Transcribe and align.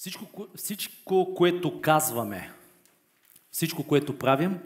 Всичко, 0.00 0.46
всичко, 0.56 1.34
което 1.34 1.80
казваме, 1.80 2.52
всичко, 3.50 3.84
което 3.84 4.18
правим, 4.18 4.60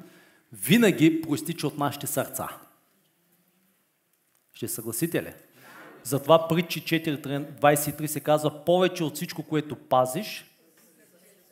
винаги 0.53 1.21
проистича 1.21 1.67
от 1.67 1.79
нашите 1.79 2.07
сърца. 2.07 2.49
Ще 4.53 4.69
съгласите 4.69 5.23
ли? 5.23 5.33
Затова 6.03 6.49
притчи 6.49 6.83
4.23 6.83 8.07
се 8.07 8.21
казва 8.21 8.65
повече 8.65 9.05
от 9.05 9.15
всичко, 9.15 9.43
което 9.43 9.77
пазиш, 9.77 10.45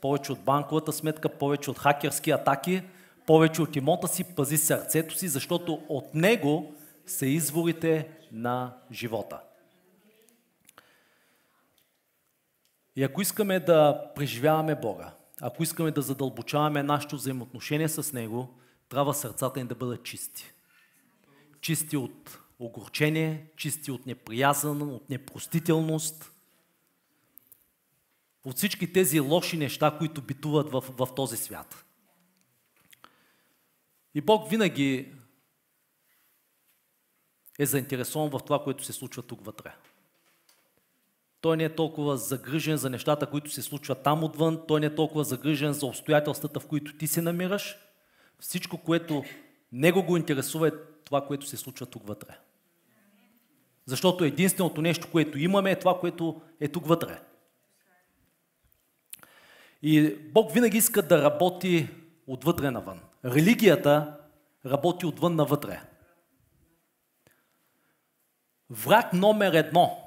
повече 0.00 0.32
от 0.32 0.40
банковата 0.40 0.92
сметка, 0.92 1.28
повече 1.28 1.70
от 1.70 1.78
хакерски 1.78 2.30
атаки, 2.30 2.82
повече 3.26 3.62
от 3.62 3.76
имота 3.76 4.08
си, 4.08 4.24
пази 4.24 4.58
сърцето 4.58 5.14
си, 5.14 5.28
защото 5.28 5.82
от 5.88 6.14
него 6.14 6.74
са 7.06 7.26
изворите 7.26 8.08
на 8.32 8.76
живота. 8.92 9.40
И 12.96 13.02
ако 13.02 13.22
искаме 13.22 13.60
да 13.60 14.10
преживяваме 14.14 14.74
Бога, 14.74 15.14
ако 15.40 15.62
искаме 15.62 15.90
да 15.90 16.02
задълбочаваме 16.02 16.82
нашето 16.82 17.16
взаимоотношение 17.16 17.88
с 17.88 18.12
Него, 18.12 18.58
трябва 18.88 19.14
сърцата 19.14 19.60
ни 19.60 19.66
да 19.66 19.74
бъдат 19.74 20.02
чисти. 20.02 20.52
Чисти 21.60 21.96
от 21.96 22.38
огорчение, 22.58 23.46
чисти 23.56 23.90
от 23.90 24.06
неприязан, 24.06 24.82
от 24.82 25.10
непростителност, 25.10 26.32
от 28.44 28.56
всички 28.56 28.92
тези 28.92 29.20
лоши 29.20 29.56
неща, 29.56 29.96
които 29.98 30.22
битуват 30.22 30.70
в, 30.70 30.84
в 30.98 31.14
този 31.14 31.36
свят. 31.36 31.84
И 34.14 34.20
Бог 34.20 34.50
винаги 34.50 35.12
е 37.58 37.66
заинтересован 37.66 38.30
в 38.30 38.40
това, 38.44 38.64
което 38.64 38.84
се 38.84 38.92
случва 38.92 39.22
тук 39.22 39.44
вътре. 39.44 39.74
Той 41.42 41.56
не 41.56 41.64
е 41.64 41.74
толкова 41.74 42.16
загрижен 42.16 42.76
за 42.76 42.90
нещата, 42.90 43.26
които 43.26 43.50
се 43.50 43.62
случват 43.62 44.02
там 44.02 44.24
отвън, 44.24 44.60
той 44.68 44.80
не 44.80 44.86
е 44.86 44.94
толкова 44.94 45.24
загрижен 45.24 45.72
за 45.72 45.86
обстоятелствата, 45.86 46.60
в 46.60 46.66
които 46.66 46.96
ти 46.96 47.06
се 47.06 47.22
намираш. 47.22 47.76
Всичко, 48.40 48.78
което 48.78 49.24
него 49.72 50.02
го 50.02 50.16
интересува 50.16 50.68
е 50.68 50.72
това, 51.04 51.26
което 51.26 51.46
се 51.46 51.56
случва 51.56 51.86
тук 51.86 52.06
вътре. 52.06 52.38
Защото 53.86 54.24
единственото 54.24 54.82
нещо, 54.82 55.08
което 55.12 55.38
имаме 55.38 55.70
е 55.70 55.78
това, 55.78 56.00
което 56.00 56.42
е 56.60 56.68
тук 56.68 56.86
вътре. 56.86 57.20
И 59.82 60.14
Бог 60.14 60.52
винаги 60.52 60.78
иска 60.78 61.02
да 61.02 61.22
работи 61.22 61.88
отвътре 62.26 62.70
навън. 62.70 63.00
Религията 63.24 64.18
работи 64.66 65.06
отвън 65.06 65.36
навътре. 65.36 65.82
Враг 68.70 69.12
номер 69.12 69.52
едно 69.52 70.01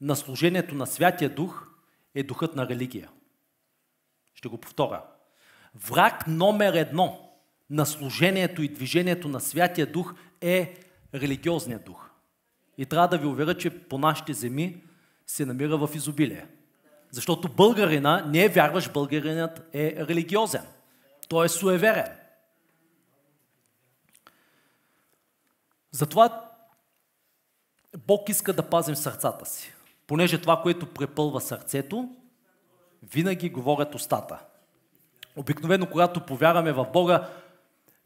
на 0.00 0.16
служението 0.16 0.74
на 0.74 0.86
Святия 0.86 1.30
Дух 1.30 1.68
е 2.14 2.22
духът 2.22 2.56
на 2.56 2.68
религия. 2.68 3.10
Ще 4.34 4.48
го 4.48 4.58
повторя. 4.58 5.02
Враг 5.74 6.26
номер 6.26 6.74
едно 6.74 7.30
на 7.70 7.86
служението 7.86 8.62
и 8.62 8.68
движението 8.68 9.28
на 9.28 9.40
Святия 9.40 9.86
Дух 9.86 10.14
е 10.40 10.76
религиозният 11.14 11.84
дух. 11.84 12.10
И 12.78 12.86
трябва 12.86 13.08
да 13.08 13.18
ви 13.18 13.26
уверя, 13.26 13.58
че 13.58 13.88
по 13.88 13.98
нашите 13.98 14.32
земи 14.32 14.84
се 15.26 15.46
намира 15.46 15.78
в 15.78 15.90
изобилие. 15.94 16.46
Защото 17.10 17.48
българина 17.48 18.24
не 18.26 18.44
е 18.44 18.48
вярваш, 18.48 18.92
българинът 18.92 19.74
е 19.74 20.06
религиозен. 20.08 20.66
Той 21.28 21.46
е 21.46 21.48
суеверен. 21.48 22.16
Затова 25.90 26.50
Бог 28.06 28.28
иска 28.28 28.52
да 28.52 28.70
пазим 28.70 28.96
сърцата 28.96 29.46
си. 29.46 29.74
Понеже 30.10 30.38
това, 30.38 30.62
което 30.62 30.86
препълва 30.86 31.40
сърцето, 31.40 32.08
винаги 33.02 33.50
говорят 33.50 33.94
устата. 33.94 34.38
Обикновено, 35.36 35.86
когато 35.86 36.20
повярваме 36.20 36.72
в 36.72 36.86
Бога, 36.92 37.28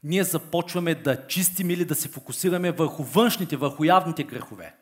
ние 0.02 0.24
започваме 0.24 0.94
да 0.94 1.26
чистим 1.26 1.70
или 1.70 1.84
да 1.84 1.94
се 1.94 2.08
фокусираме 2.08 2.72
върху 2.72 3.02
външните, 3.02 3.56
върху 3.56 3.84
явните 3.84 4.24
грехове. 4.24 4.74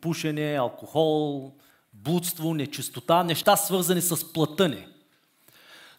пушене, 0.00 0.56
алкохол, 0.56 1.52
блудство, 1.92 2.54
нечистота, 2.54 3.24
неща 3.24 3.56
свързани 3.56 4.00
с 4.00 4.32
плътта 4.32 4.68
ни. 4.68 4.86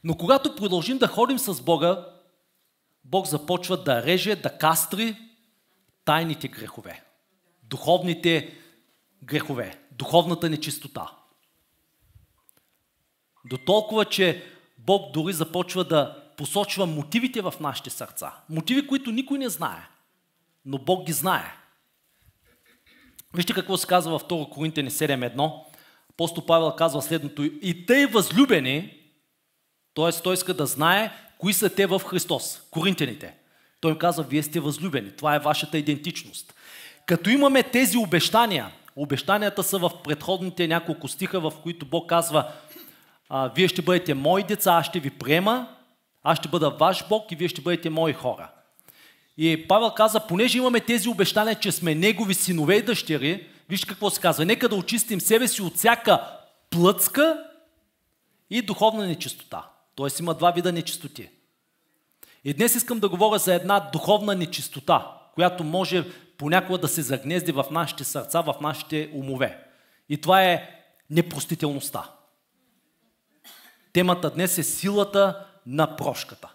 Но 0.03 0.15
когато 0.15 0.55
продължим 0.55 0.97
да 0.97 1.07
ходим 1.07 1.39
с 1.39 1.61
Бога, 1.61 2.05
Бог 3.03 3.27
започва 3.27 3.83
да 3.83 4.03
реже, 4.03 4.35
да 4.35 4.57
кастри 4.57 5.17
тайните 6.05 6.47
грехове, 6.47 7.03
духовните 7.63 8.55
грехове, 9.23 9.79
духовната 9.91 10.49
нечистота. 10.49 11.11
До 13.45 13.57
толкова, 13.57 14.05
че 14.05 14.43
Бог 14.77 15.13
дори 15.13 15.33
започва 15.33 15.83
да 15.83 16.23
посочва 16.37 16.85
мотивите 16.85 17.41
в 17.41 17.53
нашите 17.59 17.89
сърца. 17.89 18.33
Мотиви, 18.49 18.87
които 18.87 19.11
никой 19.11 19.39
не 19.39 19.49
знае, 19.49 19.87
но 20.65 20.77
Бог 20.77 21.05
ги 21.05 21.13
знае. 21.13 21.53
Вижте 23.33 23.53
какво 23.53 23.77
се 23.77 23.87
казва 23.87 24.11
във 24.11 24.23
2 24.23 24.49
Коринтияни 24.49 24.91
7.1. 24.91 25.63
Апостол 26.09 26.45
Павел 26.45 26.75
казва 26.75 27.01
следното. 27.01 27.43
И 27.43 27.85
тъй 27.85 28.05
възлюбени, 28.05 28.93
т.е. 29.95 30.21
той 30.23 30.33
иска 30.33 30.53
да 30.53 30.65
знае 30.65 31.11
кои 31.37 31.53
са 31.53 31.75
те 31.75 31.85
в 31.85 32.01
Христос, 32.05 32.61
коринтяните. 32.71 33.35
Той 33.81 33.91
им 33.91 33.97
казва, 33.97 34.23
вие 34.23 34.43
сте 34.43 34.59
възлюбени, 34.59 35.11
това 35.11 35.35
е 35.35 35.39
вашата 35.39 35.77
идентичност. 35.77 36.53
Като 37.05 37.29
имаме 37.29 37.63
тези 37.63 37.97
обещания, 37.97 38.71
обещанията 39.01 39.63
са 39.63 39.77
в 39.77 39.91
предходните 40.03 40.67
няколко 40.67 41.07
стиха, 41.07 41.39
в 41.39 41.53
които 41.63 41.85
Бог 41.85 42.09
казва, 42.09 42.51
вие 43.55 43.67
ще 43.67 43.81
бъдете 43.81 44.13
мои 44.13 44.43
деца, 44.43 44.73
аз 44.73 44.85
ще 44.85 44.99
ви 44.99 45.09
приема, 45.09 45.67
аз 46.23 46.37
ще 46.37 46.49
бъда 46.49 46.69
ваш 46.69 47.07
Бог 47.09 47.31
и 47.31 47.35
вие 47.35 47.47
ще 47.47 47.61
бъдете 47.61 47.89
мои 47.89 48.13
хора. 48.13 48.49
И 49.37 49.67
Павел 49.67 49.91
каза, 49.91 50.19
понеже 50.19 50.57
имаме 50.57 50.79
тези 50.79 51.09
обещания, 51.09 51.55
че 51.55 51.71
сме 51.71 51.95
негови 51.95 52.33
синове 52.33 52.75
и 52.75 52.81
дъщери, 52.81 53.47
вижте 53.69 53.87
какво 53.87 54.09
се 54.09 54.21
казва, 54.21 54.45
нека 54.45 54.69
да 54.69 54.75
очистим 54.75 55.21
себе 55.21 55.47
си 55.47 55.61
от 55.61 55.75
всяка 55.75 56.37
плъцка 56.69 57.43
и 58.49 58.61
духовна 58.61 59.07
нечистота. 59.07 59.69
Тоест 59.95 60.19
има 60.19 60.33
два 60.33 60.51
вида 60.51 60.71
нечистоти. 60.71 61.29
И 62.43 62.53
днес 62.53 62.75
искам 62.75 62.99
да 62.99 63.09
говоря 63.09 63.39
за 63.39 63.53
една 63.53 63.89
духовна 63.93 64.35
нечистота, 64.35 65.11
която 65.35 65.63
може 65.63 66.05
понякога 66.39 66.77
да 66.77 66.87
се 66.87 67.01
загнезди 67.01 67.51
в 67.51 67.65
нашите 67.71 68.03
сърца, 68.03 68.41
в 68.41 68.55
нашите 68.61 69.11
умове. 69.13 69.63
И 70.09 70.21
това 70.21 70.43
е 70.43 70.69
непростителността. 71.09 72.11
Темата 73.93 74.29
днес 74.29 74.57
е 74.57 74.63
силата 74.63 75.47
на 75.65 75.95
прошката. 75.95 76.53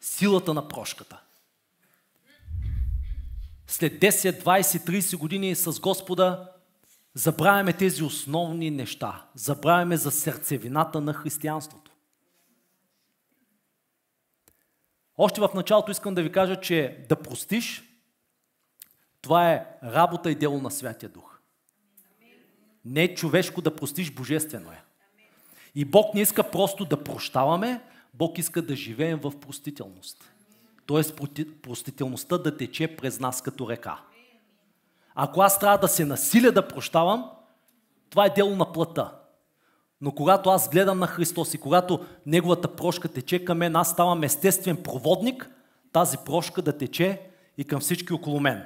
Силата 0.00 0.54
на 0.54 0.68
прошката. 0.68 1.20
След 3.66 3.92
10, 3.92 4.42
20, 4.42 4.60
30 4.62 5.16
години 5.16 5.54
с 5.54 5.80
Господа 5.80 6.52
забравяме 7.14 7.72
тези 7.72 8.02
основни 8.02 8.70
неща. 8.70 9.24
Забравяме 9.34 9.96
за 9.96 10.10
сърцевината 10.10 11.00
на 11.00 11.12
християнството. 11.12 11.90
Още 15.18 15.40
в 15.40 15.50
началото 15.54 15.90
искам 15.90 16.14
да 16.14 16.22
ви 16.22 16.32
кажа, 16.32 16.60
че 16.60 17.04
да 17.08 17.16
простиш 17.16 17.89
това 19.22 19.52
е 19.52 19.66
работа 19.84 20.30
и 20.30 20.34
дело 20.34 20.60
на 20.60 20.70
Святия 20.70 21.08
Дух. 21.08 21.38
Не 22.84 23.02
е 23.02 23.14
човешко 23.14 23.62
да 23.62 23.76
простиш, 23.76 24.12
божествено 24.12 24.72
е. 24.72 24.82
И 25.74 25.84
Бог 25.84 26.14
не 26.14 26.20
иска 26.20 26.50
просто 26.50 26.84
да 26.84 27.04
прощаваме, 27.04 27.80
Бог 28.14 28.38
иска 28.38 28.62
да 28.62 28.76
живеем 28.76 29.18
в 29.18 29.40
простителност. 29.40 30.32
Тоест 30.86 31.20
простителността 31.62 32.38
да 32.38 32.56
тече 32.56 32.96
през 32.96 33.20
нас 33.20 33.42
като 33.42 33.70
река. 33.70 34.00
Ако 35.14 35.40
аз 35.40 35.58
трябва 35.58 35.78
да 35.78 35.88
се 35.88 36.04
насиля 36.04 36.52
да 36.52 36.68
прощавам, 36.68 37.30
това 38.10 38.26
е 38.26 38.30
дело 38.30 38.56
на 38.56 38.72
плътта. 38.72 39.20
Но 40.00 40.12
когато 40.12 40.50
аз 40.50 40.70
гледам 40.70 40.98
на 40.98 41.06
Христос 41.06 41.54
и 41.54 41.58
когато 41.58 42.06
Неговата 42.26 42.76
прошка 42.76 43.08
тече 43.08 43.44
към 43.44 43.58
мен, 43.58 43.76
аз 43.76 43.90
ставам 43.90 44.22
естествен 44.22 44.82
проводник, 44.82 45.50
тази 45.92 46.18
прошка 46.18 46.62
да 46.62 46.78
тече 46.78 47.20
и 47.58 47.64
към 47.64 47.80
всички 47.80 48.12
около 48.12 48.40
мен. 48.40 48.64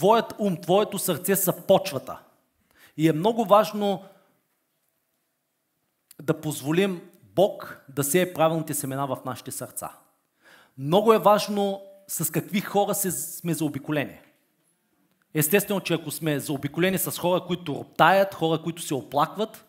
Твоят 0.00 0.34
ум, 0.38 0.56
твоето 0.56 0.98
сърце 0.98 1.36
са 1.36 1.52
почвата. 1.52 2.18
И 2.96 3.08
е 3.08 3.12
много 3.12 3.44
важно 3.44 4.02
да 6.22 6.40
позволим 6.40 7.10
Бог 7.22 7.84
да 7.88 8.04
сее 8.04 8.32
правилните 8.32 8.74
семена 8.74 9.06
в 9.06 9.18
нашите 9.24 9.50
сърца. 9.50 9.90
Много 10.78 11.12
е 11.12 11.18
важно 11.18 11.82
с 12.08 12.32
какви 12.32 12.60
хора 12.60 12.94
сме 12.94 13.54
заобиколени. 13.54 14.20
Естествено, 15.34 15.80
че 15.80 15.94
ако 15.94 16.10
сме 16.10 16.40
заобиколени 16.40 16.98
с 16.98 17.18
хора, 17.18 17.44
които 17.46 17.74
роптаят, 17.74 18.34
хора, 18.34 18.62
които 18.62 18.82
се 18.82 18.94
оплакват, 18.94 19.64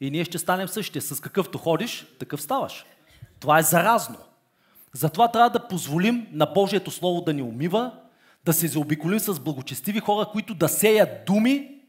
и 0.00 0.10
ние 0.10 0.24
ще 0.24 0.38
станем 0.38 0.68
същите. 0.68 1.00
С 1.00 1.20
какъвто 1.20 1.58
ходиш, 1.58 2.06
такъв 2.18 2.42
ставаш. 2.42 2.86
Това 3.40 3.58
е 3.58 3.62
заразно. 3.62 4.18
Затова 4.92 5.28
трябва 5.28 5.50
да 5.50 5.68
позволим 5.68 6.26
на 6.32 6.46
Божието 6.46 6.90
Слово 6.90 7.20
да 7.20 7.32
ни 7.32 7.42
умива, 7.42 8.02
да 8.46 8.52
се 8.52 8.68
заобиколим 8.68 9.20
с 9.20 9.40
благочестиви 9.40 10.00
хора, 10.00 10.28
които 10.32 10.54
да 10.54 10.68
сеят 10.68 11.24
думи, 11.26 11.80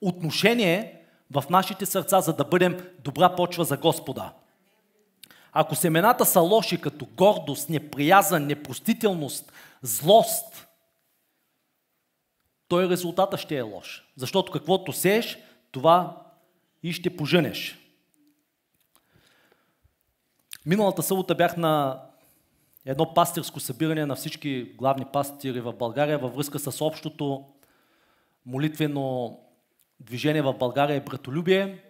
отношение 0.00 1.02
в 1.30 1.44
нашите 1.50 1.86
сърца, 1.86 2.20
за 2.20 2.32
да 2.32 2.44
бъдем 2.44 2.90
добра 3.04 3.36
почва 3.36 3.64
за 3.64 3.76
Господа. 3.76 4.32
Ако 5.52 5.74
семената 5.74 6.24
са 6.24 6.40
лоши, 6.40 6.80
като 6.80 7.06
гордост, 7.06 7.70
неприязан, 7.70 8.46
непростителност, 8.46 9.52
злост, 9.82 10.66
той 12.68 12.88
резултата 12.88 13.38
ще 13.38 13.56
е 13.56 13.62
лош. 13.62 14.12
Защото 14.16 14.52
каквото 14.52 14.92
сееш, 14.92 15.38
това 15.70 16.22
и 16.82 16.92
ще 16.92 17.16
поженеш. 17.16 17.78
Миналата 20.66 21.02
събота 21.02 21.34
бях 21.34 21.56
на 21.56 22.02
едно 22.86 23.14
пастирско 23.14 23.60
събиране 23.60 24.06
на 24.06 24.14
всички 24.14 24.62
главни 24.62 25.04
пастири 25.12 25.60
в 25.60 25.72
България 25.72 26.18
във 26.18 26.34
връзка 26.34 26.58
с 26.58 26.84
общото 26.84 27.44
молитвено 28.46 29.38
движение 30.00 30.42
в 30.42 30.54
България 30.54 30.96
и 30.96 31.00
братолюбие. 31.00 31.82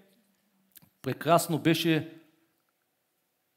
Прекрасно 1.02 1.58
беше, 1.58 2.12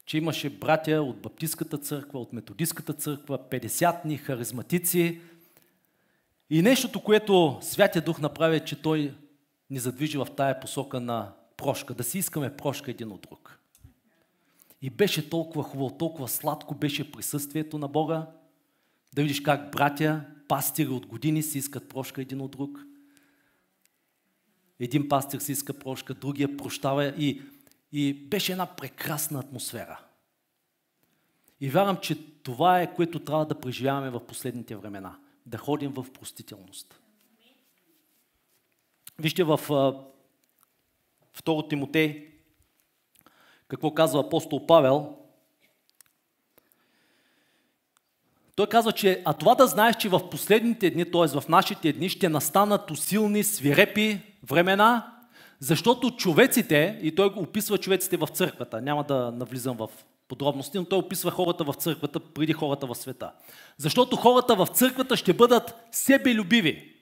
че 0.06 0.18
имаше 0.18 0.50
братя 0.50 1.02
от 1.02 1.20
Баптистската 1.20 1.78
църква, 1.78 2.20
от 2.20 2.32
Методистската 2.32 2.92
църква, 2.92 3.38
50-ни, 3.50 4.16
харизматици. 4.16 5.20
И 6.50 6.62
нещото, 6.62 7.00
което 7.00 7.58
Святия 7.60 8.02
Дух 8.02 8.20
направи, 8.20 8.56
е, 8.56 8.60
че 8.60 8.82
Той 8.82 9.14
ни 9.70 9.78
задвижи 9.78 10.18
в 10.18 10.28
тая 10.36 10.60
посока 10.60 11.00
на 11.00 11.32
прошка, 11.56 11.94
да 11.94 12.04
си 12.04 12.18
искаме 12.18 12.56
прошка 12.56 12.90
един 12.90 13.12
от 13.12 13.20
друг. 13.20 13.59
И 14.82 14.90
беше 14.90 15.30
толкова 15.30 15.64
хубаво, 15.64 15.96
толкова 15.98 16.28
сладко 16.28 16.74
беше 16.74 17.12
присъствието 17.12 17.78
на 17.78 17.88
Бога, 17.88 18.30
да 19.14 19.22
видиш 19.22 19.40
как 19.40 19.72
братя, 19.72 20.24
пастири 20.48 20.88
от 20.88 21.06
години 21.06 21.42
си 21.42 21.58
искат 21.58 21.88
прошка 21.88 22.22
един 22.22 22.40
от 22.40 22.50
друг. 22.50 22.80
Един 24.80 25.08
пастир 25.08 25.38
си 25.38 25.52
иска 25.52 25.74
прошка, 25.74 26.14
другия 26.14 26.56
прощава 26.56 27.06
и, 27.06 27.42
и 27.92 28.14
беше 28.14 28.52
една 28.52 28.66
прекрасна 28.66 29.38
атмосфера. 29.38 30.00
И 31.60 31.68
вярвам, 31.68 31.96
че 31.96 32.42
това 32.42 32.80
е, 32.80 32.94
което 32.94 33.18
трябва 33.18 33.46
да 33.46 33.60
преживяваме 33.60 34.10
в 34.10 34.26
последните 34.26 34.76
времена. 34.76 35.18
Да 35.46 35.58
ходим 35.58 35.92
в 35.92 36.06
простителност. 36.12 37.00
Вижте 39.18 39.44
в 39.44 39.60
2 41.36 41.68
Тимотей, 41.68 42.29
какво 43.70 43.94
казва 43.94 44.20
апостол 44.20 44.66
Павел. 44.66 45.16
Той 48.54 48.66
казва, 48.66 48.92
че 48.92 49.22
а 49.24 49.32
това 49.32 49.54
да 49.54 49.66
знаеш, 49.66 49.96
че 49.96 50.08
в 50.08 50.30
последните 50.30 50.90
дни, 50.90 51.04
т.е. 51.10 51.40
в 51.40 51.48
нашите 51.48 51.92
дни, 51.92 52.08
ще 52.08 52.28
настанат 52.28 52.90
усилни, 52.90 53.44
свирепи 53.44 54.20
времена, 54.50 55.16
защото 55.60 56.10
човеците, 56.10 56.98
и 57.02 57.14
той 57.14 57.26
описва 57.26 57.78
човеците 57.78 58.16
в 58.16 58.26
църквата, 58.26 58.80
няма 58.80 59.04
да 59.04 59.32
навлизам 59.36 59.76
в 59.76 59.88
подробности, 60.28 60.78
но 60.78 60.84
той 60.84 60.98
описва 60.98 61.30
хората 61.30 61.64
в 61.64 61.74
църквата 61.74 62.20
преди 62.20 62.52
хората 62.52 62.86
в 62.86 62.94
света. 62.94 63.32
Защото 63.76 64.16
хората 64.16 64.54
в 64.56 64.66
църквата 64.66 65.16
ще 65.16 65.32
бъдат 65.32 65.74
себелюбиви, 65.92 66.94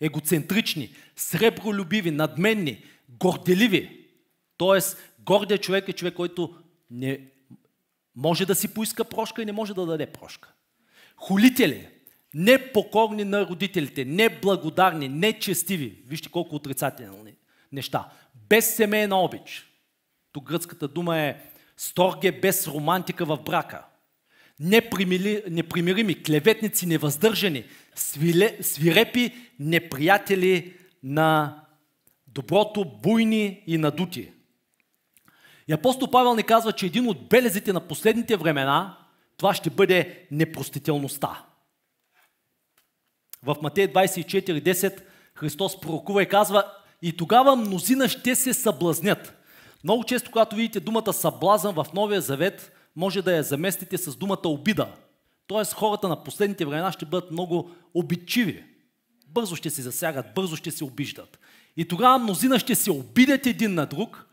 егоцентрични, 0.00 0.90
сребролюбиви, 1.16 2.10
надменни, 2.10 2.84
горделиви. 3.08 4.06
Тоест, 4.56 4.96
гордия 5.26 5.58
човек 5.58 5.88
е 5.88 5.92
човек, 5.92 6.14
който 6.14 6.54
не 6.90 7.20
може 8.16 8.46
да 8.46 8.54
си 8.54 8.74
поиска 8.74 9.04
прошка 9.04 9.42
и 9.42 9.46
не 9.46 9.52
може 9.52 9.74
да 9.74 9.86
даде 9.86 10.06
прошка. 10.06 10.52
Хулители, 11.16 11.88
непокорни 12.34 13.24
на 13.24 13.46
родителите, 13.46 14.04
неблагодарни, 14.04 15.08
нечестиви. 15.08 16.02
Вижте 16.06 16.28
колко 16.28 16.56
отрицателни 16.56 17.32
неща. 17.72 18.08
Без 18.48 18.76
семейна 18.76 19.20
обич. 19.20 19.66
Тук 20.32 20.44
гръцката 20.44 20.88
дума 20.88 21.18
е 21.18 21.36
сторге 21.76 22.32
без 22.32 22.68
романтика 22.68 23.24
в 23.24 23.38
брака. 23.44 23.84
Непримирими, 24.60 26.22
клеветници, 26.22 26.86
невъздържани, 26.86 27.64
свирепи, 28.60 29.34
неприятели 29.58 30.74
на 31.02 31.60
доброто, 32.26 32.84
буйни 32.84 33.62
и 33.66 33.78
надути. 33.78 34.30
И 35.68 35.72
апостол 35.72 36.10
Павел 36.10 36.34
ни 36.34 36.42
казва, 36.42 36.72
че 36.72 36.86
един 36.86 37.08
от 37.08 37.28
белезите 37.28 37.72
на 37.72 37.80
последните 37.80 38.36
времена, 38.36 38.98
това 39.36 39.54
ще 39.54 39.70
бъде 39.70 40.26
непростителността. 40.30 41.44
В 43.42 43.56
Матея 43.62 43.92
24.10 43.92 45.02
Христос 45.34 45.80
пророкува 45.80 46.22
и 46.22 46.28
казва, 46.28 46.64
и 47.02 47.16
тогава 47.16 47.56
мнозина 47.56 48.08
ще 48.08 48.34
се 48.34 48.54
съблазнят. 48.54 49.36
Много 49.84 50.04
често, 50.04 50.30
когато 50.30 50.56
видите 50.56 50.80
думата 50.80 51.12
съблазън 51.12 51.74
в 51.74 51.86
Новия 51.94 52.20
Завет, 52.20 52.72
може 52.96 53.22
да 53.22 53.36
я 53.36 53.42
заместите 53.42 53.98
с 53.98 54.16
думата 54.16 54.40
обида. 54.44 54.88
Тоест 55.46 55.72
хората 55.72 56.08
на 56.08 56.24
последните 56.24 56.64
времена 56.64 56.92
ще 56.92 57.06
бъдат 57.06 57.30
много 57.30 57.70
обидчиви. 57.94 58.64
Бързо 59.28 59.56
ще 59.56 59.70
се 59.70 59.82
засягат, 59.82 60.34
бързо 60.34 60.56
ще 60.56 60.70
се 60.70 60.84
обиждат. 60.84 61.38
И 61.76 61.88
тогава 61.88 62.18
мнозина 62.18 62.58
ще 62.58 62.74
се 62.74 62.90
обидят 62.90 63.46
един 63.46 63.74
на 63.74 63.86
друг, 63.86 64.25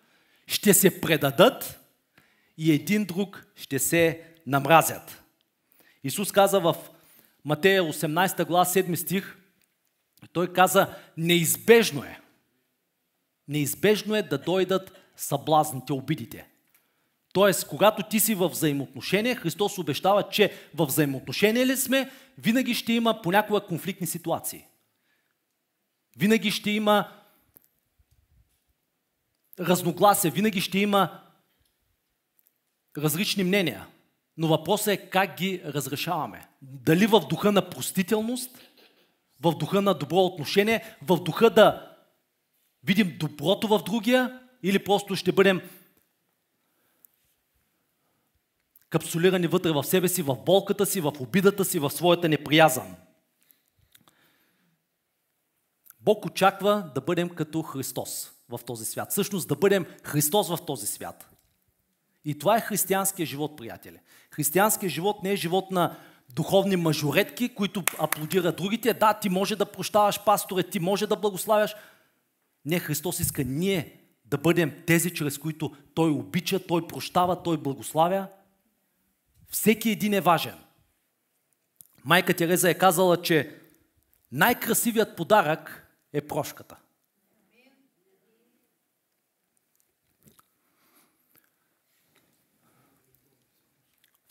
ще 0.47 0.73
се 0.73 1.01
предадат 1.01 1.79
и 2.57 2.71
един 2.71 3.05
друг 3.05 3.45
ще 3.55 3.79
се 3.79 4.21
намразят. 4.47 5.23
Исус 6.03 6.31
каза 6.31 6.59
в 6.59 6.75
Матея 7.45 7.83
18 7.83 8.45
глава 8.45 8.65
7 8.65 8.95
стих, 8.95 9.37
той 10.33 10.53
каза, 10.53 10.95
неизбежно 11.17 12.03
е. 12.03 12.19
Неизбежно 13.47 14.15
е 14.15 14.21
да 14.21 14.37
дойдат 14.37 14.91
съблазните, 15.17 15.93
обидите. 15.93 16.47
Тоест, 17.33 17.67
когато 17.67 18.03
ти 18.03 18.19
си 18.19 18.35
в 18.35 18.47
взаимоотношение, 18.47 19.35
Христос 19.35 19.77
обещава, 19.77 20.29
че 20.29 20.53
в 20.75 20.85
взаимоотношение 20.85 21.65
ли 21.65 21.77
сме, 21.77 22.11
винаги 22.37 22.73
ще 22.73 22.93
има 22.93 23.21
понякога 23.21 23.61
конфликтни 23.61 24.07
ситуации. 24.07 24.65
Винаги 26.17 26.51
ще 26.51 26.71
има 26.71 27.11
разногласия, 29.59 30.31
винаги 30.31 30.61
ще 30.61 30.79
има 30.79 31.19
различни 32.97 33.43
мнения. 33.43 33.87
Но 34.37 34.47
въпросът 34.47 34.87
е 34.87 35.09
как 35.09 35.37
ги 35.37 35.61
разрешаваме. 35.65 36.47
Дали 36.61 37.07
в 37.07 37.19
духа 37.29 37.51
на 37.51 37.69
простителност, 37.69 38.59
в 39.41 39.55
духа 39.55 39.81
на 39.81 39.93
добро 39.93 40.17
отношение, 40.17 40.97
в 41.01 41.17
духа 41.17 41.49
да 41.49 41.95
видим 42.83 43.17
доброто 43.19 43.67
в 43.67 43.83
другия 43.85 44.39
или 44.63 44.83
просто 44.83 45.15
ще 45.15 45.31
бъдем 45.31 45.61
капсулирани 48.89 49.47
вътре 49.47 49.71
в 49.71 49.83
себе 49.83 50.07
си, 50.07 50.21
в 50.21 50.35
болката 50.45 50.85
си, 50.85 51.01
в 51.01 51.13
обидата 51.19 51.65
си, 51.65 51.79
в 51.79 51.89
своята 51.89 52.29
неприязан. 52.29 52.95
Бог 55.99 56.25
очаква 56.25 56.91
да 56.95 57.01
бъдем 57.01 57.29
като 57.29 57.61
Христос 57.61 58.32
в 58.49 58.59
този 58.65 58.85
свят. 58.85 59.11
Всъщност 59.11 59.47
да 59.47 59.55
бъдем 59.55 59.85
Христос 60.03 60.49
в 60.49 60.57
този 60.65 60.87
свят. 60.87 61.29
И 62.25 62.39
това 62.39 62.57
е 62.57 62.61
християнския 62.61 63.25
живот, 63.25 63.57
приятели. 63.57 63.99
Християнският 64.31 64.93
живот 64.93 65.23
не 65.23 65.31
е 65.31 65.35
живот 65.35 65.71
на 65.71 65.97
духовни 66.29 66.75
мажоретки, 66.75 67.55
които 67.55 67.83
аплодират 67.99 68.55
другите. 68.55 68.93
Да, 68.93 69.13
ти 69.13 69.29
може 69.29 69.55
да 69.55 69.65
прощаваш 69.65 70.23
пасторе, 70.23 70.63
ти 70.63 70.79
може 70.79 71.07
да 71.07 71.15
благославяш. 71.15 71.75
Не, 72.65 72.79
Христос 72.79 73.19
иска 73.19 73.43
ние 73.43 73.99
да 74.25 74.37
бъдем 74.37 74.83
тези, 74.87 75.13
чрез 75.13 75.37
които 75.37 75.75
Той 75.93 76.11
обича, 76.11 76.67
Той 76.67 76.87
прощава, 76.87 77.43
Той 77.43 77.57
благославя. 77.57 78.27
Всеки 79.49 79.89
един 79.89 80.13
е 80.13 80.21
важен. 80.21 80.55
Майка 82.05 82.33
Тереза 82.33 82.69
е 82.69 82.73
казала, 82.73 83.21
че 83.21 83.55
най-красивият 84.31 85.15
подарък 85.15 85.87
е 86.13 86.21
прошката. 86.21 86.75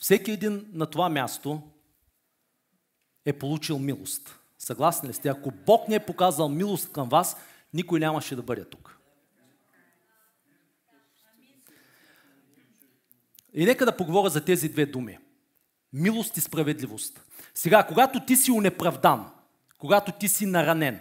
Всеки 0.02 0.30
един 0.30 0.66
на 0.72 0.86
това 0.86 1.08
място 1.08 1.62
е 3.24 3.32
получил 3.32 3.78
милост. 3.78 4.38
Съгласни 4.58 5.08
ли 5.08 5.12
сте? 5.12 5.28
Ако 5.28 5.50
Бог 5.50 5.88
не 5.88 5.94
е 5.94 6.06
показал 6.06 6.48
милост 6.48 6.92
към 6.92 7.08
вас, 7.08 7.36
никой 7.74 8.00
нямаше 8.00 8.36
да 8.36 8.42
бъде 8.42 8.64
тук. 8.64 8.98
И 13.54 13.64
нека 13.64 13.84
да 13.84 13.96
поговоря 13.96 14.30
за 14.30 14.44
тези 14.44 14.68
две 14.68 14.86
думи. 14.86 15.18
Милост 15.92 16.36
и 16.36 16.40
справедливост. 16.40 17.20
Сега, 17.54 17.86
когато 17.86 18.24
ти 18.24 18.36
си 18.36 18.50
унеправдан, 18.50 19.30
когато 19.78 20.12
ти 20.12 20.28
си 20.28 20.46
наранен, 20.46 21.00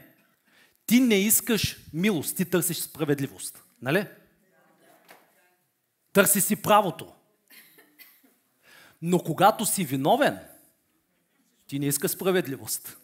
ти 0.85 0.99
не 0.99 1.15
искаш 1.15 1.77
милост, 1.93 2.37
ти 2.37 2.45
търсиш 2.45 2.77
справедливост. 2.77 3.63
Нали? 3.81 4.07
Търси 6.13 6.41
си 6.41 6.55
правото. 6.55 7.13
Но 9.01 9.19
когато 9.19 9.65
си 9.65 9.85
виновен, 9.85 10.39
Ти 11.67 11.79
не 11.79 11.85
искаш 11.85 12.11
справедливост. 12.11 12.97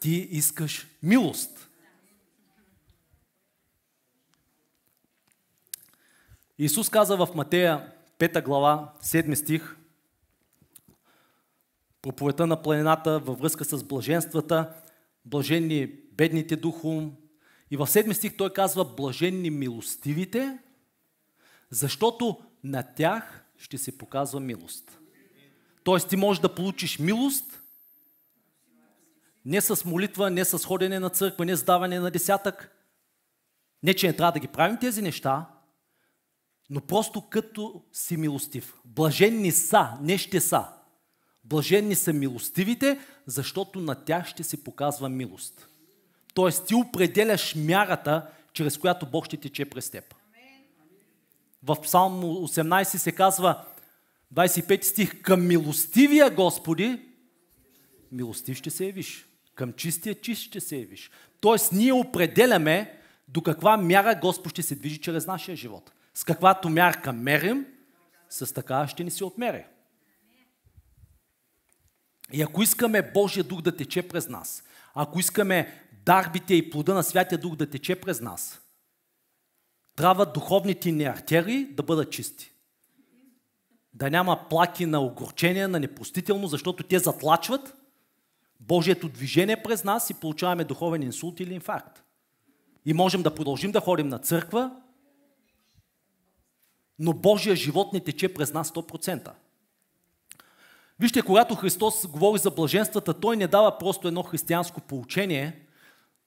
Ти 0.00 0.10
искаш 0.10 0.86
милост. 1.02 1.68
Исус 6.58 6.88
каза 6.88 7.16
в 7.16 7.28
Матея 7.34 7.92
5 8.18 8.44
глава, 8.44 8.94
7 9.02 9.34
стих, 9.34 9.76
проповета 12.02 12.46
на 12.46 12.62
планината 12.62 13.18
във 13.18 13.38
връзка 13.38 13.64
с 13.64 13.84
блаженствата, 13.84 14.74
блаженни 15.24 15.86
бедните 16.12 16.56
духом. 16.56 17.16
И 17.70 17.76
в 17.76 17.86
7 17.86 18.12
стих 18.12 18.36
той 18.36 18.52
казва 18.52 18.84
блаженни 18.84 19.50
милостивите, 19.50 20.58
защото 21.70 22.40
на 22.64 22.82
тях 22.82 23.45
ще 23.58 23.78
се 23.78 23.98
показва 23.98 24.40
милост. 24.40 24.98
Тоест 25.84 26.08
ти 26.08 26.16
можеш 26.16 26.40
да 26.40 26.54
получиш 26.54 26.98
милост 26.98 27.62
не 29.46 29.60
с 29.60 29.84
молитва, 29.84 30.30
не 30.30 30.44
с 30.44 30.58
ходене 30.58 30.98
на 30.98 31.10
църква, 31.10 31.44
не 31.44 31.56
с 31.56 31.62
даване 31.64 32.00
на 32.00 32.10
десятък. 32.10 32.72
Не, 33.82 33.94
че 33.94 34.06
не 34.06 34.16
трябва 34.16 34.32
да 34.32 34.38
ги 34.38 34.48
правим 34.48 34.78
тези 34.80 35.02
неща, 35.02 35.46
но 36.70 36.80
просто 36.80 37.28
като 37.30 37.82
си 37.92 38.16
милостив. 38.16 38.74
Блаженни 38.84 39.52
са, 39.52 39.88
не 40.00 40.18
ще 40.18 40.40
са. 40.40 40.66
Блаженни 41.44 41.94
са 41.94 42.12
милостивите, 42.12 42.98
защото 43.26 43.80
на 43.80 43.94
тях 43.94 44.26
ще 44.26 44.42
се 44.44 44.64
показва 44.64 45.08
милост. 45.08 45.68
Тоест 46.34 46.66
ти 46.66 46.74
определяш 46.74 47.54
мярата, 47.54 48.30
чрез 48.52 48.78
която 48.78 49.06
Бог 49.06 49.26
ще 49.26 49.36
тече 49.36 49.64
през 49.64 49.90
теб. 49.90 50.14
В 51.66 51.76
Псалм 51.82 52.22
18 52.22 52.84
се 52.84 53.12
казва, 53.12 53.64
25 54.34 54.84
стих, 54.84 55.22
към 55.22 55.46
милостивия 55.46 56.30
Господи, 56.30 57.00
милостив 58.12 58.56
ще 58.56 58.70
се 58.70 58.86
явиш. 58.86 59.26
Към 59.54 59.72
чистия 59.72 60.20
чист 60.20 60.42
ще 60.42 60.60
се 60.60 60.76
явиш. 60.76 61.10
Тоест 61.40 61.72
ние 61.72 61.92
определяме 61.92 62.98
до 63.28 63.42
каква 63.42 63.76
мяра 63.76 64.14
Господ 64.14 64.52
ще 64.52 64.62
се 64.62 64.74
движи 64.74 65.00
чрез 65.00 65.26
нашия 65.26 65.56
живот. 65.56 65.92
С 66.14 66.24
каквато 66.24 66.68
мярка 66.68 67.12
мерим, 67.12 67.66
с 68.30 68.54
такава 68.54 68.88
ще 68.88 69.04
ни 69.04 69.10
се 69.10 69.24
отмери. 69.24 69.64
И 72.32 72.42
ако 72.42 72.62
искаме 72.62 73.10
Божия 73.12 73.44
дух 73.44 73.62
да 73.62 73.76
тече 73.76 74.08
през 74.08 74.28
нас, 74.28 74.62
ако 74.94 75.20
искаме 75.20 75.82
дарбите 76.04 76.54
и 76.54 76.70
плода 76.70 76.94
на 76.94 77.02
Святия 77.02 77.38
Дух 77.38 77.56
да 77.56 77.70
тече 77.70 78.00
през 78.00 78.20
нас, 78.20 78.60
трябва 79.96 80.26
духовните 80.26 80.92
ни 80.92 81.04
артерии 81.04 81.64
да 81.64 81.82
бъдат 81.82 82.12
чисти. 82.12 82.52
Да 83.94 84.10
няма 84.10 84.48
плаки 84.50 84.86
на 84.86 85.00
огорчение, 85.00 85.68
на 85.68 85.80
непростително, 85.80 86.46
защото 86.46 86.82
те 86.82 86.98
затлачват 86.98 87.74
Божието 88.60 89.08
движение 89.08 89.62
през 89.62 89.84
нас 89.84 90.10
и 90.10 90.14
получаваме 90.14 90.64
духовен 90.64 91.02
инсулт 91.02 91.40
или 91.40 91.54
инфаркт. 91.54 92.02
И 92.84 92.94
можем 92.94 93.22
да 93.22 93.34
продължим 93.34 93.72
да 93.72 93.80
ходим 93.80 94.08
на 94.08 94.18
църква, 94.18 94.76
но 96.98 97.12
Божия 97.12 97.56
живот 97.56 97.92
не 97.92 98.00
тече 98.00 98.34
през 98.34 98.52
нас 98.52 98.70
100%. 98.70 99.30
Вижте, 101.00 101.22
когато 101.22 101.54
Христос 101.54 102.06
говори 102.06 102.38
за 102.38 102.50
блаженствата, 102.50 103.14
Той 103.14 103.36
не 103.36 103.46
дава 103.46 103.78
просто 103.78 104.08
едно 104.08 104.22
християнско 104.22 104.80
поучение, 104.80 105.66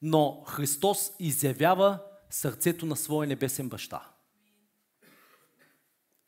но 0.01 0.43
Христос 0.47 1.11
изявява 1.19 1.99
сърцето 2.29 2.85
на 2.85 2.95
своя 2.95 3.27
небесен 3.27 3.69
баща. 3.69 4.01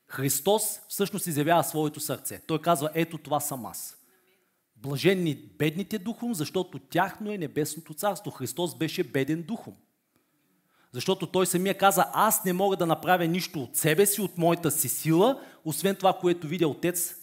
Христос 0.07 0.79
всъщност 0.87 1.27
изявява 1.27 1.63
своето 1.63 1.99
сърце. 1.99 2.41
Той 2.47 2.61
казва, 2.61 2.89
ето 2.93 3.17
това 3.17 3.39
съм 3.39 3.65
аз. 3.65 3.97
Блаженни 4.75 5.35
бедните 5.35 5.99
духом, 5.99 6.33
защото 6.33 6.79
тяхно 6.79 7.31
е 7.31 7.37
небесното 7.37 7.93
царство. 7.93 8.31
Христос 8.31 8.77
беше 8.77 9.03
беден 9.03 9.41
духом. 9.41 9.73
Защото 10.91 11.27
той 11.27 11.45
самия 11.45 11.77
каза, 11.77 12.05
аз 12.13 12.45
не 12.45 12.53
мога 12.53 12.77
да 12.77 12.85
направя 12.85 13.27
нищо 13.27 13.63
от 13.63 13.75
себе 13.75 14.05
си, 14.05 14.21
от 14.21 14.37
моята 14.37 14.71
си 14.71 14.89
сила, 14.89 15.41
освен 15.65 15.95
това, 15.95 16.13
което 16.13 16.47
видя 16.47 16.67
Отец 16.67 17.15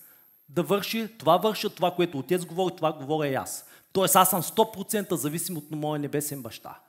да 0.49 0.62
върши, 0.62 1.08
това 1.18 1.37
върша, 1.37 1.70
това, 1.70 1.94
което 1.94 2.18
Отец 2.18 2.44
говори, 2.44 2.76
това 2.76 2.92
говоря 2.92 3.28
и 3.28 3.35
аз. 3.35 3.66
Тоест 3.92 4.16
аз 4.16 4.30
съм 4.30 4.42
100% 4.42 5.14
зависим 5.14 5.56
от 5.56 5.70
моя 5.70 6.00
небесен 6.00 6.42
баща. 6.42 6.80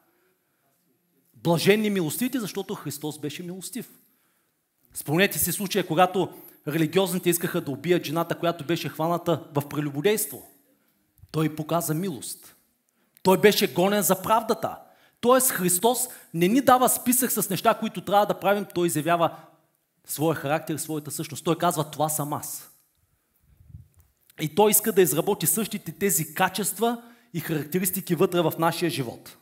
Блаженни 1.43 1.89
милостивите, 1.89 2.39
защото 2.39 2.75
Христос 2.75 3.19
беше 3.19 3.43
милостив. 3.43 3.89
Спомнете 4.93 5.39
си 5.39 5.51
случая, 5.51 5.87
когато 5.87 6.29
религиозните 6.67 7.29
искаха 7.29 7.61
да 7.61 7.71
убият 7.71 8.05
жената, 8.05 8.35
която 8.35 8.65
беше 8.65 8.89
хваната 8.89 9.43
в 9.53 9.69
прелюбодейство. 9.69 10.49
Той 11.31 11.55
показа 11.55 11.93
милост. 11.93 12.55
Той 13.23 13.37
беше 13.37 13.73
гонен 13.73 14.01
за 14.01 14.21
правдата. 14.21 14.77
Тоест 15.21 15.49
Христос 15.49 16.07
не 16.33 16.47
ни 16.47 16.61
дава 16.61 16.89
списък 16.89 17.31
с 17.31 17.49
неща, 17.49 17.73
които 17.73 18.01
трябва 18.01 18.25
да 18.25 18.39
правим. 18.39 18.65
Той 18.73 18.87
изявява 18.87 19.35
своя 20.05 20.35
характер 20.35 20.77
своята 20.77 21.11
същност. 21.11 21.43
Той 21.43 21.57
казва, 21.57 21.91
това 21.91 22.09
съм 22.09 22.33
аз. 22.33 22.69
И 24.41 24.55
той 24.55 24.71
иска 24.71 24.91
да 24.91 25.01
изработи 25.01 25.45
същите 25.45 25.91
тези 25.91 26.33
качества 26.33 27.03
и 27.33 27.39
характеристики 27.39 28.15
вътре 28.15 28.41
в 28.41 28.53
нашия 28.59 28.89
живот. 28.89 29.37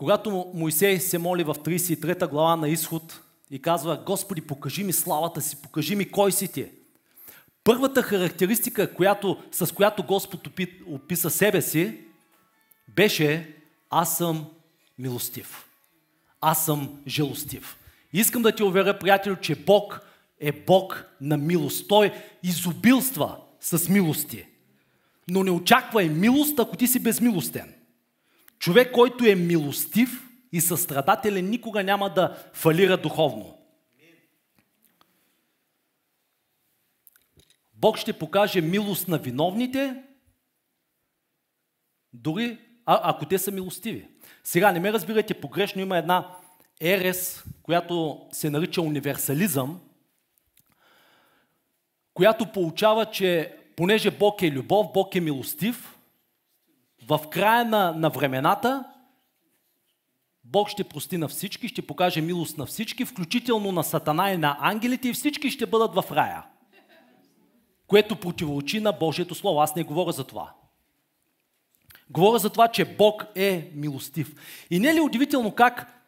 Когато 0.00 0.50
Моисей 0.54 1.00
се 1.00 1.18
моли 1.18 1.44
в 1.44 1.54
33 1.54 2.28
глава 2.28 2.56
на 2.56 2.68
изход 2.68 3.20
и 3.50 3.62
казва, 3.62 4.02
Господи, 4.06 4.40
покажи 4.40 4.84
ми 4.84 4.92
славата 4.92 5.40
си, 5.40 5.62
покажи 5.62 5.96
ми 5.96 6.10
кой 6.10 6.32
си 6.32 6.48
ти. 6.48 6.66
Първата 7.64 8.02
характеристика, 8.02 8.94
която, 8.94 9.38
с 9.52 9.74
която 9.74 10.02
Господ 10.02 10.48
описа 10.86 11.30
себе 11.30 11.62
си, 11.62 11.98
беше 12.88 13.56
аз 13.90 14.16
съм 14.16 14.46
милостив. 14.98 15.66
Аз 16.40 16.64
съм 16.64 17.00
желостив. 17.06 17.76
Искам 18.12 18.42
да 18.42 18.52
ти 18.52 18.62
уверя, 18.62 18.98
приятел, 18.98 19.36
че 19.36 19.54
Бог 19.54 20.00
е 20.40 20.52
Бог 20.52 21.04
на 21.20 21.36
милост. 21.36 21.88
Той 21.88 22.12
изобилства 22.42 23.36
с 23.60 23.88
милости. 23.88 24.46
Но 25.28 25.44
не 25.44 25.50
очаквай 25.50 26.08
милост, 26.08 26.58
ако 26.58 26.76
ти 26.76 26.86
си 26.86 27.02
безмилостен. 27.02 27.74
Човек, 28.60 28.92
който 28.92 29.24
е 29.24 29.34
милостив 29.34 30.28
и 30.52 30.60
състрадателен, 30.60 31.50
никога 31.50 31.84
няма 31.84 32.14
да 32.14 32.50
фалира 32.52 32.96
духовно. 32.96 33.58
Бог 37.74 37.96
ще 37.98 38.12
покаже 38.12 38.60
милост 38.60 39.08
на 39.08 39.18
виновните, 39.18 40.02
дори 42.12 42.58
а, 42.86 43.00
ако 43.10 43.26
те 43.26 43.38
са 43.38 43.50
милостиви. 43.50 44.08
Сега 44.44 44.72
не 44.72 44.80
ме 44.80 44.92
разбирайте 44.92 45.34
погрешно, 45.34 45.82
има 45.82 45.98
една 45.98 46.36
ерес, 46.80 47.44
която 47.62 48.26
се 48.32 48.50
нарича 48.50 48.82
универсализъм, 48.82 49.80
която 52.14 52.52
получава, 52.52 53.06
че 53.06 53.56
понеже 53.76 54.10
Бог 54.10 54.42
е 54.42 54.50
любов, 54.50 54.86
Бог 54.94 55.14
е 55.14 55.20
милостив, 55.20 55.96
в 57.08 57.20
края 57.30 57.64
на, 57.64 57.92
на 57.92 58.10
времената 58.10 58.84
Бог 60.44 60.68
ще 60.68 60.84
прости 60.84 61.16
на 61.16 61.28
всички, 61.28 61.68
ще 61.68 61.86
покаже 61.86 62.20
милост 62.20 62.58
на 62.58 62.66
всички, 62.66 63.04
включително 63.04 63.72
на 63.72 63.84
Сатана 63.84 64.32
и 64.32 64.36
на 64.36 64.56
ангелите 64.60 65.08
и 65.08 65.12
всички 65.12 65.50
ще 65.50 65.66
бъдат 65.66 65.94
в 65.94 66.12
рая. 66.12 66.44
Което 67.86 68.16
противоречи 68.16 68.80
на 68.80 68.92
Божието 68.92 69.34
Слово. 69.34 69.60
Аз 69.60 69.76
не 69.76 69.84
говоря 69.84 70.12
за 70.12 70.24
това. 70.24 70.54
Говоря 72.10 72.38
за 72.38 72.50
това, 72.50 72.68
че 72.68 72.96
Бог 72.96 73.24
е 73.34 73.70
милостив. 73.74 74.34
И 74.70 74.80
не 74.80 74.88
е 74.88 74.94
ли 74.94 75.00
удивително 75.00 75.54
как 75.54 76.00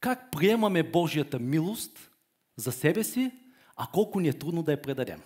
как 0.00 0.30
приемаме 0.30 0.82
Божията 0.82 1.38
милост 1.38 2.10
за 2.56 2.72
себе 2.72 3.04
си, 3.04 3.30
а 3.76 3.86
колко 3.92 4.20
ни 4.20 4.28
е 4.28 4.38
трудно 4.38 4.62
да 4.62 4.72
я 4.72 4.82
предадем. 4.82 5.22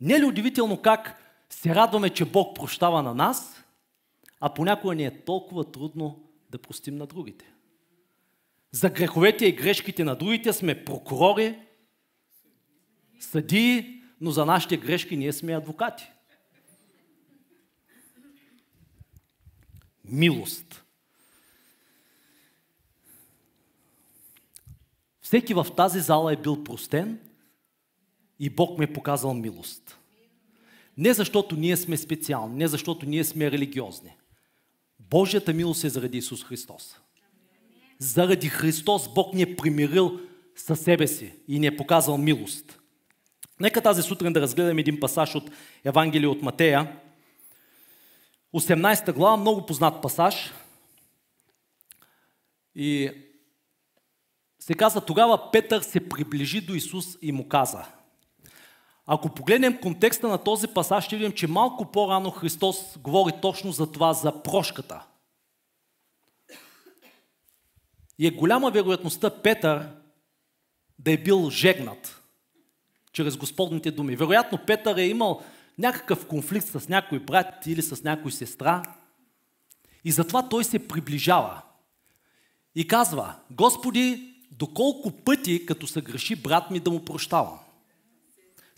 Не 0.00 0.14
е 0.14 0.20
ли 0.20 0.24
удивително 0.24 0.82
как 0.82 1.16
се 1.50 1.74
радваме, 1.74 2.10
че 2.10 2.24
Бог 2.24 2.56
прощава 2.56 3.02
на 3.02 3.14
нас, 3.14 3.64
а 4.40 4.54
понякога 4.54 4.94
ни 4.94 5.04
е 5.04 5.24
толкова 5.24 5.70
трудно 5.70 6.22
да 6.50 6.58
простим 6.58 6.96
на 6.96 7.06
другите. 7.06 7.52
За 8.72 8.90
греховете 8.90 9.46
и 9.46 9.52
грешките 9.52 10.04
на 10.04 10.16
другите 10.16 10.52
сме 10.52 10.84
прокурори, 10.84 11.58
съдии, 13.20 14.02
но 14.20 14.30
за 14.30 14.46
нашите 14.46 14.76
грешки 14.76 15.16
ние 15.16 15.32
сме 15.32 15.56
адвокати. 15.56 16.10
Милост. 20.04 20.84
Всеки 25.20 25.54
в 25.54 25.66
тази 25.76 26.00
зала 26.00 26.32
е 26.32 26.36
бил 26.36 26.64
простен 26.64 27.29
и 28.40 28.50
Бог 28.50 28.78
ме 28.78 28.84
е 28.84 28.92
показал 28.92 29.34
милост. 29.34 29.98
Не 30.96 31.14
защото 31.14 31.56
ние 31.56 31.76
сме 31.76 31.96
специални, 31.96 32.56
не 32.56 32.68
защото 32.68 33.06
ние 33.06 33.24
сме 33.24 33.50
религиозни. 33.50 34.16
Божията 34.98 35.52
милост 35.52 35.84
е 35.84 35.88
заради 35.88 36.18
Исус 36.18 36.44
Христос. 36.44 36.96
Заради 37.98 38.48
Христос 38.48 39.14
Бог 39.14 39.34
ни 39.34 39.42
е 39.42 39.56
примирил 39.56 40.20
със 40.56 40.80
себе 40.80 41.06
си 41.06 41.32
и 41.48 41.58
ни 41.58 41.66
е 41.66 41.76
показал 41.76 42.18
милост. 42.18 42.80
Нека 43.60 43.80
тази 43.80 44.02
сутрин 44.02 44.32
да 44.32 44.40
разгледаме 44.40 44.80
един 44.80 45.00
пасаж 45.00 45.34
от 45.34 45.50
Евангелие 45.84 46.28
от 46.28 46.42
Матея, 46.42 46.96
18 48.54 49.12
глава, 49.12 49.36
много 49.36 49.66
познат 49.66 50.02
пасаж. 50.02 50.52
И 52.74 53.10
се 54.58 54.74
казва, 54.74 55.00
тогава 55.00 55.50
Петър 55.52 55.80
се 55.80 56.08
приближи 56.08 56.60
до 56.60 56.74
Исус 56.74 57.06
и 57.22 57.32
му 57.32 57.48
каза. 57.48 57.99
Ако 59.12 59.28
погледнем 59.28 59.80
контекста 59.80 60.28
на 60.28 60.38
този 60.38 60.68
пасаж, 60.68 61.04
ще 61.04 61.16
видим, 61.16 61.32
че 61.32 61.46
малко 61.46 61.92
по-рано 61.92 62.30
Христос 62.30 62.98
говори 62.98 63.32
точно 63.42 63.72
за 63.72 63.92
това, 63.92 64.12
за 64.12 64.42
прошката. 64.42 65.02
И 68.18 68.26
е 68.26 68.30
голяма 68.30 68.70
вероятността 68.70 69.42
Петър 69.42 69.88
да 70.98 71.12
е 71.12 71.16
бил 71.16 71.50
жегнат 71.50 72.22
чрез 73.12 73.36
Господните 73.36 73.90
думи. 73.90 74.16
Вероятно 74.16 74.58
Петър 74.66 74.96
е 74.96 75.06
имал 75.06 75.42
някакъв 75.78 76.26
конфликт 76.26 76.66
с 76.66 76.88
някой 76.88 77.18
брат 77.18 77.66
или 77.66 77.82
с 77.82 78.04
някой 78.04 78.32
сестра 78.32 78.82
и 80.04 80.12
затова 80.12 80.48
той 80.48 80.64
се 80.64 80.88
приближава 80.88 81.62
и 82.74 82.88
казва, 82.88 83.34
Господи, 83.50 84.34
доколко 84.50 85.10
пъти, 85.10 85.66
като 85.66 85.86
се 85.86 86.00
греши 86.00 86.42
брат 86.42 86.70
ми, 86.70 86.80
да 86.80 86.90
му 86.90 87.04
прощавам. 87.04 87.58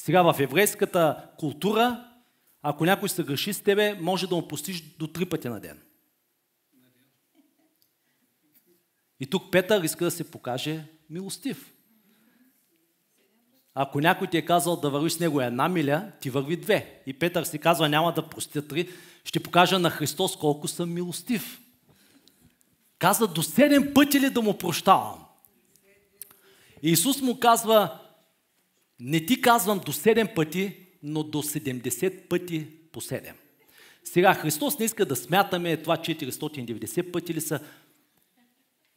Сега 0.05 0.33
в 0.33 0.41
еврейската 0.41 1.29
култура, 1.39 2.05
ако 2.63 2.85
някой 2.85 3.09
се 3.09 3.25
греши 3.25 3.53
с 3.53 3.63
тебе, 3.63 3.99
може 4.01 4.27
да 4.27 4.35
му 4.35 4.49
постиш 4.49 4.83
до 4.97 5.07
три 5.07 5.27
пъти 5.27 5.49
на 5.49 5.61
ден. 5.61 5.83
И 9.21 9.27
тук 9.27 9.53
Петър 9.53 9.83
иска 9.83 10.05
да 10.05 10.11
се 10.11 10.31
покаже 10.31 10.85
милостив. 11.11 11.73
Ако 13.75 14.01
някой 14.01 14.27
ти 14.27 14.37
е 14.37 14.45
казал 14.45 14.77
да 14.77 14.91
вървиш 14.91 15.13
с 15.13 15.21
него 15.21 15.41
една 15.41 15.69
миля, 15.69 16.13
ти 16.21 16.31
върви 16.31 16.57
две. 16.57 17.03
И 17.07 17.19
Петър 17.19 17.45
си 17.45 17.59
казва, 17.59 17.89
няма 17.89 18.13
да 18.13 18.29
простя 18.29 18.69
три, 18.69 18.89
ще 19.25 19.41
покажа 19.41 19.79
на 19.79 19.91
Христос 19.91 20.37
колко 20.37 20.69
съм 20.69 20.93
милостив. 20.93 21.61
Казва, 22.99 23.27
до 23.27 23.43
седем 23.43 23.95
пъти 23.95 24.21
ли 24.21 24.31
да 24.31 24.43
му 24.43 24.59
прощавам? 24.59 25.25
И 26.83 26.91
Исус 26.91 27.21
му 27.21 27.41
казва, 27.41 27.99
не 29.03 29.27
ти 29.27 29.41
казвам 29.41 29.79
до 29.79 29.93
7 29.93 30.35
пъти, 30.35 30.77
но 31.03 31.23
до 31.23 31.43
70 31.43 32.29
пъти 32.29 32.67
по 32.93 33.01
7. 33.01 33.33
Сега 34.05 34.35
Христос 34.35 34.79
не 34.79 34.85
иска 34.85 35.07
да 35.07 35.17
смятаме 35.17 35.77
това 35.77 35.97
490 35.97 37.13
пъти 37.13 37.35
ли 37.35 37.41
са. 37.41 37.61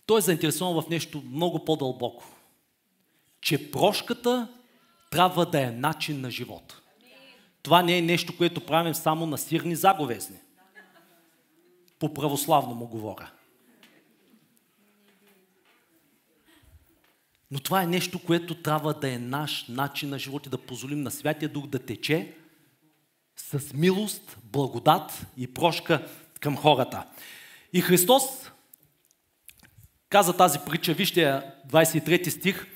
Той 0.05 0.17
е 0.17 0.21
заинтересован 0.21 0.81
в 0.81 0.89
нещо 0.89 1.24
много 1.31 1.65
по-дълбоко. 1.65 2.25
Че 3.41 3.71
прошката 3.71 4.47
трябва 5.12 5.45
да 5.45 5.62
е 5.62 5.71
начин 5.71 6.21
на 6.21 6.31
живот. 6.31 6.81
Това 7.63 7.81
не 7.81 7.97
е 7.97 8.01
нещо, 8.01 8.38
което 8.38 8.65
правим 8.65 8.93
само 8.93 9.25
на 9.25 9.38
сирни 9.38 9.75
заговезни. 9.75 10.38
По 12.00 12.13
православно 12.13 12.75
му 12.75 12.88
говоря. 12.88 13.31
Но 17.51 17.59
това 17.59 17.81
е 17.81 17.87
нещо, 17.87 18.19
което 18.19 18.55
трябва 18.55 18.93
да 18.93 19.13
е 19.13 19.17
наш 19.17 19.65
начин 19.69 20.09
на 20.09 20.19
живот 20.19 20.45
и 20.45 20.49
да 20.49 20.57
позволим 20.57 21.01
на 21.01 21.11
Святия 21.11 21.49
Дух 21.49 21.67
да 21.67 21.79
тече 21.79 22.33
с 23.37 23.73
милост, 23.73 24.37
благодат 24.43 25.25
и 25.37 25.53
прошка 25.53 26.07
към 26.39 26.57
хората. 26.57 27.05
И 27.73 27.81
Христос 27.81 28.23
каза 30.09 30.37
тази 30.37 30.59
притча, 30.59 30.93
вижте 30.93 31.41
23 31.67 32.29
стих, 32.29 32.67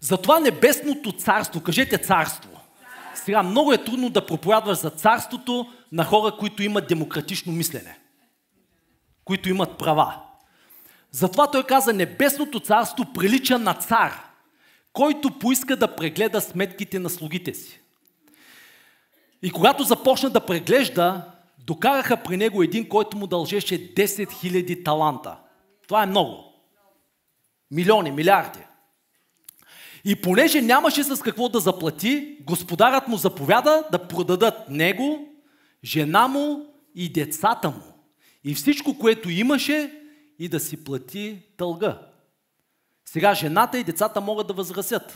затова 0.00 0.40
небесното 0.40 1.12
царство, 1.12 1.62
кажете 1.62 1.98
царство. 1.98 2.60
Сега 3.14 3.42
много 3.42 3.72
е 3.72 3.84
трудно 3.84 4.10
да 4.10 4.26
проповядваш 4.26 4.78
за 4.78 4.90
царството 4.90 5.72
на 5.92 6.04
хора, 6.04 6.36
които 6.36 6.62
имат 6.62 6.88
демократично 6.88 7.52
мислене, 7.52 7.98
които 9.24 9.48
имат 9.48 9.78
права. 9.78 10.22
Затова 11.12 11.50
той 11.50 11.66
каза, 11.66 11.92
небесното 11.92 12.60
царство 12.60 13.12
прилича 13.14 13.58
на 13.58 13.74
цар, 13.74 14.30
който 14.92 15.38
поиска 15.38 15.76
да 15.76 15.96
прегледа 15.96 16.40
сметките 16.40 16.98
на 16.98 17.10
слугите 17.10 17.54
си. 17.54 17.80
И 19.42 19.50
когато 19.50 19.82
започна 19.82 20.30
да 20.30 20.46
преглежда, 20.46 21.22
докараха 21.66 22.16
при 22.16 22.36
него 22.36 22.62
един, 22.62 22.88
който 22.88 23.16
му 23.16 23.26
дължеше 23.26 23.94
10 23.94 24.26
000 24.26 24.84
таланта. 24.84 25.36
Това 25.88 26.02
е 26.02 26.06
много. 26.06 26.44
Милиони, 27.70 28.10
милиарди. 28.10 28.58
И 30.04 30.16
понеже 30.16 30.62
нямаше 30.62 31.04
с 31.04 31.22
какво 31.22 31.48
да 31.48 31.60
заплати, 31.60 32.36
господарът 32.40 33.08
му 33.08 33.16
заповяда 33.16 33.84
да 33.92 34.08
продадат 34.08 34.68
него, 34.68 35.28
жена 35.84 36.28
му 36.28 36.66
и 36.94 37.12
децата 37.12 37.70
му. 37.70 37.82
И 38.44 38.54
всичко, 38.54 38.98
което 38.98 39.30
имаше, 39.30 39.99
и 40.40 40.48
да 40.48 40.60
си 40.60 40.84
плати 40.84 41.42
дълга. 41.58 41.98
Сега 43.04 43.34
жената 43.34 43.78
и 43.78 43.84
децата 43.84 44.20
могат 44.20 44.46
да 44.46 44.52
възразят. 44.52 45.14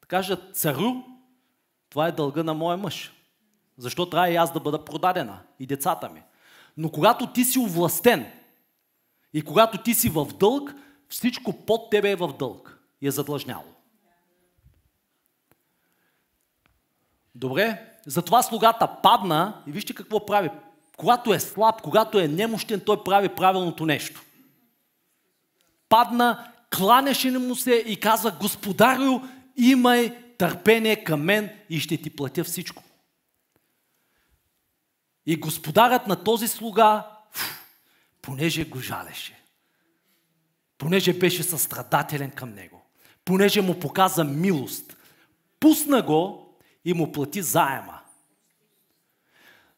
Да 0.00 0.06
кажат, 0.08 0.56
царю, 0.56 0.92
това 1.90 2.08
е 2.08 2.12
дълга 2.12 2.42
на 2.42 2.54
моя 2.54 2.76
мъж. 2.76 3.12
Защо 3.78 4.10
трябва 4.10 4.30
и 4.30 4.36
аз 4.36 4.52
да 4.52 4.60
бъда 4.60 4.84
продадена 4.84 5.38
и 5.60 5.66
децата 5.66 6.08
ми? 6.08 6.22
Но 6.76 6.90
когато 6.90 7.32
ти 7.32 7.44
си 7.44 7.58
овластен 7.58 8.32
и 9.32 9.42
когато 9.42 9.78
ти 9.78 9.94
си 9.94 10.08
в 10.08 10.26
дълг, 10.26 10.74
всичко 11.08 11.52
под 11.52 11.90
тебе 11.90 12.10
е 12.10 12.16
в 12.16 12.32
дълг 12.38 12.78
и 13.00 13.06
е 13.06 13.10
задлъжняло. 13.10 13.64
Добре, 17.34 17.92
затова 18.06 18.42
слугата 18.42 18.96
падна 19.02 19.62
и 19.66 19.72
вижте 19.72 19.94
какво 19.94 20.26
прави. 20.26 20.50
Когато 20.96 21.34
е 21.34 21.40
слаб, 21.40 21.82
когато 21.82 22.18
е 22.18 22.28
немощен, 22.28 22.80
той 22.80 23.04
прави 23.04 23.28
правилното 23.28 23.86
нещо 23.86 24.25
падна, 25.88 26.52
кланяше 26.76 27.30
му 27.30 27.56
се 27.56 27.74
и 27.74 28.00
каза, 28.00 28.36
Господарю, 28.40 29.20
имай 29.56 30.18
търпение 30.38 31.04
към 31.04 31.22
мен 31.22 31.50
и 31.70 31.80
ще 31.80 31.96
ти 31.96 32.10
платя 32.10 32.44
всичко. 32.44 32.82
И 35.26 35.36
господарът 35.36 36.06
на 36.06 36.24
този 36.24 36.48
слуга, 36.48 37.06
понеже 38.22 38.64
го 38.64 38.78
жалеше, 38.78 39.40
понеже 40.78 41.12
беше 41.12 41.42
състрадателен 41.42 42.30
към 42.30 42.54
него, 42.54 42.82
понеже 43.24 43.60
му 43.60 43.80
показа 43.80 44.24
милост, 44.24 44.96
пусна 45.60 46.02
го 46.02 46.54
и 46.84 46.94
му 46.94 47.12
плати 47.12 47.42
заема. 47.42 48.00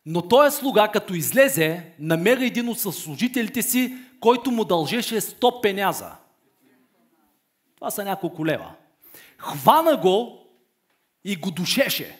Но 0.07 0.29
той 0.29 0.51
слуга, 0.51 0.89
като 0.89 1.15
излезе, 1.15 1.93
намери 1.99 2.47
един 2.47 2.69
от 2.69 2.81
служителите 2.81 3.63
си, 3.63 3.97
който 4.21 4.51
му 4.51 4.65
дължеше 4.65 5.21
100 5.21 5.63
пеняза. 5.63 6.13
Това 7.77 7.91
са 7.91 8.05
няколко 8.05 8.47
лева. 8.47 8.75
Хвана 9.39 9.97
го 9.97 10.47
и 11.25 11.37
го 11.37 11.51
душеше. 11.51 12.19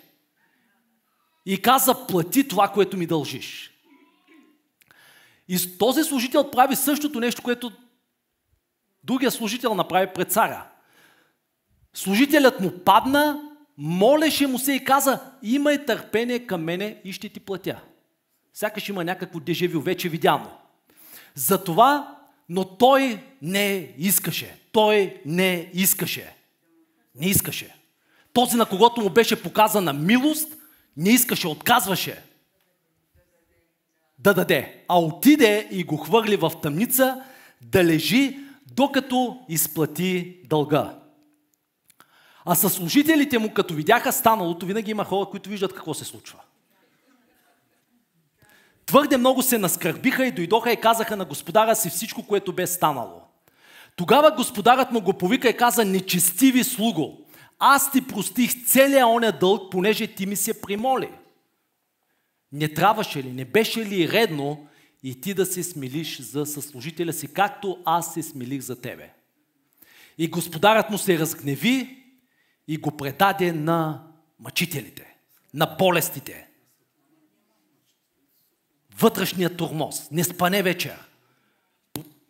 И 1.47 1.63
каза, 1.63 2.07
плати 2.07 2.49
това, 2.49 2.69
което 2.69 2.97
ми 2.97 3.07
дължиш. 3.07 3.71
И 5.49 5.79
този 5.79 6.05
служител 6.05 6.51
прави 6.51 6.77
същото 6.77 7.21
нещо, 7.21 7.43
което 7.43 7.73
другия 9.05 9.31
служител 9.31 9.75
направи 9.75 10.13
пред 10.15 10.33
царя. 10.33 10.69
Служителят 11.95 12.61
му 12.61 12.79
падна, 12.85 13.43
молеше 13.77 14.47
му 14.47 14.59
се 14.59 14.73
и 14.73 14.85
каза, 14.85 15.33
имай 15.43 15.87
търпение 15.87 16.47
към 16.47 16.65
мене 16.65 17.01
и 17.05 17.13
ще 17.13 17.29
ти 17.29 17.41
платя. 17.41 17.81
Сякаш 18.55 18.89
има 18.89 19.05
някакво 19.05 19.41
дежавю, 19.41 19.81
вече 19.81 20.09
видяно. 20.09 20.59
Затова, 21.39 22.17
но 22.49 22.65
той 22.65 23.25
не 23.43 23.95
искаше. 23.99 24.59
Той 24.73 25.21
не 25.27 25.71
искаше. 25.75 26.35
Не 27.15 27.27
искаше. 27.27 27.75
Този, 28.33 28.57
на 28.57 28.67
когото 28.67 29.01
му 29.01 29.11
беше 29.11 29.43
показана 29.43 29.93
милост, 29.93 30.57
не 30.97 31.11
искаше, 31.11 31.49
отказваше 31.49 32.23
да 34.19 34.35
даде. 34.35 34.85
А 34.89 35.01
отиде 35.01 35.69
и 35.71 35.85
го 35.85 35.97
хвърли 35.97 36.37
в 36.37 36.53
тъмница 36.63 37.25
да 37.61 37.85
лежи, 37.85 38.39
докато 38.67 39.41
изплати 39.49 40.41
дълга. 40.45 40.99
А 42.45 42.55
със 42.55 42.73
служителите 42.73 43.39
му, 43.39 43.55
като 43.55 43.75
видяха 43.75 44.13
станалото, 44.13 44.67
винаги 44.67 44.91
има 44.91 45.05
хора, 45.05 45.31
които 45.31 45.51
виждат 45.51 45.75
какво 45.75 45.95
се 45.95 46.05
случва. 46.05 46.39
Твърде 48.89 49.17
много 49.17 49.43
се 49.43 49.59
наскърбиха 49.59 50.27
и 50.27 50.33
дойдоха 50.33 50.73
и 50.73 50.81
казаха 50.81 51.17
на 51.17 51.25
господаря 51.25 51.77
си 51.77 51.91
всичко, 51.91 52.27
което 52.27 52.53
бе 52.53 52.67
станало. 52.67 53.23
Тогава 53.97 54.31
господарът 54.31 54.93
му 54.93 55.01
го 55.01 55.13
повика 55.13 55.49
и 55.49 55.57
каза, 55.57 55.85
нечестиви 55.85 56.65
слуго, 56.65 57.27
аз 57.59 57.93
ти 57.93 58.07
простих 58.07 58.67
целия 58.67 59.09
оня 59.09 59.33
дълг, 59.33 59.73
понеже 59.73 60.07
ти 60.07 60.27
ми 60.27 60.37
се 60.37 60.61
примоли. 60.61 61.11
Не 62.53 62.75
трябваше 62.75 63.23
ли, 63.23 63.33
не 63.33 63.45
беше 63.45 63.87
ли 63.87 64.09
редно 64.09 64.67
и 65.03 65.21
ти 65.21 65.35
да 65.35 65.47
се 65.47 65.63
смилиш 65.63 66.21
за 66.21 66.47
съслужителя 66.47 67.13
си, 67.13 67.33
както 67.33 67.79
аз 67.85 68.15
се 68.15 68.23
смилих 68.23 68.61
за 68.61 68.81
тебе? 68.81 69.13
И 70.19 70.29
господарят 70.29 70.91
му 70.91 70.99
се 70.99 71.19
разгневи 71.19 72.05
и 72.69 72.77
го 72.77 72.97
предаде 72.97 73.53
на 73.53 74.07
мъчителите, 74.39 75.17
на 75.55 75.67
болестите. 75.79 76.48
Вътрешният 79.01 79.57
турмоз, 79.57 80.11
не 80.11 80.25
спане 80.25 80.63
вечер, 80.63 80.99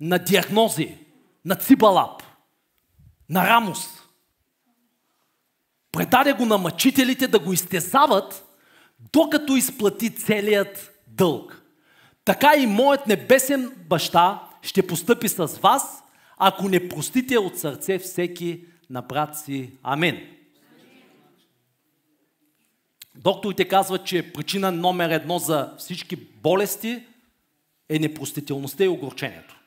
на 0.01 0.19
диагнози, 0.19 0.99
на 1.45 1.55
цибалап, 1.55 2.23
на 3.29 3.47
рамус. 3.47 3.89
Предаде 5.93 6.33
го 6.33 6.47
на 6.47 6.59
мъчителите 6.59 7.29
да 7.29 7.39
го 7.39 7.53
изтезават, 7.53 8.45
докато 9.13 9.57
изплати 9.57 10.17
целият 10.17 11.01
дълг. 11.07 11.63
Така 12.25 12.57
и 12.57 12.67
моят 12.67 13.07
небесен 13.07 13.73
баща 13.89 14.43
ще 14.63 14.87
постъпи 14.87 15.29
с 15.29 15.47
вас, 15.47 16.03
ако 16.37 16.69
не 16.69 16.89
простите 16.89 17.39
от 17.39 17.59
сърце 17.59 17.99
всеки 17.99 18.65
на 18.91 19.03
брат 19.03 19.39
си. 19.39 19.73
Амин. 19.83 20.38
Докторите 23.19 23.69
казват, 23.69 24.07
че 24.07 24.33
причина 24.33 24.73
номер 24.73 25.11
едно 25.11 25.39
за 25.39 25.75
всички 25.79 26.17
болести 26.17 27.07
е 27.89 27.99
непростителността 27.99 28.85
и 28.85 28.89
огорчението. 28.89 29.61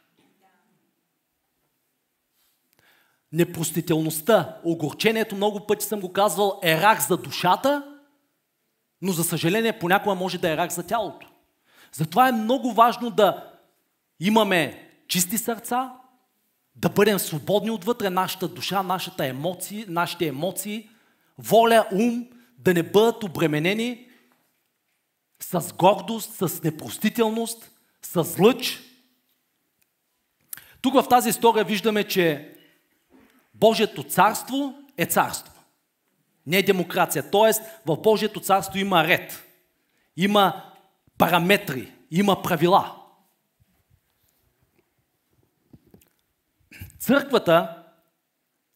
Непростителността, 3.32 4.58
огорчението, 4.64 5.36
много 5.36 5.68
пъти 5.68 5.86
съм 5.86 6.00
го 6.00 6.14
казвал, 6.14 6.60
е 6.64 6.82
рак 6.82 7.02
за 7.02 7.18
душата, 7.18 7.84
но 9.02 9.12
за 9.12 9.24
съжаление 9.24 9.80
понякога 9.80 10.16
може 10.16 10.38
да 10.38 10.52
е 10.52 10.58
рак 10.58 10.72
за 10.72 10.88
тялото. 10.88 11.28
Затова 11.94 12.30
е 12.30 12.32
много 12.32 12.74
важно 12.74 13.10
да 13.10 13.52
имаме 14.20 14.90
чисти 15.08 15.38
сърца, 15.38 15.94
да 16.76 16.90
бъдем 16.90 17.20
свободни 17.20 17.72
отвътре, 17.72 18.10
нашата 18.10 18.48
душа, 18.48 18.84
нашата 18.84 19.26
емоции, 19.26 19.86
нашите 19.88 20.28
емоции, 20.28 20.90
воля, 21.38 21.86
ум, 21.92 22.28
да 22.64 22.74
не 22.74 22.84
бъдат 22.84 23.24
обременени 23.24 24.10
с 25.40 25.74
гордост, 25.74 26.34
с 26.34 26.64
непростителност, 26.64 27.72
с 28.02 28.40
лъч. 28.40 28.80
Тук 30.82 30.94
в 30.94 31.08
тази 31.10 31.30
история 31.30 31.66
виждаме, 31.66 32.04
че 32.04 32.56
Божието 33.54 34.04
царство 34.04 34.76
е 34.98 35.06
царство. 35.06 35.54
Не 36.48 36.58
е 36.58 36.64
демокрация. 36.64 37.32
Тоест, 37.32 37.62
в 37.86 37.98
Божието 37.98 38.40
царство 38.40 38.80
има 38.80 39.04
ред. 39.08 39.44
Има 40.18 40.64
параметри. 41.18 41.92
Има 42.12 42.42
правила. 42.42 42.98
Църквата, 47.00 47.84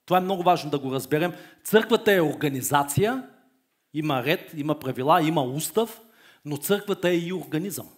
това 0.06 0.18
е 0.18 0.22
много 0.22 0.44
важно 0.44 0.70
да 0.70 0.80
го 0.80 0.92
разберем, 0.92 1.34
църквата 1.64 2.14
е 2.14 2.22
организация, 2.22 3.30
има 3.96 4.24
ред, 4.24 4.52
има 4.56 4.80
правила, 4.80 5.22
има 5.22 5.44
устав, 5.44 6.02
но 6.46 6.58
църквата 6.58 7.10
е 7.10 7.18
и 7.18 7.34
организъм. 7.34 7.90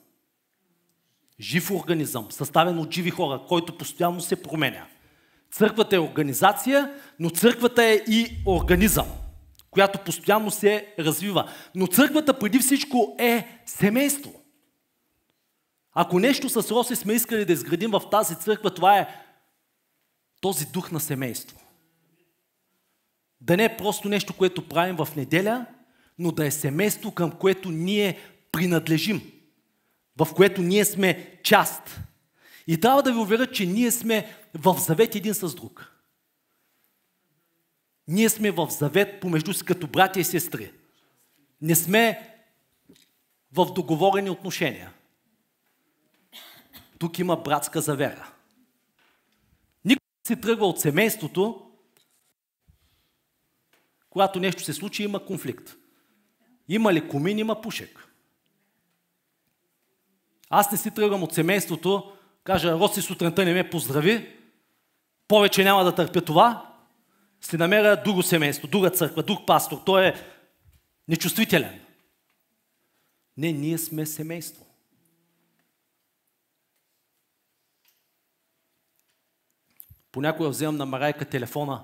Жив 1.40 1.72
организъм, 1.72 2.32
съставен 2.32 2.80
от 2.80 2.94
живи 2.94 3.10
хора, 3.10 3.42
който 3.48 3.78
постоянно 3.78 4.22
се 4.22 4.44
променя. 4.44 4.88
Църквата 5.52 5.96
е 5.96 6.00
организация, 6.00 6.94
но 7.20 7.30
църквата 7.30 7.84
е 7.84 7.94
и 7.94 8.42
организъм, 8.46 9.08
която 9.72 10.00
постоянно 10.00 10.52
се 10.52 10.94
развива. 11.00 11.52
Но 11.76 11.88
църквата 11.88 12.40
преди 12.40 12.60
всичко 12.60 13.16
е 13.20 13.62
семейство. 13.66 14.34
Ако 15.94 16.20
нещо 16.20 16.50
с 16.50 16.72
Роси 16.72 16.96
сме 16.96 17.14
искали 17.14 17.46
да 17.46 17.54
изградим 17.54 17.92
в 17.92 18.02
тази 18.12 18.36
църква, 18.36 18.74
това 18.74 19.00
е 19.00 19.08
този 20.42 20.66
дух 20.66 20.92
на 20.92 21.00
семейство. 21.00 21.60
Да 23.42 23.58
не 23.58 23.64
е 23.64 23.78
просто 23.78 24.10
нещо, 24.10 24.34
което 24.34 24.68
правим 24.68 24.96
в 24.96 25.08
неделя, 25.16 25.66
но 26.18 26.32
да 26.32 26.46
е 26.46 26.52
семейство, 26.52 27.12
към 27.12 27.32
което 27.32 27.72
ние 27.72 28.20
принадлежим, 28.52 29.32
в 30.18 30.28
което 30.36 30.62
ние 30.62 30.86
сме 30.86 31.40
част. 31.44 32.00
И 32.68 32.80
трябва 32.80 33.04
да 33.04 33.12
ви 33.12 33.20
уверя, 33.20 33.52
че 33.52 33.66
ние 33.66 33.92
сме 33.92 34.36
в 34.54 34.76
завет 34.80 35.16
един 35.16 35.34
с 35.34 35.56
друг. 35.56 35.92
Ние 38.08 38.30
сме 38.30 38.52
в 38.52 38.70
завет 38.70 39.20
помежду 39.22 39.54
си 39.54 39.66
като 39.66 39.88
братя 39.88 40.20
и 40.20 40.24
сестри. 40.24 40.72
Не 41.62 41.76
сме 41.76 42.36
в 43.52 43.66
договорени 43.74 44.30
отношения. 44.30 44.94
Тук 47.00 47.20
има 47.20 47.36
братска 47.36 47.82
завера. 47.82 48.34
Никой 49.86 50.06
не 50.30 50.36
се 50.36 50.42
тръгва 50.42 50.68
от 50.68 50.80
семейството, 50.80 51.72
когато 54.10 54.40
нещо 54.40 54.64
се 54.64 54.74
случи, 54.74 55.04
има 55.04 55.26
конфликт. 55.26 55.78
Има 56.70 56.94
ли 56.94 57.10
комин, 57.10 57.40
има 57.40 57.62
пушек. 57.62 58.08
Аз 60.50 60.72
не 60.72 60.78
си 60.78 60.92
тръгвам 60.92 61.24
от 61.24 61.34
семейството, 61.34 62.14
кажа, 62.44 62.74
Роси 62.74 63.02
сутринта 63.02 63.46
не 63.46 63.54
ме 63.54 63.70
поздрави, 63.70 64.38
повече 65.28 65.64
няма 65.64 65.84
да 65.84 65.96
търпя 65.96 66.22
това, 66.22 66.76
ще 67.42 67.58
намеря 67.58 68.04
друго 68.04 68.24
семейство, 68.24 68.68
друга 68.68 68.90
църква, 68.90 69.24
друг 69.24 69.48
пастор. 69.48 69.82
Той 69.86 70.06
е 70.06 70.14
нечувствителен. 71.08 71.80
Не, 73.38 73.52
ние 73.52 73.78
сме 73.78 74.06
семейство. 74.06 74.66
Понякога 80.12 80.50
вземам 80.50 80.76
на 80.76 80.86
Марайка 80.86 81.26
телефона 81.26 81.84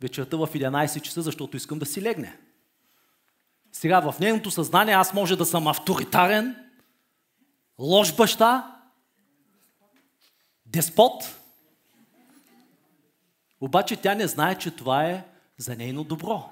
вечерта 0.00 0.36
в 0.36 0.46
11 0.46 1.00
часа, 1.00 1.22
защото 1.22 1.56
искам 1.56 1.78
да 1.78 1.86
си 1.86 2.02
легне. 2.02 2.38
Сега 3.76 4.00
в 4.00 4.20
нейното 4.20 4.50
съзнание 4.50 4.94
аз 4.94 5.14
може 5.14 5.36
да 5.36 5.46
съм 5.46 5.66
авторитарен, 5.66 6.56
лош 7.78 8.16
баща, 8.16 8.76
деспот, 10.66 11.40
обаче 13.60 13.96
тя 13.96 14.14
не 14.14 14.26
знае, 14.26 14.58
че 14.58 14.70
това 14.70 15.04
е 15.04 15.24
за 15.58 15.76
нейно 15.76 16.04
добро 16.04 16.50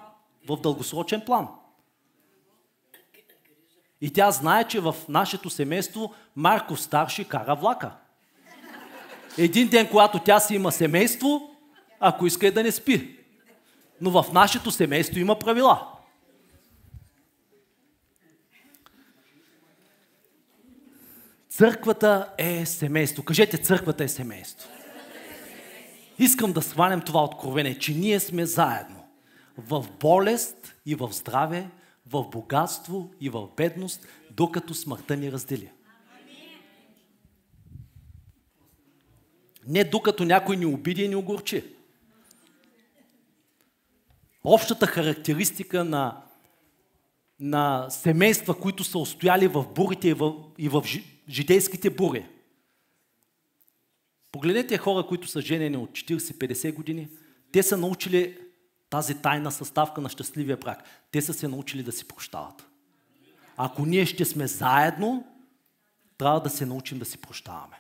в 0.48 0.56
дългосрочен 0.56 1.20
план. 1.20 1.48
И 4.00 4.12
тя 4.12 4.30
знае, 4.30 4.64
че 4.64 4.80
в 4.80 4.96
нашето 5.08 5.50
семейство 5.50 6.14
Марко 6.36 6.76
старши 6.76 7.24
кара 7.24 7.54
влака. 7.54 7.92
Един 9.38 9.68
ден, 9.68 9.88
когато 9.88 10.18
тя 10.18 10.40
си 10.40 10.54
има 10.54 10.72
семейство, 10.72 11.56
ако 12.00 12.26
иска 12.26 12.46
е 12.46 12.50
да 12.50 12.62
не 12.62 12.72
спи. 12.72 13.18
Но 14.00 14.22
в 14.22 14.32
нашето 14.32 14.70
семейство 14.70 15.18
има 15.18 15.38
правила. 15.38 15.92
Църквата 21.56 22.34
е 22.38 22.66
семейство. 22.66 23.22
Кажете, 23.22 23.58
църквата 23.58 24.04
е 24.04 24.08
семейство. 24.08 24.68
Искам 26.18 26.52
да 26.52 26.62
свалям 26.62 27.00
това 27.00 27.24
откровение, 27.24 27.78
че 27.78 27.94
ние 27.94 28.20
сме 28.20 28.46
заедно. 28.46 29.08
В 29.58 29.86
болест 30.00 30.74
и 30.86 30.94
в 30.94 31.12
здраве, 31.12 31.70
в 32.06 32.24
богатство 32.24 33.10
и 33.20 33.28
в 33.28 33.48
бедност, 33.56 34.06
докато 34.30 34.74
смъртта 34.74 35.16
ни 35.16 35.32
раздели. 35.32 35.70
Не 39.66 39.84
докато 39.84 40.24
някой 40.24 40.56
ни 40.56 40.66
обиди 40.66 41.04
и 41.04 41.08
ни 41.08 41.16
огорчи. 41.16 41.64
Общата 44.44 44.86
характеристика 44.86 45.84
на, 45.84 46.22
на 47.40 47.90
семейства, 47.90 48.60
които 48.60 48.84
са 48.84 48.98
устояли 48.98 49.48
в 49.48 49.66
бурите 49.74 50.08
и 50.08 50.14
в, 50.14 50.34
и 50.58 50.68
в 50.68 50.84
жидейските 51.28 51.90
бури. 51.90 52.26
Погледнете 54.32 54.78
хора, 54.78 55.06
които 55.06 55.28
са 55.28 55.40
женени 55.40 55.76
от 55.76 55.90
40-50 55.90 56.74
години. 56.74 57.08
Те 57.52 57.62
са 57.62 57.76
научили 57.76 58.38
тази 58.90 59.22
тайна 59.22 59.52
съставка 59.52 60.00
на 60.00 60.08
щастливия 60.08 60.56
брак. 60.56 60.82
Те 61.10 61.22
са 61.22 61.34
се 61.34 61.48
научили 61.48 61.82
да 61.82 61.92
си 61.92 62.08
прощават. 62.08 62.66
Ако 63.56 63.86
ние 63.86 64.06
ще 64.06 64.24
сме 64.24 64.46
заедно, 64.46 65.26
трябва 66.18 66.40
да 66.40 66.50
се 66.50 66.66
научим 66.66 66.98
да 66.98 67.04
си 67.04 67.18
прощаваме. 67.18 67.76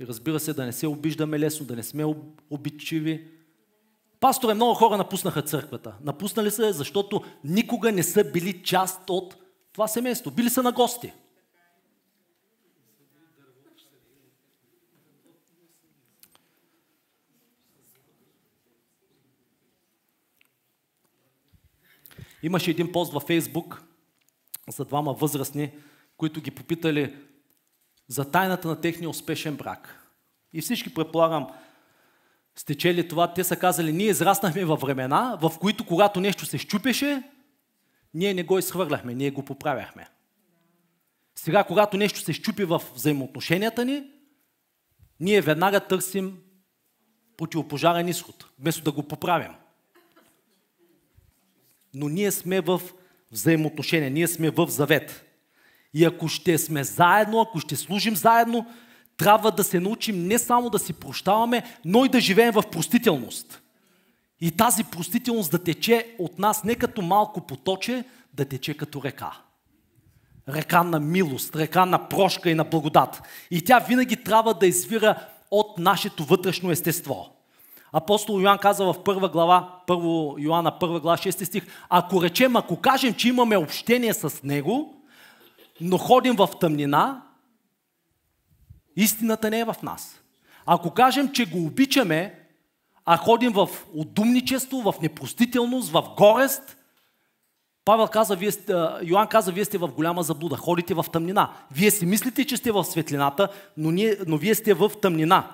И 0.00 0.06
разбира 0.06 0.40
се, 0.40 0.52
да 0.52 0.64
не 0.64 0.72
се 0.72 0.86
обиждаме 0.86 1.38
лесно, 1.38 1.66
да 1.66 1.76
не 1.76 1.82
сме 1.82 2.14
обидчиви. 2.50 3.30
Пасторе, 4.24 4.54
много 4.54 4.74
хора 4.74 4.96
напуснаха 4.96 5.42
църквата. 5.42 5.94
Напуснали 6.00 6.50
се, 6.50 6.72
защото 6.72 7.24
никога 7.44 7.92
не 7.92 8.02
са 8.02 8.32
били 8.32 8.62
част 8.62 9.10
от 9.10 9.36
това 9.72 9.88
семейство. 9.88 10.30
Били 10.30 10.50
са 10.50 10.62
на 10.62 10.72
гости. 10.72 11.12
Имаше 22.42 22.70
един 22.70 22.92
пост 22.92 23.12
във 23.12 23.22
Фейсбук 23.22 23.82
за 24.68 24.84
двама 24.84 25.12
възрастни, 25.12 25.72
които 26.16 26.40
ги 26.40 26.50
попитали 26.50 27.16
за 28.08 28.30
тайната 28.30 28.68
на 28.68 28.80
техния 28.80 29.10
успешен 29.10 29.56
брак. 29.56 30.08
И 30.52 30.60
всички, 30.60 30.94
предполагам, 30.94 31.48
сте 32.56 32.74
чели 32.74 33.08
това, 33.08 33.34
те 33.34 33.44
са 33.44 33.56
казали, 33.56 33.92
ние 33.92 34.06
израснахме 34.06 34.64
във 34.64 34.80
времена, 34.80 35.38
в 35.40 35.52
които 35.60 35.86
когато 35.86 36.20
нещо 36.20 36.46
се 36.46 36.58
щупеше, 36.58 37.22
ние 38.14 38.34
не 38.34 38.42
го 38.42 38.58
изхвърляхме, 38.58 39.14
ние 39.14 39.30
го 39.30 39.44
поправяхме. 39.44 40.08
Сега, 41.34 41.64
когато 41.64 41.96
нещо 41.96 42.20
се 42.20 42.32
щупи 42.32 42.64
в 42.64 42.82
взаимоотношенията 42.94 43.84
ни, 43.84 44.02
ние 45.20 45.40
веднага 45.40 45.80
търсим 45.80 46.38
противопожарен 47.36 48.08
изход, 48.08 48.46
вместо 48.58 48.82
да 48.82 48.92
го 48.92 49.02
поправим. 49.02 49.52
Но 51.94 52.08
ние 52.08 52.30
сме 52.30 52.60
в 52.60 52.80
взаимоотношения, 53.32 54.10
ние 54.10 54.28
сме 54.28 54.50
в 54.50 54.66
завет. 54.68 55.24
И 55.94 56.04
ако 56.04 56.28
ще 56.28 56.58
сме 56.58 56.84
заедно, 56.84 57.40
ако 57.40 57.60
ще 57.60 57.76
служим 57.76 58.16
заедно, 58.16 58.66
трябва 59.16 59.50
да 59.50 59.64
се 59.64 59.80
научим 59.80 60.26
не 60.26 60.38
само 60.38 60.70
да 60.70 60.78
си 60.78 60.92
прощаваме, 60.92 61.62
но 61.84 62.04
и 62.04 62.08
да 62.08 62.20
живеем 62.20 62.52
в 62.52 62.62
простителност. 62.72 63.60
И 64.40 64.50
тази 64.50 64.84
простителност 64.84 65.50
да 65.50 65.58
тече 65.58 66.14
от 66.18 66.38
нас 66.38 66.64
не 66.64 66.74
като 66.74 67.02
малко 67.02 67.40
поточе, 67.40 68.04
да 68.34 68.44
тече 68.44 68.74
като 68.74 69.02
река. 69.02 69.32
Река 70.48 70.82
на 70.82 71.00
милост, 71.00 71.56
река 71.56 71.86
на 71.86 72.08
прошка 72.08 72.50
и 72.50 72.54
на 72.54 72.64
благодат. 72.64 73.22
И 73.50 73.64
тя 73.64 73.78
винаги 73.78 74.16
трябва 74.16 74.54
да 74.54 74.66
извира 74.66 75.16
от 75.50 75.78
нашето 75.78 76.24
вътрешно 76.24 76.70
естество. 76.70 77.30
Апостол 77.92 78.40
Йоан 78.40 78.58
каза 78.58 78.84
в 78.84 79.04
първа 79.04 79.28
глава, 79.28 79.80
първо 79.86 80.36
Йоанна 80.38 80.78
първа 80.78 81.00
глава, 81.00 81.16
6 81.16 81.44
стих, 81.44 81.66
ако 81.88 82.22
речем, 82.22 82.56
ако 82.56 82.76
кажем, 82.76 83.14
че 83.14 83.28
имаме 83.28 83.56
общение 83.56 84.14
с 84.14 84.42
Него, 84.42 84.94
но 85.80 85.98
ходим 85.98 86.36
в 86.36 86.48
тъмнина, 86.60 87.22
истината 88.96 89.50
не 89.50 89.60
е 89.60 89.64
в 89.64 89.76
нас. 89.82 90.20
Ако 90.66 90.90
кажем, 90.90 91.32
че 91.32 91.46
го 91.46 91.66
обичаме, 91.66 92.40
а 93.04 93.16
ходим 93.16 93.52
в 93.52 93.68
отдумничество, 93.94 94.82
в 94.82 94.94
непростителност, 95.02 95.90
в 95.90 96.14
горест, 96.16 96.76
Павел 97.84 98.08
каза, 98.08 98.36
вие, 98.36 98.50
Йоан 99.02 99.28
каза, 99.28 99.52
вие 99.52 99.64
сте 99.64 99.78
в 99.78 99.88
голяма 99.88 100.22
заблуда, 100.22 100.56
ходите 100.56 100.94
в 100.94 101.06
тъмнина. 101.12 101.52
Вие 101.72 101.90
си 101.90 102.06
мислите, 102.06 102.44
че 102.44 102.56
сте 102.56 102.72
в 102.72 102.84
светлината, 102.84 103.48
но, 103.76 103.90
ние, 103.90 104.16
но 104.26 104.36
вие 104.36 104.54
сте 104.54 104.74
в 104.74 104.92
тъмнина. 105.02 105.50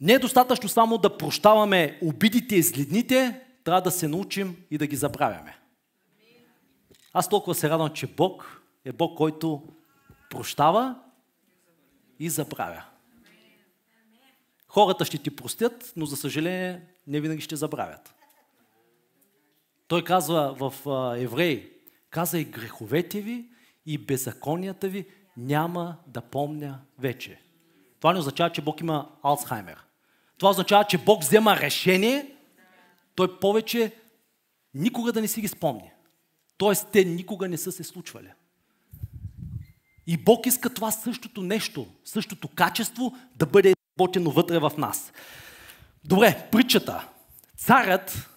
Не 0.00 0.12
е 0.12 0.18
достатъчно 0.18 0.68
само 0.68 0.98
да 0.98 1.16
прощаваме 1.16 1.98
обидите 2.02 2.56
и 2.56 2.62
злидните, 2.62 3.40
трябва 3.64 3.80
да 3.80 3.90
се 3.90 4.08
научим 4.08 4.56
и 4.70 4.78
да 4.78 4.86
ги 4.86 4.96
забравяме. 4.96 5.58
Аз 7.12 7.28
толкова 7.28 7.54
се 7.54 7.70
радвам, 7.70 7.90
че 7.90 8.06
Бог 8.06 8.62
е 8.84 8.92
Бог, 8.92 9.16
който 9.16 9.62
прощава 10.30 11.00
и 12.18 12.30
забравя. 12.30 12.84
Хората 14.68 15.04
ще 15.04 15.18
ти 15.18 15.36
простят, 15.36 15.92
но 15.96 16.06
за 16.06 16.16
съжаление 16.16 16.80
не 17.06 17.20
винаги 17.20 17.42
ще 17.42 17.56
забравят. 17.56 18.14
Той 19.88 20.04
казва 20.04 20.56
в 20.60 20.74
Евреи, 21.18 21.70
каза 22.10 22.38
и 22.38 22.44
греховете 22.44 23.20
ви 23.20 23.48
и 23.86 23.98
беззаконията 23.98 24.88
ви 24.88 25.06
няма 25.36 25.96
да 26.06 26.20
помня 26.20 26.80
вече. 26.98 27.40
Това 28.00 28.12
не 28.12 28.18
означава, 28.18 28.52
че 28.52 28.62
Бог 28.62 28.80
има 28.80 29.10
Алцхаймер. 29.22 29.84
Това 30.38 30.50
означава, 30.50 30.84
че 30.84 30.98
Бог 30.98 31.22
взема 31.22 31.56
решение, 31.56 32.36
той 33.14 33.40
повече 33.40 33.92
никога 34.74 35.12
да 35.12 35.20
не 35.20 35.28
си 35.28 35.40
ги 35.40 35.48
спомни. 35.48 35.92
Тоест, 36.58 36.88
те 36.92 37.04
никога 37.04 37.48
не 37.48 37.58
са 37.58 37.72
се 37.72 37.84
случвали. 37.84 38.32
И 40.10 40.16
Бог 40.16 40.46
иска 40.46 40.74
това 40.74 40.90
същото 40.90 41.42
нещо, 41.42 41.86
същото 42.04 42.48
качество 42.48 43.16
да 43.36 43.46
бъде 43.46 43.74
работено 43.98 44.30
вътре 44.30 44.58
в 44.58 44.72
нас. 44.78 45.12
Добре, 46.04 46.48
притчата. 46.52 47.08
Царят 47.56 48.30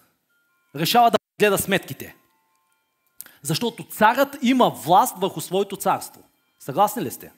решава 0.76 1.12
да 1.12 1.18
гледа 1.40 1.58
сметките. 1.58 2.16
Защото 3.42 3.84
царът 3.84 4.38
има 4.42 4.70
власт 4.70 5.18
върху 5.18 5.42
своето 5.42 5.76
царство. 5.76 6.24
Съгласни 6.60 7.02
ли 7.02 7.12
сте? 7.12 7.32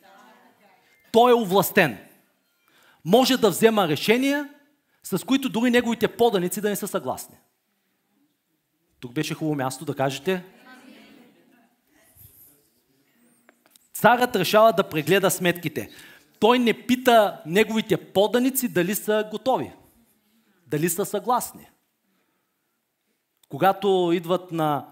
Той 1.12 1.32
е 1.32 1.36
овластен. 1.36 1.98
Може 3.06 3.38
да 3.38 3.50
взема 3.50 3.88
решения, 3.88 4.50
с 5.04 5.26
които 5.26 5.50
дори 5.50 5.70
неговите 5.72 6.08
поданици 6.08 6.62
да 6.62 6.70
не 6.70 6.76
са 6.76 6.88
съгласни. 6.88 7.36
Тук 9.00 9.14
беше 9.14 9.34
хубаво 9.34 9.56
място 9.56 9.86
да 9.86 9.96
кажете. 9.96 10.44
Царът 14.04 14.36
решава 14.36 14.74
да 14.74 14.90
прегледа 14.90 15.32
сметките. 15.32 15.90
Той 16.40 16.60
не 16.60 16.86
пита 16.86 17.42
неговите 17.46 17.98
поданици 17.98 18.68
дали 18.68 18.96
са 18.96 19.28
готови, 19.32 19.72
дали 20.68 20.90
са 20.90 21.06
съгласни. 21.06 21.70
Когато 23.50 24.12
идват 24.14 24.52
на, 24.52 24.86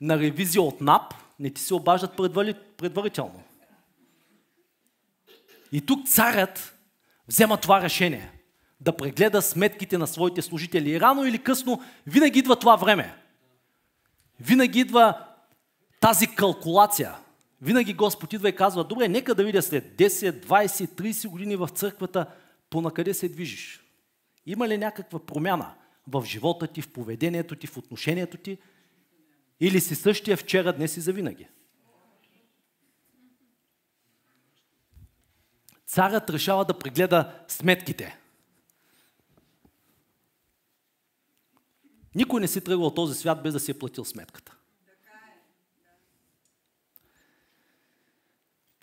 на 0.00 0.18
ревизия 0.18 0.62
от 0.62 0.80
НАП, 0.80 1.14
не 1.38 1.50
ти 1.50 1.60
се 1.60 1.74
обаждат 1.74 2.16
предварително. 2.76 3.42
И 5.72 5.86
тук 5.86 6.08
царят 6.08 6.74
взема 7.28 7.56
това 7.56 7.82
решение 7.82 8.30
да 8.80 8.96
прегледа 8.96 9.42
сметките 9.42 9.98
на 9.98 10.06
своите 10.06 10.42
служители. 10.42 10.90
И 10.90 11.00
рано 11.00 11.24
или 11.24 11.38
късно 11.42 11.82
винаги 12.06 12.38
идва 12.38 12.56
това 12.56 12.76
време. 12.76 13.14
Винаги 14.40 14.80
идва 14.80 15.18
тази 16.00 16.26
калкулация. 16.26 17.14
Винаги 17.62 17.94
Господ 17.94 18.32
идва 18.32 18.48
и 18.48 18.56
казва, 18.56 18.84
добре, 18.84 19.08
нека 19.08 19.34
да 19.34 19.44
видя 19.44 19.62
след 19.62 19.96
10, 19.96 20.46
20, 20.46 20.66
30 20.68 21.28
години 21.28 21.56
в 21.56 21.68
църквата, 21.68 22.26
по 22.70 22.80
накъде 22.80 23.14
се 23.14 23.28
движиш. 23.28 23.80
Има 24.46 24.68
ли 24.68 24.78
някаква 24.78 25.18
промяна 25.18 25.74
в 26.08 26.24
живота 26.24 26.66
ти, 26.66 26.82
в 26.82 26.92
поведението 26.92 27.56
ти, 27.56 27.66
в 27.66 27.76
отношението 27.76 28.36
ти? 28.36 28.58
Или 29.60 29.80
си 29.80 29.94
същия 29.94 30.36
вчера, 30.36 30.72
днес 30.72 30.96
и 30.96 31.00
завинаги? 31.00 31.48
Царят 35.86 36.30
решава 36.30 36.64
да 36.64 36.78
прегледа 36.78 37.44
сметките. 37.48 38.18
Никой 42.14 42.40
не 42.40 42.48
си 42.48 42.60
тръгва 42.60 42.86
от 42.86 42.94
този 42.94 43.14
свят 43.14 43.42
без 43.42 43.52
да 43.52 43.60
си 43.60 43.70
е 43.70 43.78
платил 43.78 44.04
сметката. 44.04 44.56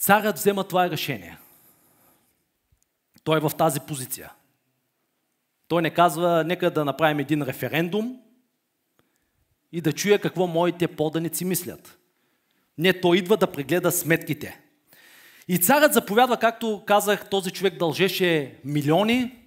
Царят 0.02 0.36
взема 0.36 0.64
това 0.64 0.90
решение. 0.90 1.38
Той 3.24 3.38
е 3.38 3.42
в 3.42 3.52
тази 3.58 3.80
позиция. 3.80 4.32
Той 5.68 5.82
не 5.82 5.90
казва, 5.90 6.44
нека 6.44 6.72
да 6.72 6.86
направим 6.86 7.20
един 7.20 7.42
референдум 7.42 8.22
и 9.72 9.82
да 9.82 9.94
чуя 9.94 10.20
какво 10.20 10.48
моите 10.48 10.88
поданици 10.88 11.46
мислят. 11.46 11.98
Не, 12.78 13.02
той 13.02 13.18
идва 13.18 13.38
да 13.38 13.52
прегледа 13.52 13.92
сметките. 13.92 14.62
И 15.48 15.58
царят 15.58 15.94
заповядва, 15.94 16.38
както 16.38 16.84
казах, 16.86 17.30
този 17.30 17.52
човек 17.52 17.78
дължеше 17.78 18.60
милиони, 18.66 19.38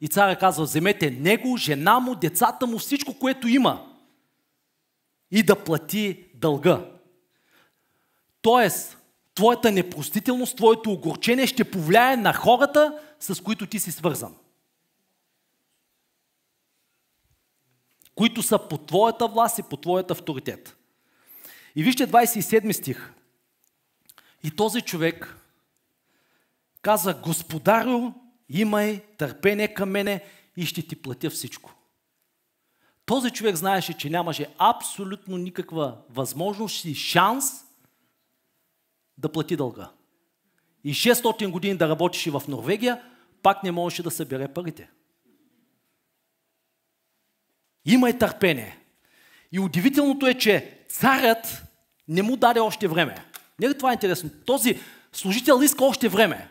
и 0.00 0.08
царя 0.08 0.38
казва, 0.38 0.64
вземете 0.64 1.10
него, 1.10 1.56
жена 1.56 2.00
му, 2.00 2.14
децата 2.14 2.66
му, 2.66 2.78
всичко, 2.78 3.18
което 3.18 3.48
има 3.48 3.96
и 5.30 5.42
да 5.42 5.64
плати 5.64 6.24
дълга. 6.34 6.84
Тоест, 8.42 8.98
твоята 9.36 9.72
непростителност, 9.72 10.56
твоето 10.56 10.92
огорчение 10.92 11.46
ще 11.46 11.70
повлияе 11.70 12.16
на 12.16 12.32
хората, 12.32 12.98
с 13.20 13.42
които 13.42 13.66
ти 13.66 13.80
си 13.80 13.92
свързан. 13.92 14.36
Които 18.14 18.42
са 18.42 18.68
по 18.68 18.78
твоята 18.78 19.28
власт 19.28 19.58
и 19.58 19.62
по 19.62 19.76
твоят 19.76 20.10
авторитет. 20.10 20.76
И 21.76 21.82
вижте 21.82 22.08
27 22.08 22.72
стих. 22.72 23.12
И 24.44 24.50
този 24.50 24.80
човек 24.80 25.36
каза, 26.82 27.14
Господарю, 27.14 28.12
имай 28.48 29.00
търпение 29.18 29.74
към 29.74 29.90
мене 29.90 30.24
и 30.56 30.66
ще 30.66 30.82
ти 30.82 30.96
платя 30.96 31.30
всичко. 31.30 31.74
Този 33.06 33.30
човек 33.30 33.56
знаеше, 33.56 33.92
че 33.92 34.10
нямаше 34.10 34.54
абсолютно 34.58 35.36
никаква 35.36 35.98
възможност 36.10 36.84
и 36.84 36.94
шанс 36.94 37.65
да 39.18 39.32
плати 39.32 39.56
дълга. 39.56 39.90
И 40.84 40.94
600 40.94 41.50
години 41.50 41.76
да 41.76 41.88
работиш 41.88 42.26
и 42.26 42.30
в 42.30 42.42
Норвегия, 42.48 43.02
пак 43.42 43.62
не 43.62 43.72
можеше 43.72 44.02
да 44.02 44.10
събере 44.10 44.48
парите. 44.48 44.90
Имай 47.84 48.18
търпение. 48.18 48.78
И 49.52 49.60
удивителното 49.60 50.26
е, 50.26 50.34
че 50.34 50.78
царят 50.88 51.62
не 52.08 52.22
му 52.22 52.36
даде 52.36 52.60
още 52.60 52.88
време. 52.88 53.24
Не 53.60 53.68
ли 53.68 53.78
това 53.78 53.90
е 53.90 53.92
интересно? 53.92 54.30
Този 54.46 54.80
служител 55.12 55.60
иска 55.62 55.84
още 55.84 56.08
време. 56.08 56.48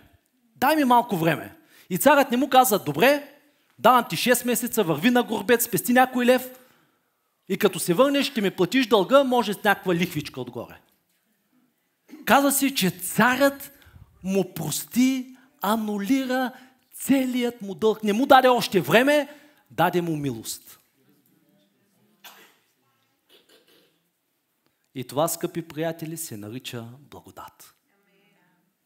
Дай 0.55 0.75
ми 0.75 0.83
малко 0.83 1.17
време. 1.17 1.55
И 1.89 1.97
царът 1.97 2.31
не 2.31 2.37
му 2.37 2.49
каза, 2.49 2.79
добре, 2.79 3.33
давам 3.79 4.05
ти 4.09 4.15
6 4.15 4.45
месеца, 4.45 4.83
върви 4.83 5.09
на 5.09 5.23
горбец, 5.23 5.65
спести 5.65 5.93
някой 5.93 6.25
лев 6.25 6.49
и 7.49 7.57
като 7.57 7.79
се 7.79 7.93
върнеш, 7.93 8.25
ще 8.27 8.41
ми 8.41 8.51
платиш 8.51 8.87
дълга, 8.87 9.23
може 9.23 9.53
с 9.53 9.63
някаква 9.63 9.95
лихвичка 9.95 10.41
отгоре. 10.41 10.79
Казва 12.25 12.51
се, 12.51 12.75
че 12.75 12.89
царят 12.89 13.71
му 14.23 14.53
прости, 14.53 15.37
анулира 15.61 16.51
целият 16.93 17.61
му 17.61 17.75
дълг. 17.75 18.03
Не 18.03 18.13
му 18.13 18.25
даде 18.25 18.47
още 18.47 18.81
време, 18.81 19.29
даде 19.71 20.01
му 20.01 20.15
милост. 20.15 20.79
И 24.95 25.03
това, 25.03 25.27
скъпи 25.27 25.67
приятели, 25.67 26.17
се 26.17 26.37
нарича 26.37 26.87
благодат. 26.99 27.75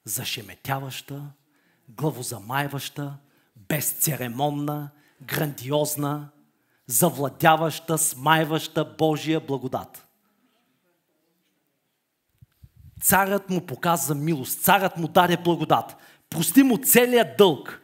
Зашеметяваща, 0.05 1.31
главозамайваща, 1.89 3.17
безцеремонна, 3.55 4.89
грандиозна, 5.21 6.29
завладяваща, 6.87 7.97
смайваща 7.97 8.95
Божия 8.97 9.39
благодат. 9.39 10.08
Царят 13.01 13.49
му 13.49 13.65
показа 13.65 14.15
милост, 14.15 14.61
царят 14.61 14.97
му 14.97 15.07
даде 15.07 15.37
благодат. 15.37 15.95
Прости 16.29 16.63
му 16.63 16.77
целият 16.77 17.37
дълг. 17.37 17.81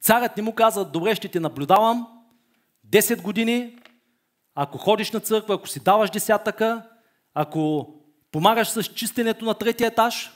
Царят 0.00 0.36
не 0.36 0.42
му 0.42 0.54
каза, 0.54 0.84
добре, 0.84 1.14
ще 1.14 1.28
те 1.28 1.40
наблюдавам 1.40 2.08
10 2.88 3.22
години, 3.22 3.78
ако 4.54 4.78
ходиш 4.78 5.10
на 5.10 5.20
църква, 5.20 5.54
ако 5.54 5.68
си 5.68 5.80
даваш 5.80 6.10
десятъка, 6.10 6.82
ако 7.34 7.94
помагаш 8.32 8.68
с 8.68 8.82
чистенето 8.82 9.44
на 9.44 9.54
третия 9.54 9.86
етаж, 9.86 10.30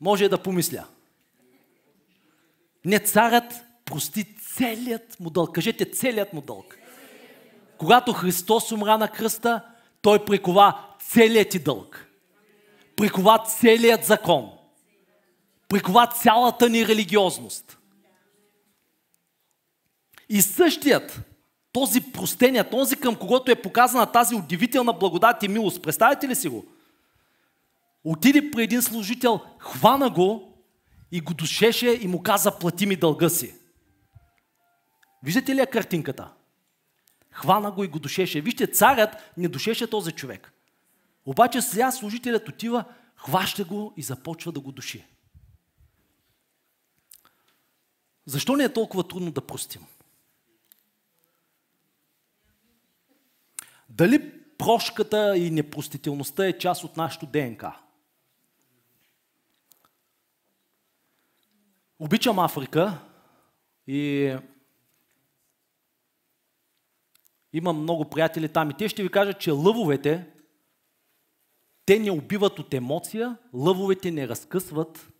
може 0.00 0.28
да 0.28 0.42
помисля. 0.42 0.84
Не 2.84 2.98
царят 2.98 3.64
прости 3.84 4.36
целият 4.36 5.20
му 5.20 5.30
дълг. 5.30 5.54
Кажете 5.54 5.84
целият 5.84 6.32
му 6.32 6.40
дълг. 6.40 6.78
Когато 7.78 8.12
Христос 8.12 8.72
умра 8.72 8.98
на 8.98 9.08
кръста, 9.08 9.64
той 10.02 10.24
прикова 10.24 10.86
целият 11.00 11.48
ти 11.48 11.58
дълг. 11.58 12.06
Прикова 12.96 13.44
целият 13.46 14.04
закон. 14.04 14.50
Прикова 15.68 16.06
цялата 16.06 16.68
ни 16.68 16.86
религиозност. 16.86 17.78
И 20.28 20.42
същият, 20.42 21.20
този 21.72 22.00
простеният, 22.00 22.70
този 22.70 22.96
към 22.96 23.16
когото 23.16 23.50
е 23.50 23.62
показана 23.62 24.12
тази 24.12 24.34
удивителна 24.34 24.92
благодат 24.92 25.42
и 25.42 25.48
милост, 25.48 25.82
представете 25.82 26.28
ли 26.28 26.34
си 26.34 26.48
го? 26.48 26.64
Отиде 28.04 28.50
при 28.50 28.62
един 28.62 28.82
служител, 28.82 29.40
хвана 29.58 30.10
го 30.10 30.58
и 31.12 31.20
го 31.20 31.34
душеше 31.34 31.98
и 32.00 32.06
му 32.06 32.22
каза 32.22 32.58
плати 32.58 32.86
ми 32.86 32.96
дълга 32.96 33.28
си. 33.28 33.54
Виждате 35.22 35.54
ли 35.54 35.60
я 35.60 35.66
картинката? 35.66 36.32
Хвана 37.30 37.70
го 37.70 37.84
и 37.84 37.88
го 37.88 37.98
душеше. 37.98 38.40
Вижте, 38.40 38.66
царят 38.66 39.32
не 39.36 39.48
душеше 39.48 39.90
този 39.90 40.12
човек. 40.12 40.52
Обаче 41.26 41.62
сега 41.62 41.92
служителят 41.92 42.48
отива, 42.48 42.84
хваща 43.16 43.64
го 43.64 43.94
и 43.96 44.02
започва 44.02 44.52
да 44.52 44.60
го 44.60 44.72
души. 44.72 45.04
Защо 48.26 48.56
не 48.56 48.64
е 48.64 48.72
толкова 48.72 49.08
трудно 49.08 49.32
да 49.32 49.46
простим? 49.46 49.86
Дали 53.88 54.40
прошката 54.58 55.36
и 55.36 55.50
непростителността 55.50 56.46
е 56.46 56.58
част 56.58 56.84
от 56.84 56.96
нашото 56.96 57.26
ДНК? 57.26 57.80
Обичам 61.98 62.38
Африка 62.38 62.98
и 63.86 64.36
имам 67.52 67.82
много 67.82 68.10
приятели 68.10 68.48
там 68.48 68.70
и 68.70 68.74
те 68.74 68.88
ще 68.88 69.02
ви 69.02 69.08
кажат, 69.08 69.40
че 69.40 69.50
лъвовете, 69.50 70.26
те 71.86 71.98
не 71.98 72.10
убиват 72.10 72.58
от 72.58 72.74
емоция, 72.74 73.36
лъвовете 73.54 74.10
не 74.10 74.28
разкъсват 74.28 75.12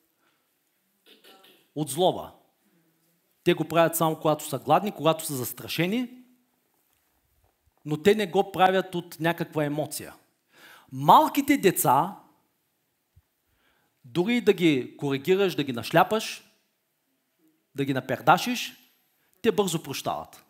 от 1.75 1.89
злоба. 1.89 2.33
Те 3.45 3.55
го 3.55 3.65
правят 3.65 3.97
само 3.97 4.17
когато 4.17 4.49
са 4.49 4.59
гладни, 4.59 4.93
когато 4.93 5.25
са 5.25 5.35
застрашени, 5.35 6.11
но 7.85 8.03
те 8.03 8.15
не 8.15 8.27
го 8.27 8.53
правят 8.53 8.95
от 8.95 9.21
някаква 9.21 9.65
емоция. 9.65 10.15
Малките 10.93 11.57
деца, 11.57 12.17
дори 14.05 14.41
да 14.41 14.53
ги 14.53 14.97
коригираш, 14.97 15.55
да 15.55 15.65
ги 15.65 15.73
нашляпаш, 15.73 16.45
да 17.75 17.85
ги 17.85 17.95
напердашиш, 17.95 18.77
те 19.43 19.53
бързо 19.53 19.83
прощават. 19.83 20.45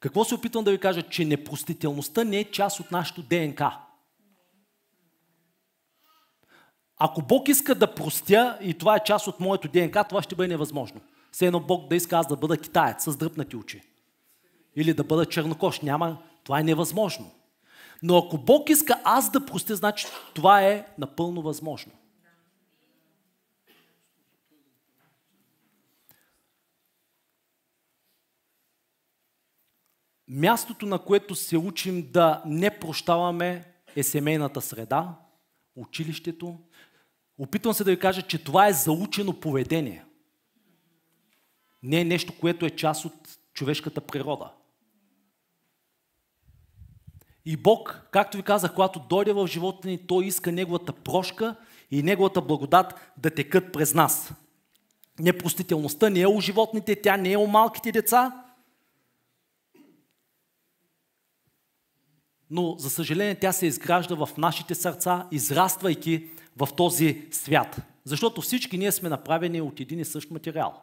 Какво 0.00 0.24
се 0.24 0.34
опитвам 0.34 0.64
да 0.64 0.70
ви 0.70 0.78
кажа? 0.78 1.02
Че 1.02 1.24
непростителността 1.24 2.24
не 2.24 2.38
е 2.38 2.50
част 2.50 2.80
от 2.80 2.90
нашото 2.90 3.22
ДНК. 3.22 3.78
Ако 6.98 7.22
Бог 7.22 7.48
иска 7.48 7.74
да 7.74 7.94
простя 7.94 8.58
и 8.60 8.74
това 8.74 8.96
е 8.96 9.04
част 9.04 9.26
от 9.26 9.40
моето 9.40 9.68
ДНК, 9.68 10.04
това 10.08 10.22
ще 10.22 10.34
бъде 10.34 10.48
невъзможно. 10.48 11.00
Все 11.32 11.46
едно 11.46 11.60
Бог 11.60 11.88
да 11.88 11.96
иска 11.96 12.16
аз 12.16 12.26
да 12.26 12.36
бъда 12.36 12.58
китаец 12.58 13.04
с 13.04 13.16
дръпнати 13.16 13.56
очи. 13.56 13.82
Или 14.76 14.94
да 14.94 15.04
бъда 15.04 15.26
чернокош. 15.26 15.80
Няма. 15.80 16.18
Това 16.44 16.60
е 16.60 16.62
невъзможно. 16.62 17.30
Но 18.02 18.18
ако 18.18 18.38
Бог 18.38 18.70
иска 18.70 19.00
аз 19.04 19.30
да 19.30 19.46
простя, 19.46 19.76
значи 19.76 20.06
това 20.34 20.62
е 20.62 20.86
напълно 20.98 21.42
възможно. 21.42 21.92
Мястото, 30.28 30.86
на 30.86 30.98
което 30.98 31.34
се 31.34 31.58
учим 31.58 32.08
да 32.10 32.42
не 32.46 32.78
прощаваме 32.78 33.64
е 33.96 34.02
семейната 34.02 34.60
среда, 34.60 35.14
училището. 35.76 36.58
Опитвам 37.38 37.74
се 37.74 37.84
да 37.84 37.90
ви 37.90 37.98
кажа, 37.98 38.22
че 38.22 38.44
това 38.44 38.66
е 38.66 38.72
заучено 38.72 39.40
поведение. 39.40 40.04
Не 41.82 42.00
е 42.00 42.04
нещо, 42.04 42.38
което 42.40 42.66
е 42.66 42.70
част 42.70 43.04
от 43.04 43.38
човешката 43.52 44.00
природа. 44.00 44.52
И 47.44 47.56
Бог, 47.56 48.08
както 48.10 48.36
ви 48.36 48.42
казах, 48.42 48.74
когато 48.74 49.00
дойде 49.08 49.32
в 49.32 49.46
живота 49.46 49.88
ни, 49.88 50.06
Той 50.06 50.26
иска 50.26 50.52
Неговата 50.52 50.92
прошка 50.92 51.56
и 51.90 52.02
Неговата 52.02 52.40
благодат 52.40 53.12
да 53.16 53.30
текат 53.30 53.72
през 53.72 53.94
нас. 53.94 54.32
Непростителността 55.18 56.10
не 56.10 56.20
е 56.20 56.26
у 56.26 56.40
животните, 56.40 57.02
тя 57.02 57.16
не 57.16 57.32
е 57.32 57.36
у 57.36 57.46
малките 57.46 57.92
деца, 57.92 58.45
но 62.50 62.76
за 62.78 62.90
съжаление 62.90 63.34
тя 63.34 63.52
се 63.52 63.66
изгражда 63.66 64.14
в 64.14 64.28
нашите 64.38 64.74
сърца, 64.74 65.26
израствайки 65.30 66.28
в 66.56 66.68
този 66.76 67.26
свят. 67.30 67.76
Защото 68.04 68.40
всички 68.40 68.78
ние 68.78 68.92
сме 68.92 69.08
направени 69.08 69.60
от 69.60 69.80
един 69.80 70.00
и 70.00 70.04
същ 70.04 70.30
материал. 70.30 70.82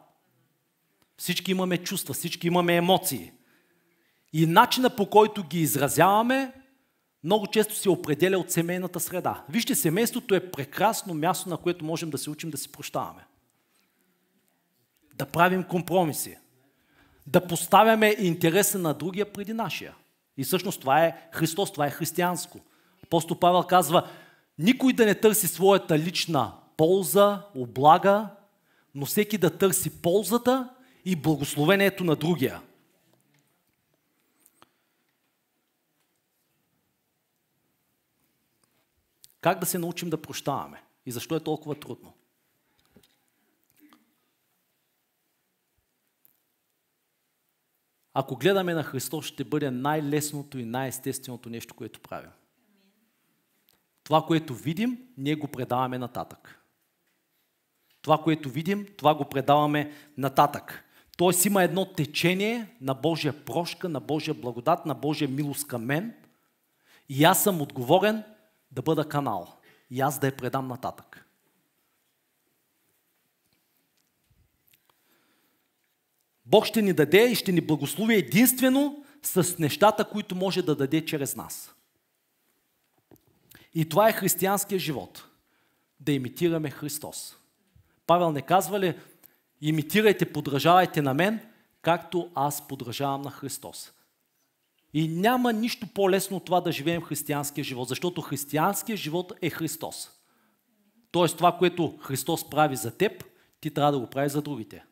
Всички 1.16 1.50
имаме 1.50 1.78
чувства, 1.78 2.14
всички 2.14 2.46
имаме 2.46 2.76
емоции. 2.76 3.32
И 4.32 4.46
начина 4.46 4.90
по 4.90 5.10
който 5.10 5.44
ги 5.44 5.60
изразяваме, 5.60 6.52
много 7.24 7.46
често 7.46 7.74
се 7.76 7.90
определя 7.90 8.38
от 8.38 8.50
семейната 8.50 9.00
среда. 9.00 9.44
Вижте, 9.48 9.74
семейството 9.74 10.34
е 10.34 10.50
прекрасно 10.50 11.14
място, 11.14 11.48
на 11.48 11.56
което 11.56 11.84
можем 11.84 12.10
да 12.10 12.18
се 12.18 12.30
учим 12.30 12.50
да 12.50 12.58
си 12.58 12.72
прощаваме. 12.72 13.26
Да 15.14 15.26
правим 15.26 15.62
компромиси. 15.62 16.36
Да 17.26 17.46
поставяме 17.46 18.16
интереса 18.18 18.78
на 18.78 18.94
другия 18.94 19.32
преди 19.32 19.52
нашия. 19.52 19.94
И 20.36 20.44
всъщност 20.44 20.80
това 20.80 21.04
е 21.04 21.28
Христос, 21.32 21.72
това 21.72 21.86
е 21.86 21.90
християнско. 21.90 22.60
Апостол 23.02 23.38
Павел 23.38 23.62
казва, 23.62 24.08
никой 24.58 24.92
да 24.92 25.06
не 25.06 25.14
търси 25.14 25.46
своята 25.46 25.98
лична 25.98 26.52
полза, 26.76 27.46
облага, 27.54 28.28
но 28.94 29.06
всеки 29.06 29.38
да 29.38 29.58
търси 29.58 30.02
ползата 30.02 30.68
и 31.04 31.16
благословението 31.16 32.04
на 32.04 32.16
другия. 32.16 32.60
Как 39.40 39.58
да 39.58 39.66
се 39.66 39.78
научим 39.78 40.10
да 40.10 40.22
прощаваме? 40.22 40.82
И 41.06 41.12
защо 41.12 41.36
е 41.36 41.40
толкова 41.40 41.74
трудно? 41.74 42.12
Ако 48.14 48.36
гледаме 48.36 48.74
на 48.74 48.82
Христос, 48.82 49.26
ще 49.26 49.44
бъде 49.44 49.70
най-лесното 49.70 50.58
и 50.58 50.64
най-естественото 50.64 51.50
нещо, 51.50 51.74
което 51.74 52.00
правим. 52.00 52.30
Това, 54.04 54.22
което 54.26 54.54
видим, 54.54 54.98
ние 55.18 55.34
го 55.34 55.48
предаваме 55.48 55.98
нататък. 55.98 56.60
Това, 58.02 58.18
което 58.18 58.48
видим, 58.48 58.86
това 58.96 59.14
го 59.14 59.24
предаваме 59.24 59.92
нататък. 60.18 60.84
Тоест 61.16 61.44
има 61.44 61.62
едно 61.62 61.92
течение 61.92 62.76
на 62.80 62.94
Божия 62.94 63.44
прошка, 63.44 63.88
на 63.88 64.00
Божия 64.00 64.34
благодат, 64.34 64.86
на 64.86 64.94
Божия 64.94 65.28
милост 65.28 65.66
към 65.66 65.84
мен. 65.84 66.14
И 67.08 67.24
аз 67.24 67.42
съм 67.42 67.60
отговорен 67.60 68.24
да 68.70 68.82
бъда 68.82 69.08
канал. 69.08 69.56
И 69.90 70.00
аз 70.00 70.18
да 70.18 70.26
я 70.26 70.36
предам 70.36 70.68
нататък. 70.68 71.23
Бог 76.46 76.66
ще 76.66 76.82
ни 76.82 76.92
даде 76.92 77.30
и 77.30 77.34
ще 77.34 77.52
ни 77.52 77.60
благослови 77.60 78.14
единствено 78.14 79.04
с 79.22 79.58
нещата, 79.58 80.04
които 80.04 80.34
може 80.34 80.62
да 80.62 80.76
даде 80.76 81.04
чрез 81.04 81.36
нас. 81.36 81.74
И 83.74 83.88
това 83.88 84.08
е 84.08 84.12
християнския 84.12 84.78
живот. 84.78 85.24
Да 86.00 86.12
имитираме 86.12 86.70
Христос. 86.70 87.36
Павел 88.06 88.32
не 88.32 88.42
казва 88.42 88.80
ли, 88.80 88.98
имитирайте, 89.60 90.32
подражавайте 90.32 91.02
на 91.02 91.14
мен, 91.14 91.40
както 91.82 92.30
аз 92.34 92.68
подражавам 92.68 93.22
на 93.22 93.30
Христос. 93.30 93.92
И 94.94 95.08
няма 95.08 95.52
нищо 95.52 95.86
по-лесно 95.94 96.36
от 96.36 96.44
това 96.44 96.60
да 96.60 96.72
живеем 96.72 97.02
християнския 97.02 97.64
живот, 97.64 97.88
защото 97.88 98.20
християнския 98.20 98.96
живот 98.96 99.32
е 99.42 99.50
Христос. 99.50 100.10
Тоест 101.10 101.36
това, 101.36 101.58
което 101.58 101.98
Христос 102.00 102.50
прави 102.50 102.76
за 102.76 102.96
теб, 102.96 103.24
ти 103.60 103.70
трябва 103.70 103.92
да 103.92 103.98
го 103.98 104.10
прави 104.10 104.28
за 104.28 104.42
другите. 104.42 104.84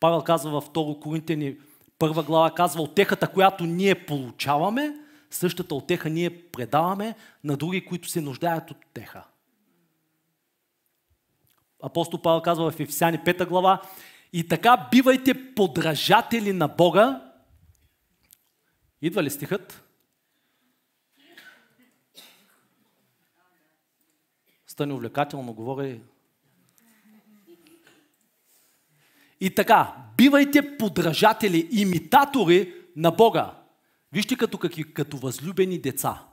Павел 0.00 0.22
казва 0.22 0.50
във 0.50 0.70
2 0.70 1.00
Коринтияни 1.00 1.56
първа 1.98 2.22
глава, 2.22 2.54
казва 2.54 2.82
отехата, 2.82 3.32
която 3.32 3.64
ние 3.64 4.06
получаваме, 4.06 4.96
същата 5.30 5.74
отеха 5.74 6.10
ние 6.10 6.42
предаваме 6.42 7.14
на 7.44 7.56
други, 7.56 7.84
които 7.84 8.08
се 8.08 8.20
нуждаят 8.20 8.70
от 8.70 8.84
отеха. 8.84 9.24
Апостол 11.82 12.22
Павел 12.22 12.42
казва 12.42 12.70
в 12.70 12.80
Ефесяни 12.80 13.18
5 13.18 13.48
глава, 13.48 13.82
и 14.32 14.48
така 14.48 14.88
бивайте 14.90 15.54
подражатели 15.54 16.52
на 16.52 16.68
Бога. 16.68 17.32
Идва 19.02 19.22
ли 19.22 19.30
стихът? 19.30 19.82
Стани 24.66 24.92
увлекателно 24.92 25.54
говори. 25.54 26.00
И 29.40 29.54
така, 29.54 29.96
бивайте 30.16 30.76
подражатели, 30.76 31.68
имитатори 31.70 32.74
на 32.96 33.10
Бога. 33.10 33.54
Вижте 34.12 34.36
като, 34.36 34.58
като 34.94 35.16
възлюбени 35.16 35.78
деца. 35.78 36.24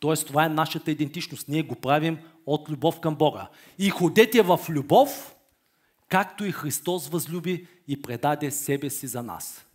Тоест, 0.00 0.26
това 0.26 0.44
е 0.44 0.48
нашата 0.48 0.90
идентичност. 0.90 1.48
Ние 1.48 1.62
го 1.62 1.74
правим 1.74 2.18
от 2.46 2.68
любов 2.68 3.00
към 3.00 3.16
Бога. 3.16 3.48
И 3.78 3.90
ходете 3.90 4.42
в 4.42 4.60
любов, 4.68 5.34
както 6.08 6.44
и 6.44 6.52
Христос 6.52 7.08
възлюби 7.08 7.66
и 7.88 8.02
предаде 8.02 8.50
себе 8.50 8.90
си 8.90 9.06
за 9.06 9.22
нас. 9.22 9.66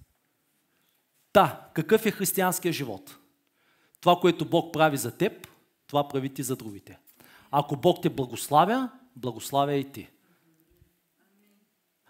Та, 1.34 1.70
какъв 1.74 2.06
е 2.06 2.12
християнския 2.12 2.74
живот? 2.74 3.18
Това, 4.02 4.20
което 4.20 4.50
Бог 4.50 4.74
прави 4.74 4.98
за 4.98 5.18
теб, 5.18 5.48
това 5.88 6.08
прави 6.08 6.34
ти 6.34 6.44
за 6.44 6.56
другите. 6.56 7.00
Ако 7.52 7.76
Бог 7.76 8.02
те 8.02 8.10
благославя, 8.10 8.90
благославя 9.16 9.74
и 9.74 9.92
ти. 9.92 10.10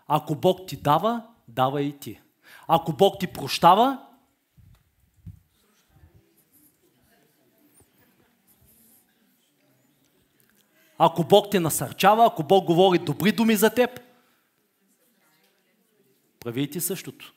Ако 0.08 0.36
Бог 0.36 0.68
ти 0.68 0.78
дава, 0.78 1.28
дава 1.47 1.82
и 1.82 1.99
ти. 1.99 2.22
Ако 2.68 2.93
Бог 2.93 3.20
ти 3.20 3.28
прощава, 3.28 4.06
ако 10.97 11.24
Бог 11.24 11.51
те 11.51 11.60
насърчава, 11.60 12.26
ако 12.26 12.43
Бог 12.43 12.66
говори 12.66 12.99
добри 12.99 13.32
думи 13.32 13.56
за 13.56 13.70
теб, 13.70 13.99
прави 16.39 16.64
и 16.64 16.70
ти 16.70 16.82
същото. 16.82 17.34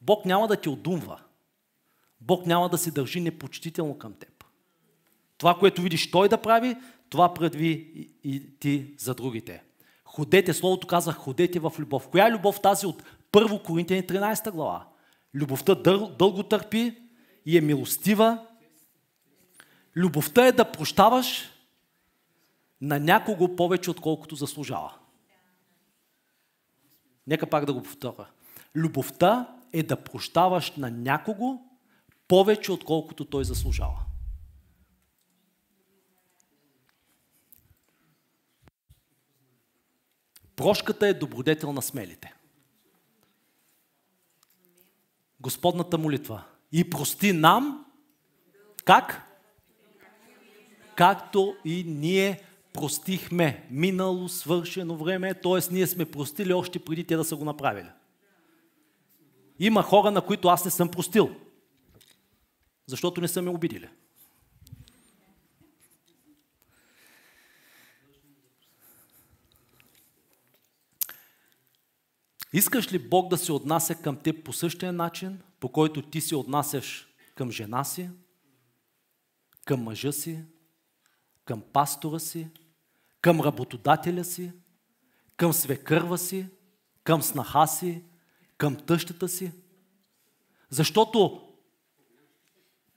Бог 0.00 0.24
няма 0.24 0.48
да 0.48 0.60
ти 0.60 0.68
отдумва. 0.68 1.20
Бог 2.20 2.46
няма 2.46 2.68
да 2.68 2.78
се 2.78 2.90
държи 2.90 3.20
непочтително 3.20 3.98
към 3.98 4.14
теб. 4.14 4.44
Това, 5.38 5.58
което 5.58 5.82
видиш 5.82 6.10
Той 6.10 6.28
да 6.28 6.42
прави, 6.42 6.76
това 7.10 7.34
прави 7.34 7.70
и 8.24 8.58
ти 8.58 8.94
за 8.98 9.14
другите. 9.14 9.62
Ходете, 10.16 10.54
Словото 10.54 10.86
каза, 10.86 11.12
ходете 11.12 11.58
в 11.58 11.72
любов. 11.78 12.08
Коя 12.08 12.28
е 12.28 12.32
любов 12.32 12.60
тази 12.60 12.86
от 12.86 13.02
1 13.32 13.62
Коринтияни 13.62 14.06
13 14.06 14.50
глава? 14.50 14.88
Любовта 15.34 15.74
дъл, 15.74 16.08
дълго 16.18 16.42
търпи 16.42 16.98
и 17.46 17.58
е 17.58 17.60
милостива. 17.60 18.46
Любовта 19.96 20.46
е 20.46 20.52
да 20.52 20.72
прощаваш 20.72 21.50
на 22.80 23.00
някого 23.00 23.56
повече, 23.56 23.90
отколкото 23.90 24.34
заслужава. 24.34 24.94
Нека 27.26 27.46
пак 27.46 27.64
да 27.64 27.72
го 27.72 27.82
повторя. 27.82 28.26
Любовта 28.74 29.56
е 29.72 29.82
да 29.82 29.96
прощаваш 29.96 30.76
на 30.76 30.90
някого 30.90 31.60
повече, 32.28 32.72
отколкото 32.72 33.24
той 33.24 33.44
заслужава. 33.44 34.05
Прошката 40.56 41.08
е 41.08 41.14
добродетел 41.14 41.72
на 41.72 41.82
смелите. 41.82 42.34
Господната 45.40 45.98
молитва. 45.98 46.44
И 46.72 46.90
прости 46.90 47.32
нам, 47.32 47.86
как? 48.84 49.22
Както 50.94 51.56
и 51.64 51.84
ние 51.84 52.42
простихме. 52.72 53.66
Минало, 53.70 54.28
свършено 54.28 54.96
време, 54.96 55.34
т.е. 55.34 55.72
ние 55.74 55.86
сме 55.86 56.10
простили 56.10 56.52
още 56.52 56.78
преди 56.78 57.04
те 57.04 57.16
да 57.16 57.24
са 57.24 57.36
го 57.36 57.44
направили. 57.44 57.88
Има 59.58 59.82
хора, 59.82 60.10
на 60.10 60.20
които 60.20 60.48
аз 60.48 60.64
не 60.64 60.70
съм 60.70 60.90
простил, 60.90 61.36
защото 62.86 63.20
не 63.20 63.28
са 63.28 63.42
ме 63.42 63.50
обидили. 63.50 63.88
Искаш 72.52 72.92
ли 72.92 72.98
Бог 72.98 73.28
да 73.28 73.38
се 73.38 73.52
отнася 73.52 73.94
към 73.94 74.16
теб 74.16 74.44
по 74.44 74.52
същия 74.52 74.92
начин, 74.92 75.40
по 75.60 75.68
който 75.68 76.02
ти 76.02 76.20
се 76.20 76.36
отнасяш 76.36 77.08
към 77.34 77.50
жена 77.50 77.84
си, 77.84 78.10
към 79.64 79.82
мъжа 79.82 80.12
си, 80.12 80.44
към 81.44 81.62
пастора 81.72 82.18
си, 82.18 82.48
към 83.20 83.40
работодателя 83.40 84.24
си, 84.24 84.52
към 85.36 85.52
свекърва 85.52 86.18
си, 86.18 86.46
към 87.04 87.22
снаха 87.22 87.66
си, 87.66 88.02
към 88.58 88.76
тъщата 88.76 89.28
си. 89.28 89.52
Защото 90.70 91.48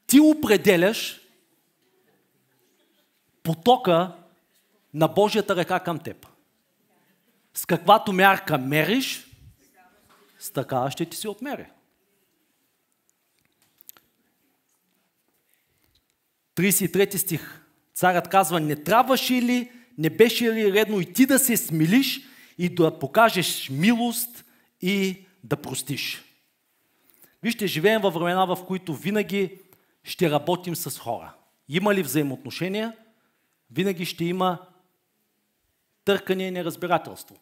ти 0.07 0.19
определяш 0.19 1.21
потока 3.43 4.15
на 4.93 5.07
Божията 5.07 5.55
ръка 5.55 5.79
към 5.79 5.99
теб. 5.99 6.27
С 7.53 7.65
каквато 7.65 8.13
мярка 8.13 8.57
мериш, 8.57 9.28
с 10.39 10.51
такава 10.51 10.91
ще 10.91 11.05
ти 11.05 11.17
се 11.17 11.29
отмери. 11.29 11.65
33 16.55 17.17
стих. 17.17 17.61
Царят 17.93 18.27
казва, 18.27 18.59
не 18.59 18.83
трябваше 18.83 19.33
ли, 19.33 19.71
не 19.97 20.09
беше 20.09 20.53
ли 20.53 20.73
редно 20.73 20.99
и 20.99 21.13
ти 21.13 21.25
да 21.25 21.39
се 21.39 21.57
смилиш 21.57 22.21
и 22.57 22.69
да 22.69 22.99
покажеш 22.99 23.69
милост 23.69 24.45
и 24.81 25.25
да 25.43 25.57
простиш. 25.57 26.23
Вижте, 27.43 27.67
живеем 27.67 28.01
във 28.01 28.13
времена, 28.13 28.45
в 28.45 28.65
които 28.67 28.95
винаги 28.95 29.59
ще 30.03 30.29
работим 30.29 30.75
с 30.75 30.99
хора. 30.99 31.33
Има 31.69 31.95
ли 31.95 32.03
взаимоотношения, 32.03 32.93
винаги 33.71 34.05
ще 34.05 34.25
има 34.25 34.59
търкане 36.05 36.43
и 36.43 36.51
неразбирателство. 36.51 37.35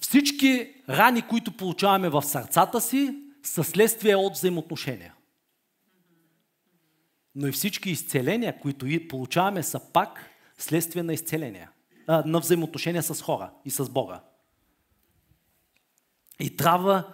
Всички 0.00 0.74
рани, 0.88 1.22
които 1.22 1.56
получаваме 1.56 2.08
в 2.08 2.22
сърцата 2.22 2.80
си, 2.80 3.14
са 3.42 3.64
следствие 3.64 4.16
от 4.16 4.32
взаимоотношения. 4.32 5.14
Но 7.34 7.46
и 7.46 7.52
всички 7.52 7.90
изцеления, 7.90 8.60
които 8.60 8.86
получаваме, 9.08 9.62
са 9.62 9.80
пак 9.92 10.30
следствие 10.58 11.02
на 11.02 11.12
изцеления, 11.12 11.70
на 12.08 12.40
взаимоотношения 12.40 13.02
с 13.02 13.22
хора 13.22 13.52
и 13.64 13.70
с 13.70 13.90
Бога. 13.90 14.20
И 16.40 16.56
трябва 16.56 17.12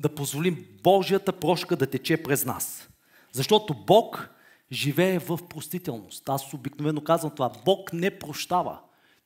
да 0.00 0.14
позволим 0.14 0.66
Божията 0.82 1.32
прошка 1.32 1.76
да 1.76 1.90
тече 1.90 2.22
през 2.22 2.44
нас. 2.44 2.88
Защото 3.32 3.74
Бог 3.74 4.30
живее 4.72 5.18
в 5.18 5.38
простителност. 5.48 6.28
Аз 6.28 6.54
обикновено 6.54 7.00
казвам 7.00 7.34
това. 7.34 7.52
Бог 7.64 7.92
не 7.92 8.18
прощава. 8.18 8.80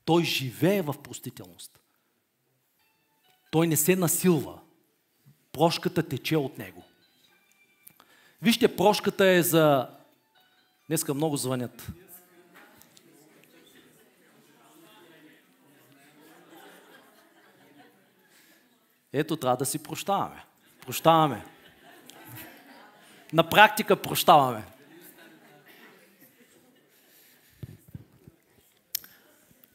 Той 0.05 0.25
живее 0.25 0.83
в 0.83 0.95
простителност. 1.03 1.82
Той 3.53 3.67
не 3.67 3.77
се 3.77 3.97
насилва. 3.97 4.59
Прошката 5.53 6.09
тече 6.09 6.37
от 6.37 6.59
него. 6.59 6.85
Вижте, 8.43 8.77
прошката 8.77 9.27
е 9.27 9.43
за... 9.43 9.89
Днеска 10.89 11.15
много 11.15 11.37
звънят. 11.37 11.89
Ето, 19.13 19.37
трябва 19.37 19.57
да 19.57 19.67
си 19.67 19.83
прощаваме. 19.83 20.45
Прощаваме. 20.81 21.45
На 23.33 23.49
практика 23.49 24.03
прощаваме. 24.03 24.65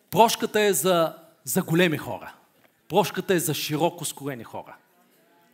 Прошката 0.09 0.61
е 0.61 0.73
за, 0.73 1.15
за 1.43 1.63
големи 1.63 1.97
хора. 1.97 2.36
Прошката 2.89 3.33
е 3.33 3.39
за 3.39 3.53
широко 3.53 4.05
скорени 4.05 4.43
хора. 4.43 4.75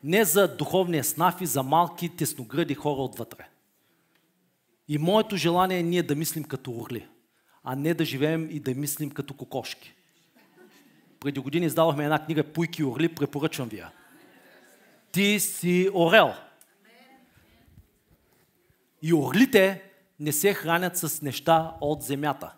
Не 0.04 0.26
за 0.26 0.56
духовния 0.56 1.04
снаф 1.04 1.42
и 1.42 1.46
за 1.46 1.64
малки, 1.64 2.10
тесногради 2.10 2.74
хора 2.74 3.02
отвътре. 3.02 3.48
И 4.88 4.98
моето 4.98 5.38
желание 5.38 5.80
е 5.80 5.84
ние 5.84 6.04
да 6.04 6.16
мислим 6.16 6.44
като 6.44 6.72
орли, 6.72 7.08
а 7.64 7.76
не 7.76 7.94
да 7.94 8.06
живеем 8.06 8.48
и 8.52 8.60
да 8.60 8.76
мислим 8.76 9.12
като 9.12 9.34
кокошки. 9.34 9.94
Преди 11.20 11.40
години 11.40 11.66
издавахме 11.66 12.04
една 12.04 12.26
книга 12.26 12.44
Пуйки 12.44 12.82
и 12.82 12.86
орли, 12.86 13.16
препоръчвам 13.16 13.70
ви 13.70 13.78
я. 13.78 13.92
Ти 15.12 15.40
си 15.40 15.90
орел. 15.94 16.34
И 19.02 19.14
орлите 19.14 19.84
не 20.20 20.32
се 20.32 20.54
хранят 20.54 20.98
с 20.98 21.22
неща 21.22 21.74
от 21.82 22.04
земята. 22.04 22.54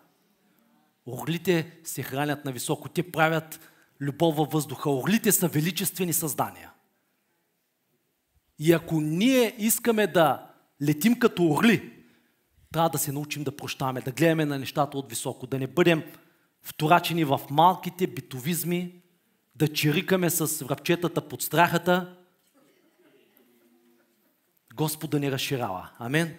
Орлите 1.06 1.72
се 1.84 2.02
хранят 2.02 2.44
на 2.44 2.52
високо. 2.52 2.88
Те 2.88 3.12
правят 3.12 3.60
любов 4.00 4.36
във 4.36 4.50
въздуха. 4.50 4.90
Орлите 4.90 5.32
са 5.32 5.48
величествени 5.48 6.12
създания. 6.12 6.72
И 8.58 8.72
ако 8.72 9.00
ние 9.00 9.54
искаме 9.58 10.06
да 10.06 10.50
летим 10.82 11.18
като 11.18 11.50
орли, 11.50 11.92
трябва 12.72 12.90
да 12.90 12.98
се 12.98 13.12
научим 13.12 13.44
да 13.44 13.56
прощаваме, 13.56 14.00
да 14.00 14.12
гледаме 14.12 14.44
на 14.44 14.58
нещата 14.58 14.98
от 14.98 15.10
високо, 15.10 15.46
да 15.46 15.58
не 15.58 15.66
бъдем 15.66 16.04
вторачени 16.62 17.24
в 17.24 17.40
малките 17.50 18.06
битовизми, 18.06 19.02
да 19.54 19.68
чирикаме 19.68 20.30
с 20.30 20.64
връбчетата 20.64 21.28
под 21.28 21.42
страхата. 21.42 22.16
Господ 24.74 25.10
да 25.10 25.20
ни 25.20 25.30
разширява. 25.30 25.90
Амен. 25.98 26.38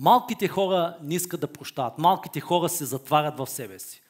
Малките 0.00 0.48
хора 0.48 0.98
не 1.02 1.14
искат 1.14 1.40
да 1.40 1.52
прощават. 1.52 1.98
Малките 1.98 2.40
хора 2.40 2.68
се 2.68 2.84
затварят 2.84 3.38
в 3.38 3.46
себе 3.46 3.78
си. 3.78 4.02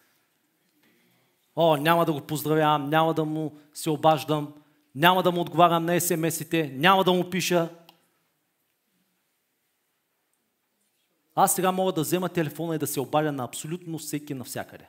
О, 1.57 1.77
няма 1.77 2.05
да 2.05 2.13
го 2.13 2.21
поздравявам, 2.21 2.91
няма 2.91 3.15
да 3.15 3.25
му 3.25 3.59
се 3.75 3.91
обаждам, 3.91 4.55
няма 4.95 5.23
да 5.23 5.33
му 5.33 5.41
отговарям 5.41 5.85
на 5.85 6.01
СМС-ите, 6.01 6.73
няма 6.73 7.05
да 7.05 7.13
му 7.13 7.31
пиша. 7.31 7.69
Аз 11.35 11.55
сега 11.55 11.73
мога 11.73 11.93
да 11.93 12.01
взема 12.01 12.29
телефона 12.29 12.75
и 12.75 12.79
да 12.79 12.87
се 12.87 13.01
обадя 13.01 13.33
на 13.33 13.45
абсолютно 13.45 13.99
всеки 13.99 14.35
навсякъде. 14.35 14.89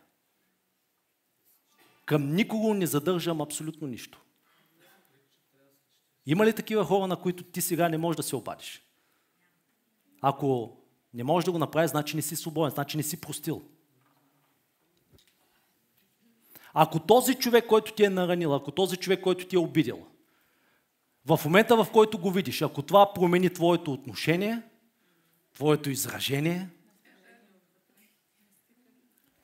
Към 2.05 2.35
никого 2.35 2.73
не 2.73 2.87
задържам 2.87 3.41
абсолютно 3.41 3.87
нищо. 3.87 4.21
Има 6.25 6.45
ли 6.45 6.53
такива 6.53 6.85
хора, 6.85 7.07
на 7.07 7.15
които 7.15 7.43
ти 7.43 7.61
сега 7.61 7.89
не 7.89 7.97
можеш 7.97 8.17
да 8.17 8.23
се 8.23 8.35
обадиш? 8.35 8.81
Ако 10.21 10.77
не 11.13 11.23
можеш 11.23 11.45
да 11.45 11.51
го 11.51 11.57
направиш, 11.57 11.91
значи 11.91 12.15
не 12.15 12.21
си 12.21 12.35
свободен, 12.35 12.71
значи 12.71 12.97
не 12.97 13.03
си 13.03 13.21
простил. 13.21 13.61
Ако 16.73 16.99
този 16.99 17.35
човек, 17.35 17.67
който 17.67 17.93
ти 17.93 18.03
е 18.03 18.09
наранил, 18.09 18.55
ако 18.55 18.71
този 18.71 18.97
човек, 18.97 19.21
който 19.21 19.47
ти 19.47 19.55
е 19.55 19.59
обидил, 19.59 20.07
в 21.25 21.39
момента, 21.45 21.83
в 21.83 21.87
който 21.93 22.17
го 22.17 22.31
видиш, 22.31 22.61
ако 22.61 22.81
това 22.81 23.13
промени 23.13 23.49
твоето 23.49 23.93
отношение, 23.93 24.61
твоето 25.53 25.89
изражение, 25.89 26.69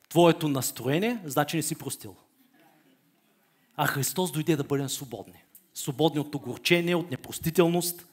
твоето 0.10 0.48
настроение, 0.48 1.22
значи 1.26 1.58
не 1.58 1.64
си 1.64 1.76
простил. 1.76 2.16
А 3.76 3.88
Христос 3.88 4.32
дойде 4.32 4.56
да 4.56 4.64
бъдем 4.64 4.90
свободни. 4.90 5.44
Свободни 5.74 6.20
от 6.20 6.36
огорчение, 6.36 6.96
от 6.96 7.12
непростителност. 7.12 8.08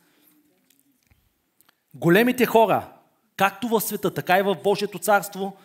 Големите 1.94 2.46
хора, 2.46 2.92
както 3.36 3.68
в 3.68 3.80
света, 3.80 4.14
така 4.14 4.38
и 4.38 4.42
в 4.42 4.56
Божието 4.64 4.98
царство, 4.98 5.56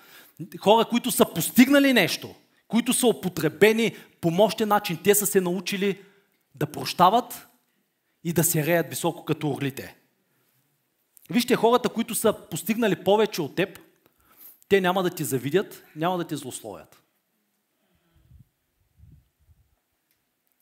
хора, 0.59 0.86
които 0.86 1.11
са 1.11 1.34
постигнали 1.34 1.93
нещо, 1.93 2.36
които 2.67 2.93
са 2.93 3.07
употребени 3.07 3.95
по 4.22 4.32
мощен 4.32 4.67
начин, 4.67 4.99
те 5.03 5.15
са 5.15 5.26
се 5.26 5.41
научили 5.41 6.01
да 6.55 6.65
прощават 6.65 7.47
и 8.24 8.34
да 8.34 8.43
се 8.43 8.65
реят 8.65 8.89
високо 8.89 9.26
като 9.26 9.51
орлите. 9.51 9.95
Вижте, 11.30 11.55
хората, 11.55 11.89
които 11.89 12.15
са 12.15 12.34
постигнали 12.34 13.03
повече 13.03 13.41
от 13.41 13.55
теб, 13.55 13.80
те 14.70 14.82
няма 14.82 15.03
да 15.03 15.09
ти 15.09 15.24
завидят, 15.24 15.84
няма 15.95 16.17
да 16.17 16.24
ти 16.24 16.36
злословят. 16.36 17.03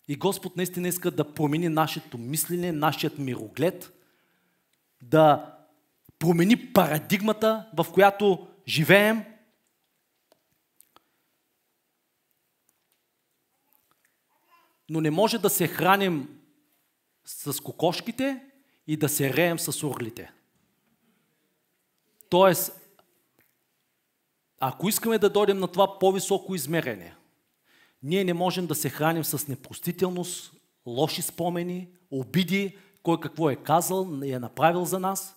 И 0.07 0.15
Господ 0.15 0.57
наистина 0.57 0.87
иска 0.87 1.11
да 1.11 1.33
промени 1.33 1.69
нашето 1.69 2.17
мислене, 2.17 2.71
нашият 2.71 3.17
мироглед, 3.17 3.93
да 5.01 5.56
промени 6.19 6.73
парадигмата, 6.73 7.69
в 7.77 7.85
която 7.93 8.47
живеем. 8.67 9.25
Но 14.89 15.01
не 15.01 15.11
може 15.11 15.39
да 15.39 15.49
се 15.49 15.67
храним 15.67 16.39
с 17.25 17.63
кокошките 17.63 18.43
и 18.87 18.97
да 18.97 19.09
се 19.09 19.33
реем 19.33 19.59
с 19.59 19.87
орлите. 19.87 20.31
Тоест, 22.29 22.81
ако 24.59 24.89
искаме 24.89 25.19
да 25.19 25.29
дойдем 25.29 25.59
на 25.59 25.67
това 25.67 25.99
по-високо 25.99 26.55
измерение, 26.55 27.15
ние 28.03 28.23
не 28.23 28.33
можем 28.33 28.67
да 28.67 28.75
се 28.75 28.89
храним 28.89 29.23
с 29.23 29.47
непростителност, 29.47 30.53
лоши 30.85 31.21
спомени, 31.21 31.89
обиди, 32.11 32.77
кой 33.03 33.19
какво 33.19 33.49
е 33.49 33.55
казал 33.55 34.19
и 34.23 34.31
е 34.31 34.39
направил 34.39 34.85
за 34.85 34.99
нас. 34.99 35.36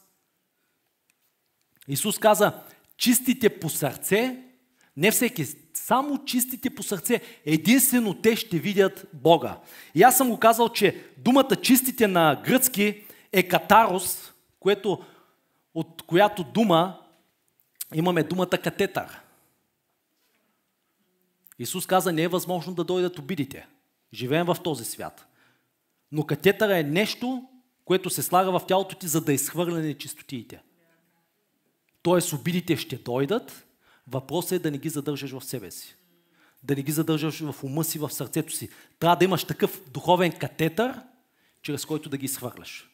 Исус 1.88 2.18
каза, 2.18 2.62
чистите 2.96 3.60
по 3.60 3.68
сърце, 3.68 4.44
не 4.96 5.10
всеки, 5.10 5.46
само 5.74 6.24
чистите 6.24 6.70
по 6.70 6.82
сърце, 6.82 7.20
единствено 7.46 8.14
те 8.14 8.36
ще 8.36 8.58
видят 8.58 9.08
Бога. 9.12 9.58
И 9.94 10.02
аз 10.02 10.16
съм 10.16 10.30
го 10.30 10.38
казал, 10.38 10.68
че 10.68 11.04
думата 11.18 11.56
чистите 11.62 12.06
на 12.06 12.42
гръцки 12.44 13.04
е 13.32 13.48
катарос, 13.48 14.32
което, 14.60 15.04
от 15.74 16.02
която 16.02 16.44
дума 16.44 17.00
имаме 17.94 18.22
думата 18.22 18.46
катетър. 18.46 19.20
Исус 21.58 21.86
каза, 21.86 22.12
не 22.12 22.22
е 22.22 22.28
възможно 22.28 22.74
да 22.74 22.84
дойдат 22.84 23.18
обидите. 23.18 23.66
Живеем 24.14 24.46
в 24.46 24.56
този 24.64 24.84
свят. 24.84 25.26
Но 26.12 26.26
катетъра 26.26 26.78
е 26.78 26.82
нещо, 26.82 27.48
което 27.84 28.10
се 28.10 28.22
слага 28.22 28.58
в 28.58 28.66
тялото 28.66 28.96
ти, 28.96 29.08
за 29.08 29.20
да 29.20 29.32
изхвърля 29.32 29.78
нечистотиите. 29.78 30.62
Тоест 32.02 32.32
обидите 32.32 32.76
ще 32.76 32.96
дойдат, 32.96 33.66
въпросът 34.06 34.52
е 34.52 34.58
да 34.58 34.70
не 34.70 34.78
ги 34.78 34.88
задържаш 34.88 35.30
в 35.30 35.44
себе 35.44 35.70
си. 35.70 35.96
Да 36.62 36.76
не 36.76 36.82
ги 36.82 36.92
задържаш 36.92 37.40
в 37.40 37.64
ума 37.64 37.84
си, 37.84 37.98
в 37.98 38.10
сърцето 38.10 38.52
си. 38.52 38.68
Трябва 38.98 39.16
да 39.16 39.24
имаш 39.24 39.44
такъв 39.44 39.90
духовен 39.90 40.32
катетър, 40.32 41.00
чрез 41.62 41.84
който 41.84 42.08
да 42.08 42.18
ги 42.18 42.24
изхвърляш. 42.24 42.90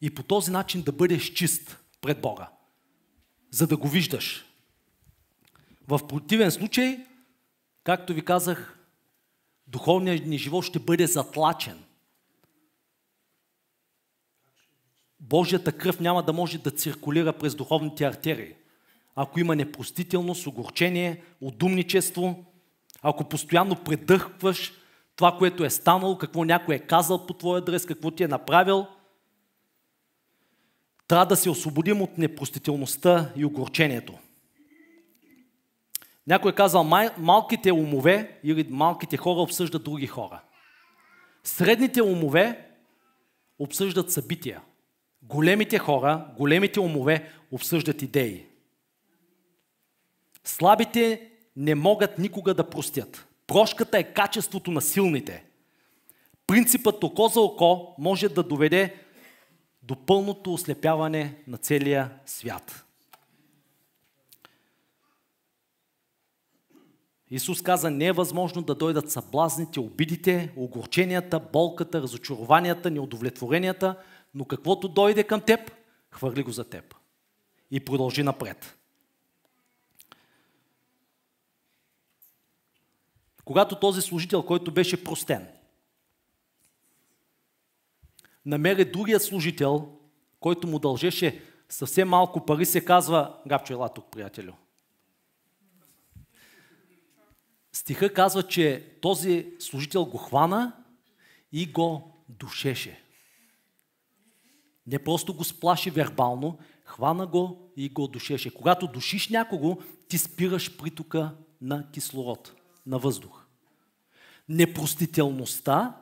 И 0.00 0.14
по 0.14 0.22
този 0.22 0.50
начин 0.50 0.82
да 0.82 0.92
бъдеш 0.92 1.32
чист 1.32 1.78
пред 2.00 2.20
Бога. 2.20 2.50
За 3.50 3.66
да 3.66 3.76
го 3.76 3.88
виждаш. 3.88 4.44
В 5.88 6.06
противен 6.08 6.50
случай, 6.50 7.06
както 7.84 8.14
ви 8.14 8.24
казах, 8.24 8.78
духовният 9.66 10.26
ни 10.26 10.38
живот 10.38 10.64
ще 10.64 10.78
бъде 10.78 11.06
затлачен– 11.06 11.83
Божията 15.28 15.72
кръв 15.72 16.00
няма 16.00 16.22
да 16.22 16.32
може 16.32 16.58
да 16.58 16.70
циркулира 16.70 17.32
през 17.32 17.54
духовните 17.54 18.04
артерии. 18.04 18.54
Ако 19.16 19.40
има 19.40 19.56
непростителност, 19.56 20.46
огорчение, 20.46 21.22
удумничество, 21.40 22.44
ако 23.02 23.28
постоянно 23.28 23.76
предърхваш 23.76 24.72
това, 25.16 25.38
което 25.38 25.64
е 25.64 25.70
станало, 25.70 26.18
какво 26.18 26.44
някой 26.44 26.74
е 26.74 26.78
казал 26.78 27.26
по 27.26 27.34
твоя 27.34 27.58
адрес, 27.58 27.86
какво 27.86 28.10
ти 28.10 28.22
е 28.22 28.28
направил, 28.28 28.86
трябва 31.08 31.26
да 31.26 31.36
се 31.36 31.50
освободим 31.50 32.02
от 32.02 32.18
непростителността 32.18 33.32
и 33.36 33.44
огорчението. 33.44 34.18
Някой 36.26 36.50
е 36.50 36.54
казал, 36.54 36.84
малките 37.18 37.72
умове 37.72 38.40
или 38.44 38.66
малките 38.70 39.16
хора 39.16 39.40
обсъждат 39.40 39.84
други 39.84 40.06
хора. 40.06 40.40
Средните 41.44 42.02
умове 42.02 42.70
обсъждат 43.58 44.12
събития– 44.12 44.60
Големите 45.28 45.78
хора, 45.78 46.26
големите 46.36 46.80
умове 46.80 47.30
обсъждат 47.52 48.02
идеи. 48.02 48.46
Слабите 50.44 51.30
не 51.56 51.74
могат 51.74 52.18
никога 52.18 52.54
да 52.54 52.70
простят. 52.70 53.26
Прошката 53.46 53.98
е 53.98 54.12
качеството 54.12 54.70
на 54.70 54.80
силните. 54.80 55.44
Принципът 56.46 57.04
око 57.04 57.28
за 57.28 57.40
око 57.40 57.94
може 57.98 58.28
да 58.28 58.42
доведе 58.42 58.94
до 59.82 59.96
пълното 60.06 60.52
ослепяване 60.52 61.34
на 61.46 61.58
целия 61.58 62.10
свят. 62.26 62.84
Исус 67.30 67.62
каза, 67.62 67.90
не 67.90 68.06
е 68.06 68.12
възможно 68.12 68.62
да 68.62 68.74
дойдат 68.74 69.10
съблазните, 69.10 69.80
обидите, 69.80 70.52
огорченията, 70.56 71.40
болката, 71.52 72.02
разочарованията, 72.02 72.90
неудовлетворенията– 72.90 73.96
но 74.34 74.44
каквото 74.44 74.88
дойде 74.88 75.24
към 75.24 75.40
теб, 75.40 75.72
хвърли 76.10 76.42
го 76.42 76.50
за 76.50 76.64
теб. 76.64 76.94
И 77.70 77.84
продължи 77.84 78.22
напред. 78.22 78.78
Когато 83.44 83.80
този 83.80 84.02
служител, 84.02 84.42
който 84.42 84.70
беше 84.70 85.04
простен, 85.04 85.48
намери 88.46 88.84
другия 88.84 89.20
служител, 89.20 89.98
който 90.40 90.66
му 90.66 90.78
дължеше 90.78 91.42
съвсем 91.68 92.08
малко 92.08 92.46
пари, 92.46 92.66
се 92.66 92.84
казва, 92.84 93.40
Гапчо, 93.46 93.72
ела 93.72 93.88
тук, 93.88 94.10
приятелю. 94.10 94.52
Стиха 97.72 98.14
казва, 98.14 98.48
че 98.48 98.96
този 99.00 99.52
служител 99.58 100.04
го 100.04 100.18
хвана 100.18 100.72
и 101.52 101.66
го 101.66 102.16
душеше. 102.28 103.03
Не 104.86 104.98
просто 104.98 105.34
го 105.34 105.44
сплаши 105.44 105.90
вербално, 105.90 106.58
хвана 106.84 107.26
го 107.26 107.72
и 107.76 107.88
го 107.88 108.08
душеше. 108.08 108.54
Когато 108.54 108.86
душиш 108.86 109.28
някого, 109.28 109.78
ти 110.08 110.18
спираш 110.18 110.76
притока 110.76 111.36
на 111.60 111.90
кислород, 111.90 112.54
на 112.86 112.98
въздух. 112.98 113.44
Непростителността, 114.48 115.96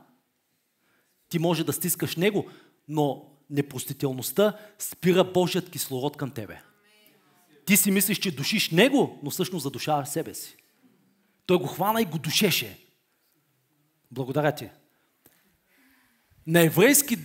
ти 1.28 1.38
може 1.38 1.64
да 1.64 1.72
стискаш 1.72 2.16
него, 2.16 2.46
но 2.88 3.32
непростителността 3.50 4.58
спира 4.78 5.24
Божият 5.24 5.70
кислород 5.70 6.16
към 6.16 6.30
тебе. 6.30 6.62
Ти 7.64 7.76
си 7.76 7.90
мислиш, 7.90 8.18
че 8.18 8.36
душиш 8.36 8.70
него, 8.70 9.20
но 9.22 9.30
всъщност 9.30 9.62
задушаваш 9.62 10.08
себе 10.08 10.34
си. 10.34 10.56
Той 11.46 11.58
го 11.58 11.66
хвана 11.66 12.02
и 12.02 12.04
го 12.04 12.18
душеше. 12.18 12.78
Благодаря 14.10 14.54
ти. 14.54 14.70
На 16.46 16.60
еврейски 16.60 17.18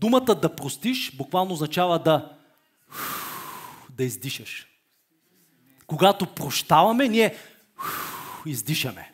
думата 0.00 0.34
да 0.34 0.56
простиш 0.56 1.16
буквално 1.16 1.52
означава 1.52 1.98
да, 1.98 2.36
да 3.90 4.04
издишаш. 4.04 4.66
Когато 5.86 6.34
прощаваме, 6.34 7.08
ние 7.08 7.36
издишаме. 8.46 9.12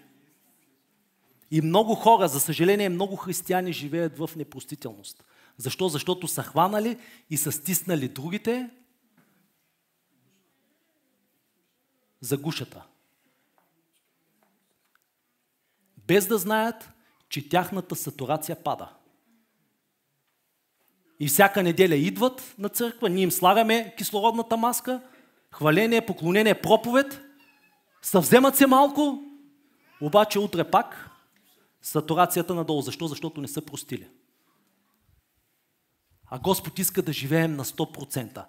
И 1.51 1.61
много 1.61 1.95
хора, 1.95 2.28
за 2.28 2.41
съжаление, 2.41 2.89
много 2.89 3.16
християни 3.16 3.72
живеят 3.72 4.18
в 4.18 4.30
непростителност. 4.37 5.24
Защо? 5.57 5.89
Защото 5.89 6.28
са 6.28 6.43
хванали 6.43 7.01
и 7.30 7.37
са 7.37 7.53
стиснали 7.53 8.09
другите 8.09 8.70
за 12.20 12.37
гушата. 12.37 12.82
Без 15.97 16.26
да 16.26 16.39
знаят, 16.39 16.91
че 17.28 17.49
тяхната 17.49 17.97
сатурация 17.97 18.62
пада. 18.62 18.96
И 21.21 21.29
всяка 21.29 21.62
неделя 21.62 21.97
идват 21.97 22.55
на 22.59 22.69
църква, 22.69 23.09
ние 23.09 23.23
им 23.23 23.31
слагаме 23.31 23.95
кислородната 23.99 24.57
маска, 24.57 25.01
хваление, 25.51 26.07
поклонение, 26.07 26.55
проповед, 26.55 27.21
съвземат 28.03 28.57
се 28.57 28.67
малко, 28.67 29.23
обаче 30.01 30.39
утре 30.39 30.64
пак 30.64 31.11
сатурацията 31.83 32.55
надолу. 32.55 32.83
Защо? 32.83 33.07
Защото 33.07 33.41
не 33.41 33.49
са 33.49 33.62
простили. 33.62 34.07
А 36.31 36.39
Господ 36.39 36.79
иска 36.79 37.03
да 37.03 37.12
живеем 37.12 37.57
на 37.57 37.64
100%. 37.64 38.45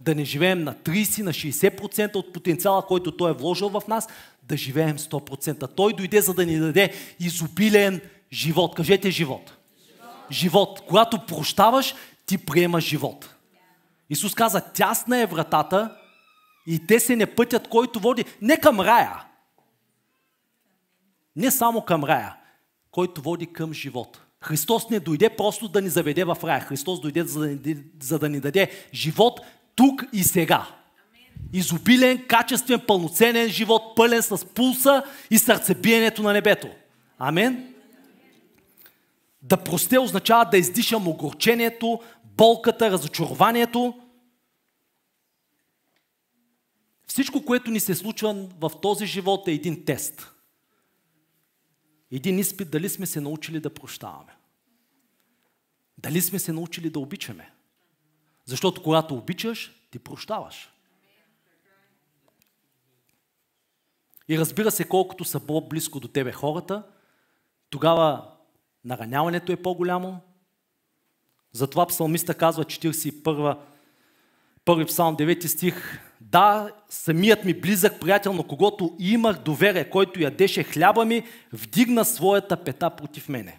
Да 0.00 0.14
не 0.14 0.24
живеем 0.24 0.64
на 0.64 0.74
30, 0.74 1.22
на 1.22 1.32
60% 1.32 2.16
от 2.16 2.32
потенциала, 2.32 2.86
който 2.86 3.16
Той 3.16 3.30
е 3.30 3.34
вложил 3.34 3.68
в 3.68 3.82
нас, 3.88 4.08
да 4.42 4.56
живеем 4.56 4.98
100%. 4.98 5.74
Той 5.74 5.92
дойде, 5.92 6.20
за 6.20 6.34
да 6.34 6.46
ни 6.46 6.58
даде 6.58 6.94
изобилен 7.20 8.00
живот. 8.32 8.74
Кажете 8.74 9.10
живот. 9.10 9.56
Живот. 10.30 10.82
Когато 10.88 11.26
прощаваш, 11.26 11.94
ти 12.26 12.38
приемаш 12.38 12.84
живот. 12.84 13.34
Исус 14.10 14.34
каза, 14.34 14.60
тясна 14.60 15.18
е 15.18 15.26
вратата 15.26 15.96
и 16.66 16.86
те 16.86 17.00
се 17.00 17.16
не 17.16 17.26
пътят, 17.26 17.68
който 17.68 18.00
води 18.00 18.24
не 18.42 18.56
към 18.56 18.80
рая. 18.80 19.24
Не 21.36 21.50
само 21.50 21.82
към 21.82 22.04
рая, 22.04 22.36
който 22.90 23.22
води 23.22 23.46
към 23.46 23.72
живот. 23.72 24.20
Христос 24.44 24.90
не 24.90 25.00
дойде 25.00 25.28
просто 25.28 25.68
да 25.68 25.82
ни 25.82 25.88
заведе 25.88 26.24
в 26.24 26.36
рая. 26.44 26.60
Христос 26.60 27.00
дойде 27.00 27.24
за 27.24 27.40
да 27.40 27.46
ни, 27.46 27.76
за 28.00 28.18
да 28.18 28.28
ни 28.28 28.40
даде 28.40 28.70
живот 28.94 29.40
тук 29.76 30.04
и 30.12 30.24
сега. 30.24 30.66
Изобилен, 31.52 32.24
качествен, 32.28 32.80
пълноценен 32.86 33.48
живот, 33.48 33.82
пълен 33.96 34.22
с 34.22 34.46
пулса 34.46 35.02
и 35.30 35.38
сърцебиенето 35.38 36.22
на 36.22 36.32
небето. 36.32 36.68
Амен? 37.18 37.69
Да 39.42 39.64
просте 39.64 39.98
означава 39.98 40.50
да 40.50 40.58
издишам 40.58 41.08
огорчението, 41.08 42.00
болката, 42.24 42.90
разочарованието. 42.90 44.00
Всичко, 47.06 47.44
което 47.44 47.70
ни 47.70 47.80
се 47.80 47.94
случва 47.94 48.48
в 48.60 48.72
този 48.82 49.06
живот 49.06 49.48
е 49.48 49.52
един 49.52 49.84
тест. 49.84 50.32
Един 52.10 52.38
изпит 52.38 52.70
дали 52.70 52.88
сме 52.88 53.06
се 53.06 53.20
научили 53.20 53.60
да 53.60 53.74
прощаваме. 53.74 54.36
Дали 55.98 56.20
сме 56.22 56.38
се 56.38 56.52
научили 56.52 56.90
да 56.90 56.98
обичаме. 56.98 57.52
Защото 58.44 58.82
когато 58.82 59.14
обичаш, 59.14 59.72
ти 59.90 59.98
прощаваш. 59.98 60.72
И 64.28 64.38
разбира 64.38 64.70
се, 64.70 64.88
колкото 64.88 65.24
са 65.24 65.40
по-близко 65.40 66.00
до 66.00 66.08
тебе 66.08 66.32
хората, 66.32 66.82
тогава 67.70 68.30
нараняването 68.84 69.52
е 69.52 69.56
по-голямо. 69.56 70.20
Затова 71.52 71.86
псалмиста 71.86 72.34
казва 72.34 72.64
41 72.64 73.56
първи 74.64 74.84
псалм 74.84 75.16
9 75.16 75.46
стих 75.46 76.00
Да, 76.20 76.70
самият 76.88 77.44
ми 77.44 77.54
близък 77.54 78.00
приятел, 78.00 78.32
на 78.32 78.42
когото 78.42 78.96
имах 78.98 79.38
доверие, 79.38 79.90
който 79.90 80.20
ядеше 80.20 80.62
хляба 80.62 81.04
ми, 81.04 81.22
вдигна 81.52 82.04
своята 82.04 82.56
пета 82.56 82.90
против 82.90 83.28
мене. 83.28 83.58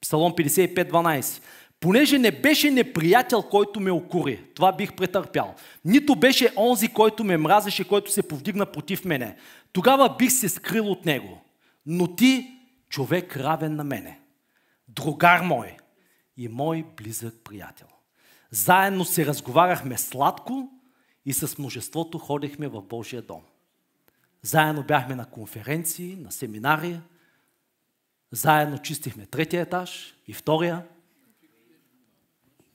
Псалом 0.00 0.32
55.12 0.32 1.42
Понеже 1.80 2.18
не 2.18 2.30
беше 2.30 2.70
неприятел, 2.70 3.42
който 3.42 3.80
ме 3.80 3.90
окури, 3.90 4.44
това 4.54 4.72
бих 4.72 4.92
претърпял. 4.92 5.54
Нито 5.84 6.16
беше 6.16 6.52
онзи, 6.56 6.88
който 6.88 7.24
ме 7.24 7.36
мразеше, 7.36 7.88
който 7.88 8.12
се 8.12 8.28
повдигна 8.28 8.66
против 8.66 9.04
мене. 9.04 9.36
Тогава 9.72 10.16
бих 10.18 10.32
се 10.32 10.48
скрил 10.48 10.90
от 10.90 11.06
него. 11.06 11.42
Но 11.86 12.16
ти, 12.16 12.46
човек 12.88 13.36
равен 13.36 13.76
на 13.76 13.84
мене, 13.84 14.18
другар 14.94 15.40
мой 15.40 15.76
и 16.36 16.48
мой 16.48 16.86
близък 16.96 17.34
приятел. 17.44 17.86
Заедно 18.50 19.04
се 19.04 19.26
разговаряхме 19.26 19.98
сладко 19.98 20.70
и 21.26 21.32
с 21.32 21.58
множеството 21.58 22.18
ходехме 22.18 22.68
в 22.68 22.82
Божия 22.82 23.22
дом. 23.22 23.42
Заедно 24.42 24.82
бяхме 24.82 25.14
на 25.14 25.24
конференции, 25.24 26.16
на 26.16 26.32
семинари, 26.32 27.00
заедно 28.30 28.78
чистихме 28.78 29.26
третия 29.26 29.62
етаж 29.62 30.14
и 30.26 30.32
втория. 30.32 30.86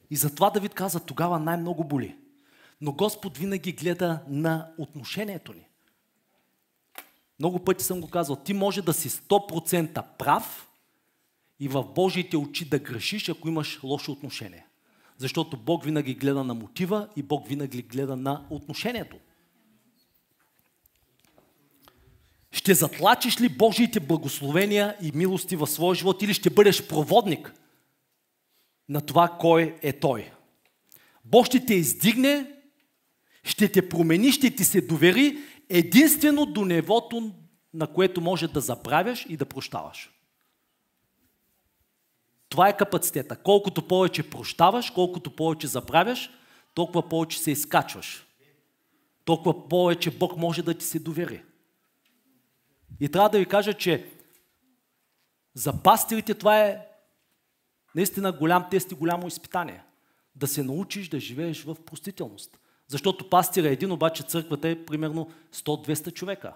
И 0.09 0.15
затова 0.15 0.49
Давид 0.49 0.73
каза, 0.73 0.99
тогава 0.99 1.39
най-много 1.39 1.83
боли. 1.83 2.17
Но 2.81 2.91
Господ 2.91 3.37
винаги 3.37 3.71
гледа 3.71 4.19
на 4.27 4.71
отношението 4.77 5.53
ни. 5.53 5.67
Много 7.39 7.63
пъти 7.63 7.83
съм 7.83 8.01
го 8.01 8.09
казал, 8.09 8.35
ти 8.35 8.53
може 8.53 8.81
да 8.81 8.93
си 8.93 9.09
100% 9.09 10.03
прав 10.17 10.66
и 11.59 11.67
в 11.67 11.83
Божиите 11.83 12.37
очи 12.37 12.65
да 12.65 12.79
грешиш, 12.79 13.29
ако 13.29 13.47
имаш 13.47 13.79
лошо 13.83 14.11
отношение. 14.11 14.65
Защото 15.17 15.57
Бог 15.57 15.83
винаги 15.83 16.13
гледа 16.13 16.43
на 16.43 16.53
мотива 16.53 17.09
и 17.15 17.23
Бог 17.23 17.47
винаги 17.47 17.81
гледа 17.81 18.15
на 18.15 18.45
отношението. 18.49 19.17
Ще 22.51 22.73
затлачиш 22.73 23.41
ли 23.41 23.49
Божиите 23.49 23.99
благословения 23.99 24.97
и 25.01 25.11
милости 25.15 25.55
в 25.55 25.67
своя 25.67 25.95
живот 25.95 26.21
или 26.21 26.33
ще 26.33 26.49
бъдеш 26.49 26.87
проводник 26.87 27.53
на 28.89 29.01
това 29.01 29.37
кой 29.39 29.75
е 29.81 29.93
Той? 29.93 30.31
Бог 31.25 31.45
ще 31.45 31.65
те 31.65 31.73
издигне, 31.73 32.51
ще 33.43 33.71
те 33.71 33.89
промени, 33.89 34.31
ще 34.31 34.55
ти 34.55 34.65
се 34.65 34.81
довери 34.81 35.37
единствено 35.69 36.45
до 36.45 36.65
нивото, 36.65 37.31
на 37.73 37.87
което 37.87 38.21
може 38.21 38.47
да 38.47 38.61
забравяш 38.61 39.25
и 39.29 39.37
да 39.37 39.45
прощаваш. 39.45 40.16
Това 42.49 42.69
е 42.69 42.77
капацитета. 42.77 43.35
Колкото 43.35 43.87
повече 43.87 44.29
прощаваш, 44.29 44.89
колкото 44.89 45.35
повече 45.35 45.67
забравяш, 45.67 46.29
толкова 46.73 47.09
повече 47.09 47.39
се 47.39 47.51
изкачваш. 47.51 48.27
Толкова 49.25 49.67
повече 49.67 50.17
Бог 50.17 50.37
може 50.37 50.63
да 50.63 50.73
ти 50.73 50.85
се 50.85 50.99
довери. 50.99 51.43
И 52.99 53.09
трябва 53.09 53.29
да 53.29 53.39
ви 53.39 53.45
кажа, 53.45 53.73
че 53.73 54.11
за 55.53 55.83
пастирите 55.83 56.33
това 56.33 56.59
е 56.59 56.87
наистина 57.95 58.31
голям 58.31 58.69
тест 58.71 58.91
и 58.91 58.95
голямо 58.95 59.27
изпитание. 59.27 59.83
Да 60.35 60.47
се 60.47 60.63
научиш 60.63 61.09
да 61.09 61.19
живееш 61.19 61.63
в 61.63 61.75
простителност. 61.85 62.59
Защото 62.87 63.29
пастира 63.29 63.69
е 63.69 63.73
един, 63.73 63.91
обаче 63.91 64.23
църквата 64.23 64.69
е 64.69 64.85
примерно 64.85 65.31
100-200 65.53 66.13
човека. 66.13 66.53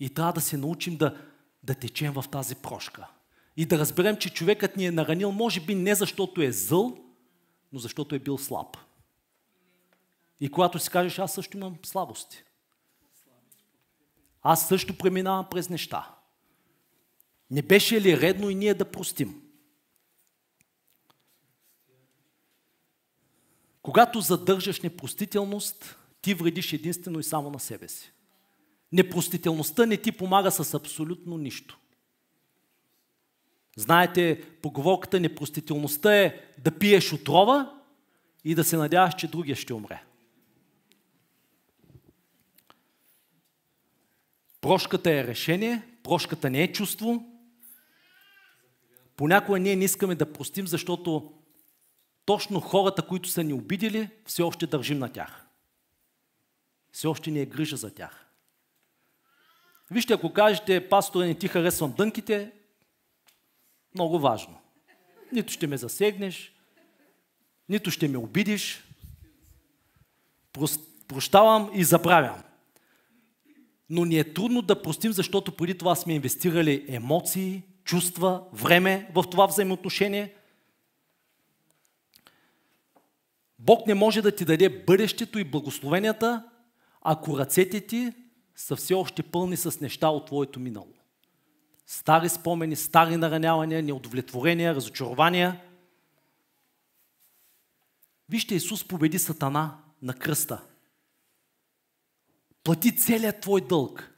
И 0.00 0.14
трябва 0.14 0.32
да 0.32 0.40
се 0.40 0.56
научим 0.56 0.96
да, 0.96 1.16
да 1.62 1.74
течем 1.74 2.12
в 2.12 2.24
тази 2.30 2.54
прошка 2.54 3.06
и 3.60 3.64
да 3.64 3.78
разберем, 3.78 4.16
че 4.16 4.34
човекът 4.34 4.76
ни 4.76 4.86
е 4.86 4.90
наранил, 4.90 5.32
може 5.32 5.60
би 5.60 5.74
не 5.74 5.94
защото 5.94 6.42
е 6.42 6.52
зъл, 6.52 6.98
но 7.72 7.78
защото 7.78 8.14
е 8.14 8.18
бил 8.18 8.38
слаб. 8.38 8.76
И 10.40 10.50
когато 10.50 10.78
си 10.78 10.90
кажеш, 10.90 11.18
аз 11.18 11.32
също 11.32 11.56
имам 11.56 11.76
слабости. 11.82 12.44
Аз 14.42 14.68
също 14.68 14.98
преминавам 14.98 15.46
през 15.50 15.68
неща. 15.68 16.14
Не 17.50 17.62
беше 17.62 18.00
ли 18.00 18.20
редно 18.20 18.50
и 18.50 18.54
ние 18.54 18.74
да 18.74 18.90
простим? 18.90 19.42
Когато 23.82 24.20
задържаш 24.20 24.80
непростителност, 24.80 25.96
ти 26.22 26.34
вредиш 26.34 26.72
единствено 26.72 27.20
и 27.20 27.24
само 27.24 27.50
на 27.50 27.60
себе 27.60 27.88
си. 27.88 28.12
Непростителността 28.92 29.86
не 29.86 29.96
ти 29.96 30.12
помага 30.12 30.50
с 30.50 30.74
абсолютно 30.74 31.38
нищо. 31.38 31.79
Знаете, 33.80 34.42
поговорката 34.62 35.20
непростителността 35.20 36.16
е 36.16 36.40
да 36.58 36.78
пиеш 36.78 37.12
отрова 37.12 37.74
и 38.44 38.54
да 38.54 38.64
се 38.64 38.76
надяваш, 38.76 39.14
че 39.14 39.28
другия 39.28 39.56
ще 39.56 39.74
умре. 39.74 40.02
Прошката 44.60 45.10
е 45.10 45.24
решение, 45.26 45.82
прошката 46.02 46.50
не 46.50 46.62
е 46.62 46.72
чувство. 46.72 47.24
Понякога 49.16 49.58
ние 49.58 49.76
не 49.76 49.84
искаме 49.84 50.14
да 50.14 50.32
простим, 50.32 50.66
защото 50.66 51.32
точно 52.24 52.60
хората, 52.60 53.02
които 53.02 53.28
са 53.28 53.44
ни 53.44 53.52
обидели, 53.52 54.08
все 54.26 54.42
още 54.42 54.66
държим 54.66 54.98
на 54.98 55.12
тях. 55.12 55.46
Все 56.92 57.06
още 57.06 57.30
ни 57.30 57.40
е 57.40 57.46
грижа 57.46 57.76
за 57.76 57.94
тях. 57.94 58.26
Вижте, 59.90 60.12
ако 60.12 60.32
кажете, 60.32 60.88
пастора, 60.88 61.26
не 61.26 61.34
ти 61.34 61.48
харесвам 61.48 61.92
дънките, 61.92 62.52
много 63.94 64.18
важно. 64.18 64.58
Нито 65.32 65.52
ще 65.52 65.66
ме 65.66 65.76
засегнеш, 65.76 66.52
нито 67.68 67.90
ще 67.90 68.08
ме 68.08 68.18
обидиш. 68.18 68.84
Прощавам 71.08 71.70
и 71.74 71.84
забравям. 71.84 72.42
Но 73.90 74.04
ни 74.04 74.18
е 74.18 74.32
трудно 74.34 74.62
да 74.62 74.82
простим, 74.82 75.12
защото 75.12 75.56
преди 75.56 75.78
това 75.78 75.94
сме 75.94 76.14
инвестирали 76.14 76.84
емоции, 76.88 77.62
чувства, 77.84 78.42
време 78.52 79.10
в 79.14 79.24
това 79.30 79.46
взаимоотношение. 79.46 80.34
Бог 83.58 83.86
не 83.86 83.94
може 83.94 84.22
да 84.22 84.36
ти 84.36 84.44
даде 84.44 84.68
бъдещето 84.68 85.38
и 85.38 85.44
благословенията, 85.44 86.44
ако 87.02 87.38
ръцете 87.38 87.86
ти 87.86 88.12
са 88.56 88.76
все 88.76 88.94
още 88.94 89.22
пълни 89.22 89.56
с 89.56 89.80
неща 89.80 90.08
от 90.08 90.26
твоето 90.26 90.60
минало. 90.60 90.99
Стари 91.92 92.28
спомени, 92.28 92.76
стари 92.76 93.16
наранявания, 93.16 93.82
неудовлетворения, 93.82 94.74
разочарования. 94.74 95.60
Вижте, 98.28 98.54
Исус 98.54 98.84
победи 98.84 99.18
Сатана 99.18 99.78
на 100.02 100.14
кръста. 100.14 100.62
Плати 102.64 102.96
целият 102.96 103.40
твой 103.40 103.60
дълг. 103.60 104.10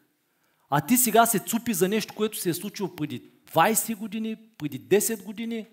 А 0.70 0.80
ти 0.80 0.96
сега 0.96 1.26
се 1.26 1.38
цупи 1.38 1.74
за 1.74 1.88
нещо, 1.88 2.14
което 2.14 2.38
се 2.38 2.50
е 2.50 2.54
случило 2.54 2.96
преди 2.96 3.30
20 3.52 3.96
години, 3.96 4.36
преди 4.58 4.80
10 4.80 5.22
години. 5.22 5.66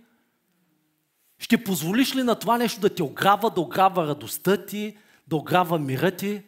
Ще 1.40 1.64
позволиш 1.64 2.16
ли 2.16 2.24
на 2.24 2.40
това 2.40 2.58
нещо 2.58 2.82
да 2.82 2.96
те 2.96 3.04
ограбва, 3.04 3.50
да 3.50 3.62
ограбва 3.62 4.08
радостта 4.08 4.66
ти, 4.66 4.98
да 5.28 5.36
ограбва 5.36 5.80
мира 5.80 6.12
ти? 6.12 6.44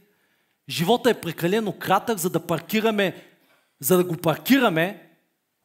Живота 0.70 1.10
е 1.10 1.22
прекалено 1.22 1.80
кратък, 1.80 2.18
за 2.18 2.30
да 2.30 2.48
паркираме, 2.48 3.24
за 3.80 3.98
да 3.98 4.04
го 4.04 4.18
паркираме 4.18 5.11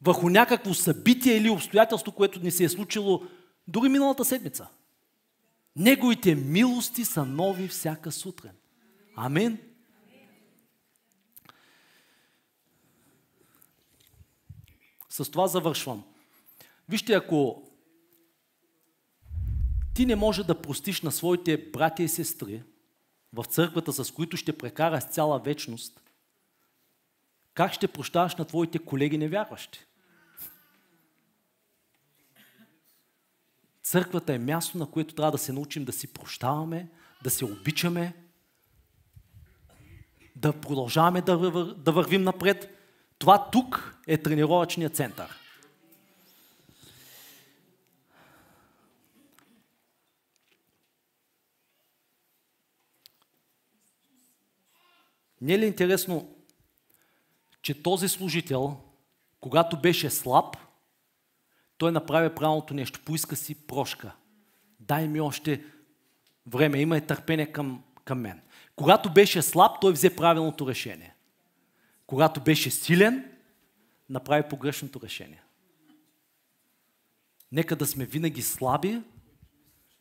върху 0.01 0.29
някакво 0.29 0.73
събитие 0.73 1.37
или 1.37 1.49
обстоятелство, 1.49 2.11
което 2.11 2.39
ни 2.39 2.51
се 2.51 2.63
е 2.63 2.69
случило 2.69 3.23
дори 3.67 3.89
миналата 3.89 4.25
седмица. 4.25 4.67
Неговите 5.75 6.35
милости 6.35 7.05
са 7.05 7.25
нови 7.25 7.67
всяка 7.67 8.11
сутрин. 8.11 8.51
Амин. 9.15 9.57
С 15.09 15.31
това 15.31 15.47
завършвам. 15.47 16.03
Вижте, 16.89 17.13
ако 17.13 17.63
ти 19.93 20.05
не 20.05 20.15
може 20.15 20.43
да 20.43 20.61
простиш 20.61 21.01
на 21.01 21.11
своите 21.11 21.69
братя 21.71 22.03
и 22.03 22.07
сестри 22.07 22.63
в 23.33 23.45
църквата, 23.45 23.93
с 23.93 24.11
които 24.11 24.37
ще 24.37 24.57
прекараш 24.57 25.03
цяла 25.03 25.39
вечност, 25.39 26.01
как 27.57 27.73
ще 27.73 27.87
прощаваш 27.87 28.35
на 28.35 28.45
твоите 28.45 28.79
колеги 28.79 29.17
невярващи? 29.17 29.85
Църквата 33.83 34.33
е 34.33 34.39
място, 34.39 34.77
на 34.77 34.91
което 34.91 35.15
трябва 35.15 35.31
да 35.31 35.37
се 35.37 35.53
научим 35.53 35.85
да 35.85 35.91
си 35.91 36.13
прощаваме, 36.13 36.89
да 37.23 37.29
се 37.29 37.45
обичаме, 37.45 38.13
да 40.35 40.61
продължаваме 40.61 41.21
да, 41.21 41.37
да 41.77 41.91
вървим 41.91 42.23
напред. 42.23 42.77
Това 43.17 43.49
тук 43.51 43.97
е 44.07 44.17
тренировъчният 44.17 44.95
център. 44.95 45.39
Не 55.41 55.53
е 55.53 55.59
ли 55.59 55.65
интересно, 55.65 56.36
че 57.67 57.83
този 57.83 58.09
служител, 58.09 58.77
когато 59.39 59.81
беше 59.81 60.09
слаб, 60.09 60.57
той 61.77 61.91
направи 61.91 62.35
правилното 62.35 62.73
нещо. 62.73 62.99
Поиска 63.05 63.35
си 63.35 63.55
прошка. 63.55 64.15
Дай 64.79 65.07
ми 65.07 65.21
още 65.21 65.63
време, 66.45 66.79
има 66.79 66.97
и 66.97 67.01
търпение 67.07 67.51
към, 67.51 67.83
към 68.05 68.19
мен. 68.19 68.41
Когато 68.75 69.13
беше 69.13 69.41
слаб, 69.41 69.71
той 69.81 69.93
взе 69.93 70.15
правилното 70.15 70.67
решение. 70.67 71.15
Когато 72.05 72.41
беше 72.41 72.71
силен, 72.71 73.31
направи 74.09 74.49
погрешното 74.49 75.01
решение. 75.01 75.43
Нека 77.51 77.75
да 77.75 77.85
сме 77.85 78.05
винаги 78.05 78.41
слаби 78.41 79.01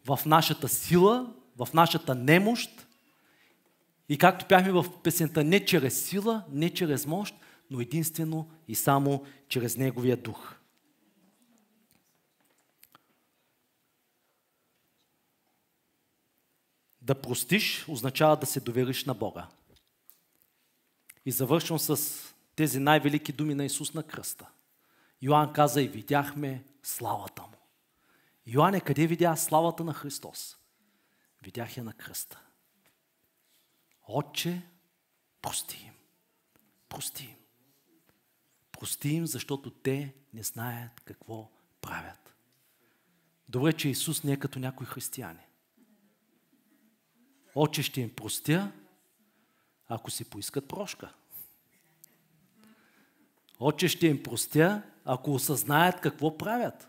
в 0.04 0.20
нашата 0.26 0.68
сила, 0.68 1.34
в 1.56 1.68
нашата 1.74 2.14
немощ. 2.14 2.86
И 4.08 4.18
както 4.18 4.46
пяхме 4.48 4.72
в 4.72 4.84
песента, 5.02 5.44
не 5.44 5.64
чрез 5.64 6.04
сила, 6.04 6.44
не 6.50 6.74
чрез 6.74 7.06
мощ, 7.06 7.34
но 7.70 7.80
единствено 7.80 8.50
и 8.68 8.74
само 8.74 9.26
чрез 9.48 9.76
Неговия 9.76 10.16
дух. 10.16 10.56
Да 17.00 17.20
простиш 17.22 17.88
означава 17.88 18.36
да 18.36 18.46
се 18.46 18.60
довериш 18.60 19.04
на 19.04 19.14
Бога. 19.14 19.48
И 21.24 21.30
завършвам 21.30 21.78
с 21.78 22.18
тези 22.56 22.78
най-велики 22.78 23.32
думи 23.32 23.54
на 23.54 23.64
Исус 23.64 23.94
на 23.94 24.02
кръста. 24.02 24.48
Йоанн 25.22 25.52
каза 25.52 25.82
и 25.82 25.88
видяхме 25.88 26.64
славата 26.82 27.42
му. 27.42 27.56
Йоанне, 28.46 28.80
къде 28.80 29.06
видя 29.06 29.36
славата 29.36 29.84
на 29.84 29.94
Христос? 29.94 30.56
Видях 31.42 31.76
я 31.76 31.84
на 31.84 31.92
кръста. 31.92 32.40
Отче, 34.08 34.62
прости 35.42 35.84
им. 35.86 35.94
Прости 36.88 37.24
им. 37.24 37.45
Прости 38.80 39.08
им, 39.08 39.26
защото 39.26 39.70
те 39.70 40.14
не 40.34 40.42
знаят 40.42 41.00
какво 41.00 41.50
правят. 41.80 42.34
Добре, 43.48 43.72
че 43.72 43.88
Исус 43.88 44.24
не 44.24 44.32
е 44.32 44.36
като 44.36 44.58
някои 44.58 44.86
християни. 44.86 45.46
Отче 47.54 47.82
ще 47.82 48.00
им 48.00 48.14
простя, 48.14 48.72
ако 49.88 50.10
си 50.10 50.24
поискат 50.30 50.68
прошка. 50.68 51.14
Отче 53.60 53.88
ще 53.88 54.06
им 54.06 54.22
простя, 54.22 54.82
ако 55.04 55.34
осъзнаят 55.34 56.00
какво 56.00 56.38
правят. 56.38 56.88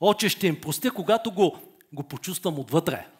Отче 0.00 0.28
ще 0.28 0.46
им 0.46 0.60
простя, 0.60 0.90
когато 0.90 1.32
го, 1.32 1.58
го 1.92 2.02
почувствам 2.02 2.58
отвътре. 2.58 3.10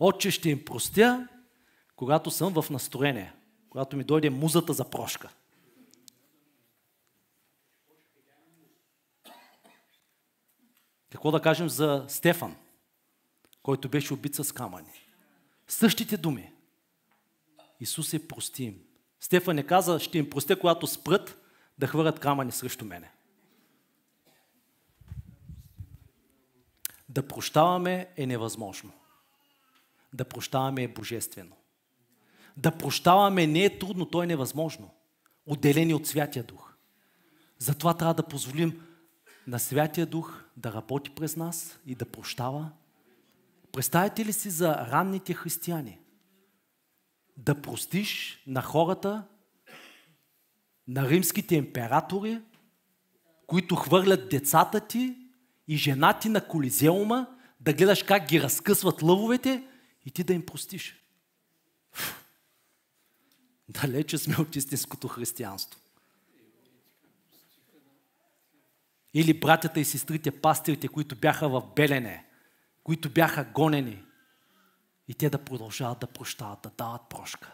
Отче 0.00 0.30
ще 0.30 0.50
им 0.50 0.64
простя, 0.64 1.28
когато 1.98 2.30
съм 2.30 2.62
в 2.62 2.70
настроение, 2.70 3.34
когато 3.70 3.96
ми 3.96 4.04
дойде 4.04 4.30
музата 4.30 4.72
за 4.72 4.90
прошка. 4.90 5.28
Какво 11.10 11.30
да 11.30 11.42
кажем 11.42 11.68
за 11.68 12.04
Стефан, 12.08 12.56
който 13.62 13.88
беше 13.88 14.14
убит 14.14 14.34
с 14.34 14.54
камъни? 14.54 14.92
Същите 15.68 16.16
думи. 16.16 16.52
Исус 17.80 18.12
е 18.12 18.28
простим. 18.28 18.84
Стефан 19.20 19.56
не 19.56 19.66
каза, 19.66 20.00
ще 20.00 20.18
им 20.18 20.30
простя, 20.30 20.58
когато 20.58 20.86
спрат 20.86 21.38
да 21.78 21.86
хвърлят 21.86 22.20
камъни 22.20 22.52
срещу 22.52 22.84
мене. 22.84 23.12
Да 27.08 27.28
прощаваме 27.28 28.08
е 28.16 28.26
невъзможно. 28.26 28.92
Да 30.12 30.24
прощаваме 30.24 30.82
е 30.82 30.88
божествено. 30.88 31.57
Да 32.58 32.70
прощаваме 32.70 33.46
не 33.46 33.64
е 33.64 33.78
трудно, 33.78 34.06
то 34.06 34.22
е 34.22 34.26
невъзможно. 34.26 34.90
Отделени 35.46 35.94
от 35.94 36.06
Святия 36.06 36.44
Дух. 36.44 36.74
Затова 37.58 37.94
трябва 37.94 38.14
да 38.14 38.22
позволим 38.22 38.80
на 39.46 39.58
Святия 39.58 40.06
Дух 40.06 40.44
да 40.56 40.72
работи 40.72 41.10
през 41.10 41.36
нас 41.36 41.78
и 41.86 41.94
да 41.94 42.04
прощава. 42.04 42.70
Представете 43.72 44.24
ли 44.24 44.32
си 44.32 44.50
за 44.50 44.74
ранните 44.74 45.34
християни? 45.34 45.98
Да 47.36 47.62
простиш 47.62 48.42
на 48.46 48.62
хората, 48.62 49.24
на 50.88 51.08
римските 51.08 51.56
императори, 51.56 52.40
които 53.46 53.76
хвърлят 53.76 54.28
децата 54.28 54.80
ти 54.80 55.16
и 55.68 55.76
женати 55.76 56.28
на 56.28 56.48
Колизеума, 56.48 57.26
да 57.60 57.72
гледаш 57.72 58.02
как 58.02 58.28
ги 58.28 58.42
разкъсват 58.42 59.02
лъвовете 59.02 59.64
и 60.06 60.10
ти 60.10 60.24
да 60.24 60.32
им 60.32 60.46
простиш. 60.46 61.07
Далече 63.68 64.18
сме 64.18 64.36
от 64.36 64.56
истинското 64.56 65.08
християнство. 65.08 65.80
Или 69.14 69.40
братята 69.40 69.80
и 69.80 69.84
сестрите, 69.84 70.30
пастирите, 70.30 70.88
които 70.88 71.16
бяха 71.16 71.48
в 71.48 71.62
Белене, 71.76 72.26
които 72.84 73.10
бяха 73.10 73.44
гонени. 73.44 74.04
И 75.08 75.14
те 75.14 75.30
да 75.30 75.44
продължават 75.44 75.98
да 75.98 76.06
прощават, 76.06 76.60
да 76.62 76.70
дават 76.70 77.02
прошка. 77.10 77.52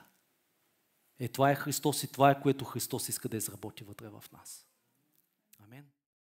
Е, 1.18 1.28
това 1.28 1.50
е 1.50 1.54
Христос 1.54 2.02
и 2.02 2.12
това 2.12 2.30
е 2.30 2.40
което 2.40 2.64
Христос 2.64 3.08
иска 3.08 3.28
да 3.28 3.36
изработи 3.36 3.84
вътре 3.84 4.08
в 4.08 4.24
нас. 4.32 4.66